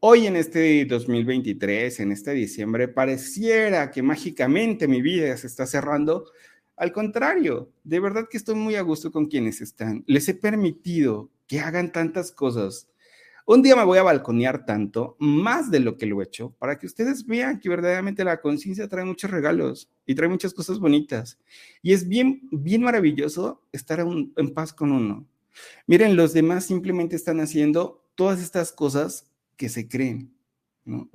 Hoy 0.00 0.26
en 0.26 0.36
este 0.36 0.84
2023, 0.84 2.00
en 2.00 2.12
este 2.12 2.32
diciembre, 2.32 2.88
pareciera 2.88 3.90
que 3.90 4.02
mágicamente 4.02 4.88
mi 4.88 5.02
vida 5.02 5.36
se 5.36 5.46
está 5.46 5.66
cerrando. 5.66 6.30
Al 6.76 6.92
contrario, 6.92 7.72
de 7.84 8.00
verdad 8.00 8.26
que 8.30 8.36
estoy 8.36 8.54
muy 8.54 8.76
a 8.76 8.82
gusto 8.82 9.10
con 9.10 9.26
quienes 9.26 9.60
están. 9.60 10.04
Les 10.06 10.28
he 10.28 10.34
permitido 10.34 11.30
que 11.46 11.60
hagan 11.60 11.92
tantas 11.92 12.32
cosas 12.32 12.88
un 13.48 13.62
día 13.62 13.76
me 13.76 13.84
voy 13.84 13.96
a 13.98 14.02
balconear 14.02 14.66
tanto, 14.66 15.14
más 15.20 15.70
de 15.70 15.78
lo 15.78 15.96
que 15.96 16.06
lo 16.06 16.20
he 16.20 16.24
hecho, 16.24 16.50
para 16.58 16.80
que 16.80 16.86
ustedes 16.86 17.24
vean 17.24 17.60
que 17.60 17.68
verdaderamente 17.68 18.24
la 18.24 18.40
conciencia 18.40 18.88
trae 18.88 19.04
muchos 19.04 19.30
regalos 19.30 19.88
y 20.04 20.16
trae 20.16 20.28
muchas 20.28 20.52
cosas 20.52 20.80
bonitas. 20.80 21.38
Y 21.80 21.92
es 21.92 22.08
bien, 22.08 22.48
bien 22.50 22.82
maravilloso 22.82 23.62
estar 23.70 24.00
en, 24.00 24.32
en 24.36 24.52
paz 24.52 24.72
con 24.72 24.90
uno. 24.90 25.28
Miren, 25.86 26.16
los 26.16 26.32
demás 26.32 26.64
simplemente 26.66 27.16
están 27.16 27.40
haciendo 27.40 28.08
todas 28.14 28.40
estas 28.40 28.72
cosas 28.72 29.30
que 29.56 29.68
se 29.68 29.88
creen. 29.88 30.34
¿no? 30.84 31.10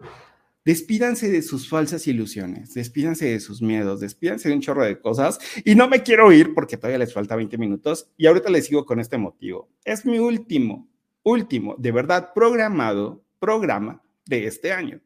Despídanse 0.63 1.31
de 1.31 1.41
sus 1.41 1.67
falsas 1.67 2.05
ilusiones, 2.05 2.75
despídanse 2.75 3.25
de 3.25 3.39
sus 3.39 3.63
miedos, 3.63 3.99
despídanse 3.99 4.49
de 4.49 4.55
un 4.55 4.61
chorro 4.61 4.85
de 4.85 4.99
cosas. 4.99 5.39
Y 5.65 5.73
no 5.73 5.87
me 5.87 6.03
quiero 6.03 6.31
ir 6.31 6.53
porque 6.53 6.77
todavía 6.77 6.99
les 6.99 7.13
falta 7.13 7.35
20 7.35 7.57
minutos 7.57 8.11
y 8.15 8.27
ahorita 8.27 8.51
les 8.51 8.67
sigo 8.67 8.85
con 8.85 8.99
este 8.99 9.17
motivo. 9.17 9.69
Es 9.83 10.05
mi 10.05 10.19
último, 10.19 10.87
último, 11.23 11.75
de 11.79 11.91
verdad, 11.91 12.31
programado 12.35 13.25
programa 13.39 14.03
de 14.27 14.45
este 14.45 14.71
año. 14.71 15.01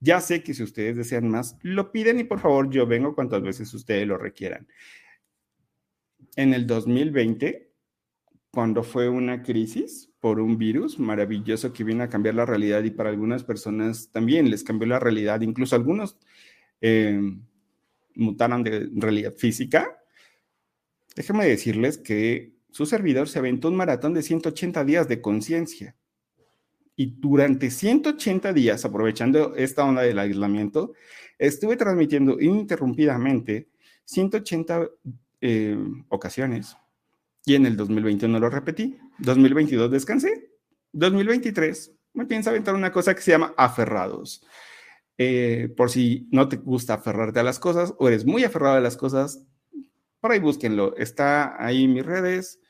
Ya 0.00 0.22
sé 0.22 0.42
que 0.42 0.54
si 0.54 0.62
ustedes 0.62 0.96
desean 0.96 1.28
más, 1.28 1.58
lo 1.60 1.92
piden 1.92 2.20
y 2.20 2.24
por 2.24 2.40
favor 2.40 2.70
yo 2.70 2.86
vengo 2.86 3.14
cuantas 3.14 3.42
veces 3.42 3.72
ustedes 3.74 4.06
lo 4.06 4.16
requieran. 4.16 4.68
En 6.36 6.54
el 6.54 6.66
2020, 6.66 7.67
cuando 8.50 8.82
fue 8.82 9.08
una 9.08 9.42
crisis 9.42 10.10
por 10.20 10.40
un 10.40 10.58
virus 10.58 10.98
maravilloso 10.98 11.72
que 11.72 11.84
vino 11.84 12.02
a 12.02 12.08
cambiar 12.08 12.34
la 12.34 12.46
realidad 12.46 12.82
y 12.82 12.90
para 12.90 13.10
algunas 13.10 13.44
personas 13.44 14.10
también 14.10 14.50
les 14.50 14.64
cambió 14.64 14.88
la 14.88 14.98
realidad, 14.98 15.40
incluso 15.42 15.76
algunos 15.76 16.18
eh, 16.80 17.20
mutaron 18.14 18.62
de 18.64 18.88
realidad 18.94 19.34
física, 19.36 19.98
déjenme 21.14 21.46
decirles 21.46 21.98
que 21.98 22.54
su 22.70 22.86
servidor 22.86 23.28
se 23.28 23.38
aventó 23.38 23.68
un 23.68 23.76
maratón 23.76 24.14
de 24.14 24.22
180 24.22 24.84
días 24.84 25.08
de 25.08 25.20
conciencia 25.20 25.96
y 27.00 27.14
durante 27.20 27.70
180 27.70 28.52
días, 28.52 28.84
aprovechando 28.84 29.54
esta 29.54 29.84
onda 29.84 30.02
del 30.02 30.18
aislamiento, 30.18 30.94
estuve 31.38 31.76
transmitiendo 31.76 32.40
ininterrumpidamente 32.40 33.68
180 34.04 34.88
eh, 35.40 35.78
ocasiones. 36.08 36.76
Y 37.48 37.54
en 37.54 37.64
el 37.64 37.78
2021 37.78 38.38
lo 38.38 38.50
repetí. 38.50 38.98
2022 39.20 39.90
descansé. 39.90 40.50
2023 40.92 41.92
me 42.12 42.26
pienso 42.26 42.50
aventar 42.50 42.74
una 42.74 42.92
cosa 42.92 43.14
que 43.14 43.22
se 43.22 43.30
llama 43.30 43.54
aferrados. 43.56 44.44
Eh, 45.16 45.72
por 45.74 45.88
si 45.90 46.28
no 46.30 46.46
te 46.50 46.56
gusta 46.56 46.92
aferrarte 46.92 47.40
a 47.40 47.42
las 47.42 47.58
cosas 47.58 47.94
o 47.98 48.06
eres 48.06 48.26
muy 48.26 48.44
aferrado 48.44 48.76
a 48.76 48.80
las 48.80 48.98
cosas, 48.98 49.42
por 50.20 50.32
ahí 50.32 50.40
búsquenlo. 50.40 50.94
Está 50.98 51.56
ahí 51.64 51.84
en 51.84 51.94
mis 51.94 52.04
redes. 52.04 52.60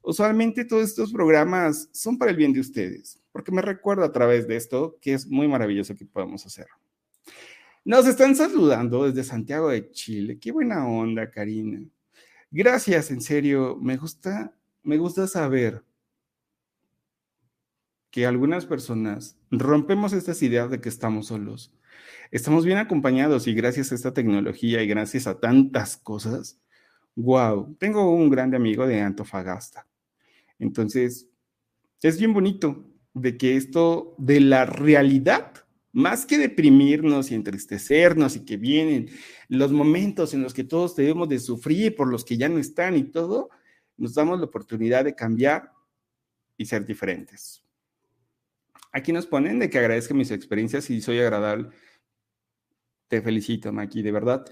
Usualmente 0.00 0.64
todos 0.64 0.84
estos 0.84 1.12
programas 1.12 1.88
son 1.92 2.16
para 2.16 2.30
el 2.30 2.36
bien 2.36 2.52
de 2.52 2.60
ustedes 2.60 3.20
porque 3.32 3.50
me 3.50 3.62
recuerdo 3.62 4.04
a 4.04 4.12
través 4.12 4.46
de 4.46 4.54
esto 4.54 4.96
que 5.00 5.12
es 5.12 5.26
muy 5.26 5.48
maravilloso 5.48 5.96
que 5.96 6.06
podemos 6.06 6.46
hacer. 6.46 6.68
Nos 7.84 8.06
están 8.06 8.36
saludando 8.36 9.06
desde 9.06 9.24
Santiago 9.24 9.70
de 9.70 9.90
Chile. 9.90 10.38
Qué 10.38 10.52
buena 10.52 10.86
onda, 10.86 11.28
Karina. 11.32 11.82
Gracias, 12.50 13.10
en 13.10 13.20
serio. 13.20 13.76
Me 13.80 13.96
gusta, 13.96 14.54
me 14.82 14.96
gusta 14.98 15.26
saber 15.26 15.84
que 18.10 18.26
algunas 18.26 18.66
personas 18.66 19.38
rompemos 19.50 20.12
estas 20.12 20.42
ideas 20.42 20.70
de 20.70 20.80
que 20.80 20.88
estamos 20.88 21.28
solos. 21.28 21.72
Estamos 22.32 22.64
bien 22.64 22.78
acompañados 22.78 23.46
y 23.46 23.54
gracias 23.54 23.92
a 23.92 23.94
esta 23.94 24.14
tecnología 24.14 24.82
y 24.82 24.88
gracias 24.88 25.26
a 25.26 25.38
tantas 25.38 25.96
cosas. 25.96 26.60
Wow, 27.16 27.76
tengo 27.78 28.12
un 28.12 28.30
grande 28.30 28.56
amigo 28.56 28.86
de 28.86 29.00
Antofagasta. 29.00 29.86
Entonces, 30.58 31.28
es 32.02 32.18
bien 32.18 32.32
bonito 32.32 32.84
de 33.14 33.36
que 33.36 33.56
esto 33.56 34.14
de 34.18 34.40
la 34.40 34.66
realidad, 34.66 35.52
más 35.92 36.24
que 36.24 36.38
deprimirnos 36.38 37.30
y 37.30 37.34
entristecernos 37.34 38.36
y 38.36 38.44
que 38.44 38.56
vienen 38.56 39.08
los 39.48 39.72
momentos 39.72 40.34
en 40.34 40.42
los 40.42 40.54
que 40.54 40.64
todos 40.64 40.94
debemos 40.94 41.28
de 41.28 41.38
sufrir 41.38 41.96
por 41.96 42.08
los 42.08 42.24
que 42.24 42.36
ya 42.36 42.48
no 42.48 42.58
están 42.58 42.96
y 42.96 43.04
todo, 43.04 43.50
nos 43.96 44.14
damos 44.14 44.38
la 44.38 44.46
oportunidad 44.46 45.04
de 45.04 45.14
cambiar 45.14 45.72
y 46.56 46.66
ser 46.66 46.86
diferentes. 46.86 47.64
Aquí 48.92 49.12
nos 49.12 49.26
ponen 49.26 49.58
de 49.58 49.70
que 49.70 49.78
agradezca 49.78 50.14
mis 50.14 50.30
experiencias 50.30 50.90
y 50.90 51.00
soy 51.00 51.18
agradable. 51.18 51.68
Te 53.08 53.22
felicito, 53.22 53.72
Maki, 53.72 54.02
de 54.02 54.12
verdad. 54.12 54.44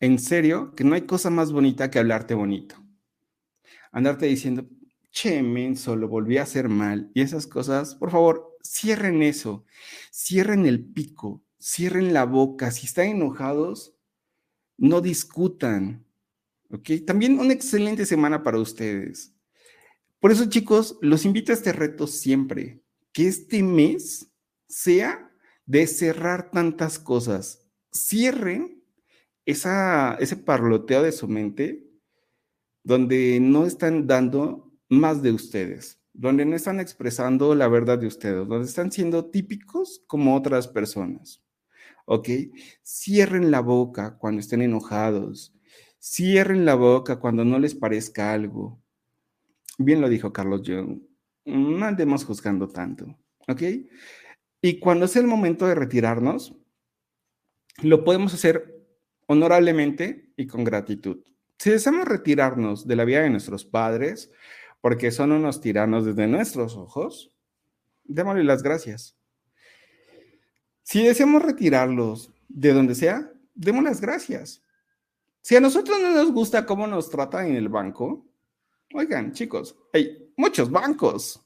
En 0.00 0.18
serio, 0.18 0.74
que 0.74 0.84
no 0.84 0.94
hay 0.94 1.02
cosa 1.02 1.30
más 1.30 1.52
bonita 1.52 1.90
que 1.90 1.98
hablarte 1.98 2.34
bonito. 2.34 2.76
Andarte 3.92 4.26
diciendo, 4.26 4.66
che, 5.10 5.42
menso, 5.42 5.96
lo 5.96 6.08
volví 6.08 6.38
a 6.38 6.42
hacer 6.42 6.68
mal. 6.68 7.10
Y 7.14 7.20
esas 7.22 7.46
cosas, 7.46 7.94
por 7.94 8.10
favor, 8.10 8.49
cierren 8.62 9.22
eso, 9.22 9.64
cierren 10.12 10.66
el 10.66 10.84
pico, 10.84 11.42
cierren 11.60 12.12
la 12.12 12.24
boca. 12.24 12.70
Si 12.70 12.86
están 12.86 13.08
enojados, 13.08 13.94
no 14.76 15.00
discutan. 15.00 16.06
¿Ok? 16.70 16.90
También 17.06 17.38
una 17.38 17.52
excelente 17.52 18.06
semana 18.06 18.42
para 18.42 18.58
ustedes. 18.58 19.34
Por 20.20 20.32
eso, 20.32 20.44
chicos, 20.46 20.98
los 21.00 21.24
invito 21.24 21.52
a 21.52 21.54
este 21.54 21.72
reto 21.72 22.06
siempre. 22.06 22.82
Que 23.12 23.26
este 23.26 23.62
mes 23.62 24.30
sea 24.68 25.32
de 25.66 25.86
cerrar 25.86 26.50
tantas 26.50 26.98
cosas. 26.98 27.66
Cierren 27.92 28.84
esa, 29.46 30.14
ese 30.14 30.36
parloteo 30.36 31.02
de 31.02 31.12
su 31.12 31.26
mente 31.26 31.90
donde 32.82 33.38
no 33.40 33.66
están 33.66 34.06
dando 34.06 34.72
más 34.88 35.22
de 35.22 35.32
ustedes, 35.32 35.99
donde 36.20 36.44
no 36.44 36.54
están 36.54 36.80
expresando 36.80 37.54
la 37.54 37.66
verdad 37.66 37.98
de 37.98 38.06
ustedes, 38.06 38.46
donde 38.46 38.66
están 38.66 38.92
siendo 38.92 39.30
típicos 39.30 40.04
como 40.06 40.36
otras 40.36 40.68
personas. 40.68 41.42
¿Ok? 42.04 42.28
Cierren 42.84 43.50
la 43.50 43.60
boca 43.60 44.18
cuando 44.18 44.40
estén 44.40 44.60
enojados. 44.60 45.54
Cierren 45.98 46.66
la 46.66 46.74
boca 46.74 47.18
cuando 47.18 47.42
no 47.46 47.58
les 47.58 47.74
parezca 47.74 48.34
algo. 48.34 48.82
Bien 49.78 50.02
lo 50.02 50.10
dijo 50.10 50.30
Carlos 50.30 50.60
Jung. 50.62 51.00
No 51.46 51.86
andemos 51.86 52.26
juzgando 52.26 52.68
tanto. 52.68 53.18
¿Ok? 53.48 53.62
Y 54.60 54.78
cuando 54.78 55.06
es 55.06 55.16
el 55.16 55.26
momento 55.26 55.66
de 55.66 55.74
retirarnos, 55.74 56.54
lo 57.82 58.04
podemos 58.04 58.34
hacer 58.34 58.78
honorablemente 59.26 60.30
y 60.36 60.46
con 60.46 60.64
gratitud. 60.64 61.24
Si 61.58 61.70
deseamos 61.70 62.06
retirarnos 62.06 62.86
de 62.86 62.96
la 62.96 63.06
vida 63.06 63.22
de 63.22 63.30
nuestros 63.30 63.64
padres, 63.64 64.30
porque 64.80 65.10
son 65.10 65.32
unos 65.32 65.60
tiranos 65.60 66.04
desde 66.04 66.26
nuestros 66.26 66.76
ojos, 66.76 67.32
démosle 68.04 68.44
las 68.44 68.62
gracias. 68.62 69.16
Si 70.82 71.04
deseamos 71.04 71.42
retirarlos 71.42 72.32
de 72.48 72.72
donde 72.72 72.94
sea, 72.94 73.30
demos 73.54 73.84
las 73.84 74.00
gracias. 74.00 74.62
Si 75.40 75.54
a 75.56 75.60
nosotros 75.60 76.00
no 76.00 76.10
nos 76.12 76.32
gusta 76.32 76.66
cómo 76.66 76.86
nos 76.86 77.08
tratan 77.10 77.46
en 77.46 77.56
el 77.56 77.68
banco, 77.68 78.26
oigan, 78.94 79.32
chicos, 79.32 79.76
hay 79.92 80.32
muchos 80.36 80.70
bancos. 80.70 81.40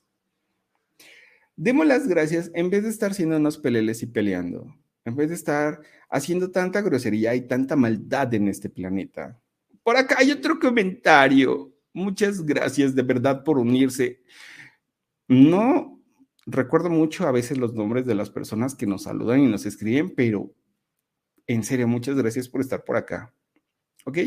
Demos 1.57 1.87
las 1.87 2.09
gracias 2.09 2.51
en 2.55 2.71
vez 2.71 2.85
de 2.85 2.89
estar 2.89 3.11
haciendo 3.11 3.37
unos 3.37 3.59
peleles 3.59 4.03
y 4.03 4.07
peleando, 4.07 4.75
en 5.05 5.15
vez 5.15 5.29
de 5.29 5.35
estar 5.35 5.81
haciendo 6.09 6.51
tanta 6.51 6.81
grosería 6.81 7.35
y 7.35 7.43
tanta 7.43 7.77
maldad 7.77 8.33
en 8.35 8.49
este 8.49 8.71
planeta. 8.71 9.39
Por 9.83 9.97
acá 9.97 10.17
hay 10.19 10.33
otro 10.33 10.59
comentario. 10.59 11.74
Muchas 11.95 12.45
gracias 12.45 12.95
de 12.95 13.03
verdad 13.03 13.45
por 13.45 13.57
unirse. 13.57 14.21
No 15.29 16.03
recuerdo 16.45 16.91
mucho 16.91 17.27
a 17.27 17.33
veces 17.33 17.57
los 17.57 17.73
nombres 17.73 18.05
de 18.05 18.15
las 18.15 18.29
personas 18.29 18.75
que 18.75 18.87
nos 18.87 19.05
saludan 19.05 19.41
y 19.41 19.47
nos 19.47 19.65
escriben, 19.65 20.11
pero 20.15 20.53
en 21.47 21.63
serio, 21.63 21.87
muchas 21.87 22.17
gracias 22.17 22.49
por 22.49 22.61
estar 22.61 22.85
por 22.85 22.97
acá. 22.97 23.35
¿Ok? 24.05 24.19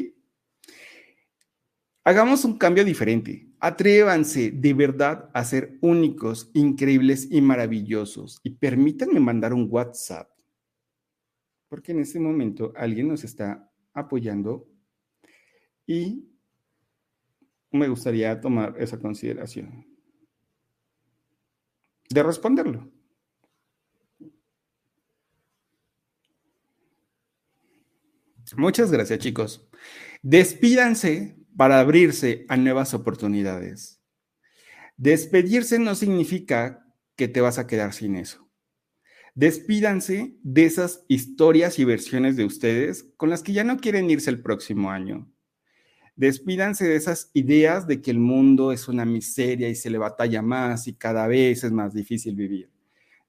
Hagamos 2.03 2.45
un 2.45 2.57
cambio 2.57 2.86
diferente. 2.86 3.49
Atrévanse 3.59 4.51
de 4.51 4.74
verdad 4.74 5.30
a 5.34 5.43
ser 5.43 5.78
únicos, 5.82 6.51
increíbles 6.53 7.28
y 7.30 7.41
maravillosos. 7.41 8.39
Y 8.43 8.51
permítanme 8.51 9.20
mandar 9.20 9.53
un 9.53 9.68
WhatsApp. 9.70 10.30
Porque 11.68 11.91
en 11.91 11.99
este 11.99 12.20
momento 12.20 12.72
alguien 12.78 13.09
nos 13.09 13.24
está 13.24 13.70
apoyando 13.93 14.70
y 15.86 16.26
me 17.78 17.88
gustaría 17.88 18.39
tomar 18.41 18.75
esa 18.78 18.99
consideración 18.99 19.86
de 22.09 22.23
responderlo. 22.23 22.91
Muchas 28.55 28.91
gracias, 28.91 29.19
chicos. 29.19 29.69
Despídanse 30.21 31.38
para 31.55 31.80
abrirse 31.80 32.45
a 32.47 32.55
nuevas 32.55 32.93
oportunidades. 32.93 34.01
Despedirse 34.95 35.80
no 35.80 35.95
significa 35.95 36.86
que 37.15 37.28
te 37.28 37.41
vas 37.41 37.59
a 37.59 37.67
quedar 37.67 37.93
sin 37.93 38.15
eso. 38.15 38.49
Despídanse 39.36 40.38
de 40.41 40.65
esas 40.65 41.05
historias 41.07 41.78
y 41.78 41.86
versiones 41.86 42.38
de 42.38 42.45
ustedes 42.45 43.11
con 43.17 43.30
las 43.30 43.43
que 43.43 43.53
ya 43.53 43.63
no 43.63 43.78
quieren 43.78 44.09
irse 44.09 44.30
el 44.30 44.41
próximo 44.41 44.89
año. 44.91 45.32
Despídanse 46.18 46.88
de 46.88 46.95
esas 46.95 47.30
ideas 47.34 47.86
de 47.86 48.01
que 48.01 48.09
el 48.09 48.18
mundo 48.18 48.72
es 48.72 48.88
una 48.88 49.05
miseria 49.05 49.70
y 49.70 49.76
se 49.76 49.91
le 49.91 49.99
batalla 49.99 50.41
más 50.41 50.88
y 50.88 50.95
cada 50.95 51.28
vez 51.28 51.63
es 51.63 51.72
más 51.72 51.93
difícil 51.93 52.36
vivir. 52.36 52.72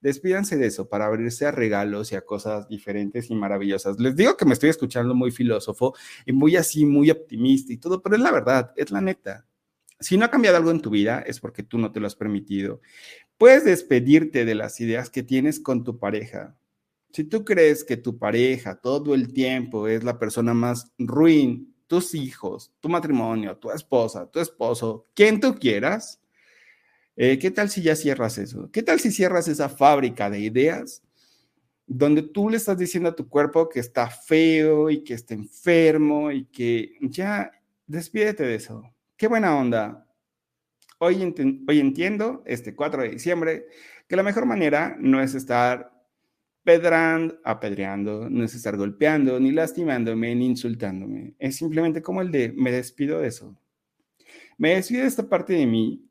Despídanse 0.01 0.57
de 0.57 0.69
eso 0.69 0.89
para 0.89 1.05
abrirse 1.05 1.45
a 1.45 1.51
regalos 1.51 2.13
y 2.13 2.17
a 2.17 2.23
cosas 2.23 2.67
diferentes 2.67 3.29
y 3.29 3.35
maravillosas. 3.35 4.01
Les 4.01 4.17
digo 4.17 4.39
que 4.39 4.47
me 4.47 4.55
estoy 4.55 4.71
escuchando 4.71 5.15
muy 5.15 5.31
filósofo 5.31 5.95
y 6.25 6.33
muy 6.33 6.57
así, 6.57 6.87
muy 6.87 7.11
optimista 7.11 7.75
y 7.75 7.77
todo, 7.77 8.01
pero 8.01 8.17
es 8.17 8.23
la 8.23 8.33
verdad, 8.33 8.73
es 8.75 8.91
la 8.91 9.03
neta. 9.03 9.47
Si 10.01 10.17
no 10.17 10.25
ha 10.25 10.31
cambiado 10.31 10.57
algo 10.57 10.71
en 10.71 10.81
tu 10.81 10.89
vida, 10.89 11.21
es 11.27 11.41
porque 11.41 11.63
tú 11.63 11.77
no 11.77 11.93
te 11.93 12.01
lo 12.01 12.07
has 12.07 12.17
permitido. 12.17 12.81
Puedes 13.37 13.67
despedirte 13.67 14.47
de 14.47 14.55
las 14.55 14.81
ideas 14.81 15.11
que 15.11 15.23
tienes 15.23 15.61
con 15.61 15.85
tu 15.85 15.99
pareja. 15.99 16.57
Si 17.13 17.25
tú 17.25 17.45
crees 17.45 17.85
que 17.85 17.99
tu 17.99 18.19
pareja 18.19 18.77
todo 18.77 19.15
el 19.15 19.35
tiempo 19.35 19.89
es 19.89 20.05
la 20.05 20.19
persona 20.19 20.55
más 20.55 20.91
ruin, 20.97 21.75
tus 21.89 22.15
hijos, 22.15 22.71
tu 22.79 22.89
matrimonio, 22.89 23.57
tu 23.57 23.73
esposa, 23.73 24.31
tu 24.31 24.39
esposo, 24.39 25.07
quien 25.15 25.41
tú 25.41 25.57
quieras, 25.57 26.21
eh, 27.17 27.39
¿qué 27.39 27.51
tal 27.51 27.69
si 27.69 27.83
ya 27.83 27.97
cierras 27.97 28.39
eso? 28.39 28.71
¿Qué 28.71 28.83
tal 28.85 29.01
si 29.01 29.11
cierras 29.11 29.49
esa 29.49 29.69
fábrica 29.69 30.31
de 30.31 30.39
ideas 30.39 31.03
donde 31.87 32.23
tú 32.23 32.51
le 32.51 32.59
estás 32.59 32.79
diciendo 32.79 33.09
a 33.09 33.17
tu 33.17 33.29
cuerpo 33.29 33.69
que 33.69 33.81
está 33.81 34.09
feo 34.09 34.91
y 34.91 35.03
que 35.03 35.15
está 35.15 35.35
enfermo 35.35 36.31
y 36.31 36.45
que 36.45 36.93
ya 37.01 37.51
despídete 37.87 38.45
de 38.45 38.55
eso? 38.55 38.85
Qué 39.17 39.27
buena 39.27 39.57
onda. 39.57 40.07
Hoy, 40.99 41.35
hoy 41.67 41.81
entiendo, 41.81 42.43
este 42.47 42.77
4 42.77 43.03
de 43.03 43.09
diciembre, 43.09 43.67
que 44.07 44.17
la 44.17 44.23
mejor 44.23 44.47
manera 44.47 44.97
no 45.01 45.21
es 45.21 45.35
estar 45.35 45.98
pedrando, 46.69 47.41
apedreando, 47.45 48.29
no 48.29 48.45
es 48.45 48.55
estar 48.55 48.77
golpeando, 48.77 49.41
ni 49.41 49.53
lastimándome, 49.53 50.35
ni 50.35 50.45
insultándome. 50.45 51.35
Es 51.39 51.57
simplemente 51.57 52.03
como 52.03 52.21
el 52.21 52.31
de 52.31 52.53
me 52.53 52.71
despido 52.71 53.21
de 53.21 53.29
eso. 53.29 53.59
Me 54.59 54.75
despido 54.75 55.01
de 55.01 55.09
esta 55.09 55.27
parte 55.27 55.55
de 55.55 55.65
mí 55.65 56.07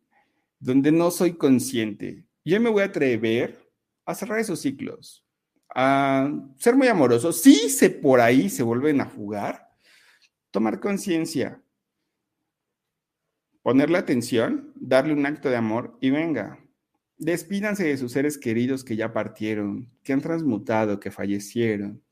donde 0.58 0.91
no 0.91 1.12
soy 1.12 1.34
consciente. 1.34 2.26
Yo 2.43 2.60
me 2.60 2.72
voy 2.72 2.82
a 2.82 2.86
atrever 2.86 3.70
a 4.03 4.16
cerrar 4.16 4.39
esos 4.39 4.60
ciclos, 4.60 5.24
a 5.76 6.28
ser 6.58 6.76
muy 6.76 6.88
amoroso. 6.88 7.32
Si 7.32 7.70
se 7.70 7.91
por 7.91 8.20
ahí 8.20 8.49
se 8.49 8.64
vuelven 8.64 8.99
a 8.99 9.05
jugar, 9.05 9.70
tomar 10.49 10.80
conciencia, 10.80 11.62
ponerle 13.62 13.99
atención, 13.99 14.74
darle 14.74 15.14
un 15.14 15.24
acto 15.28 15.51
de 15.51 15.55
amor 15.55 15.99
y 16.01 16.10
venga, 16.10 16.66
Despídanse 17.20 17.84
de 17.84 17.97
sus 17.97 18.11
seres 18.11 18.38
queridos 18.38 18.84
que 18.84 18.95
ya 18.95 19.11
partieron, 19.13 19.89
que 20.03 20.13
han 20.13 20.22
transmutado, 20.22 20.99
que 20.99 21.11
fallecieron. 21.11 22.03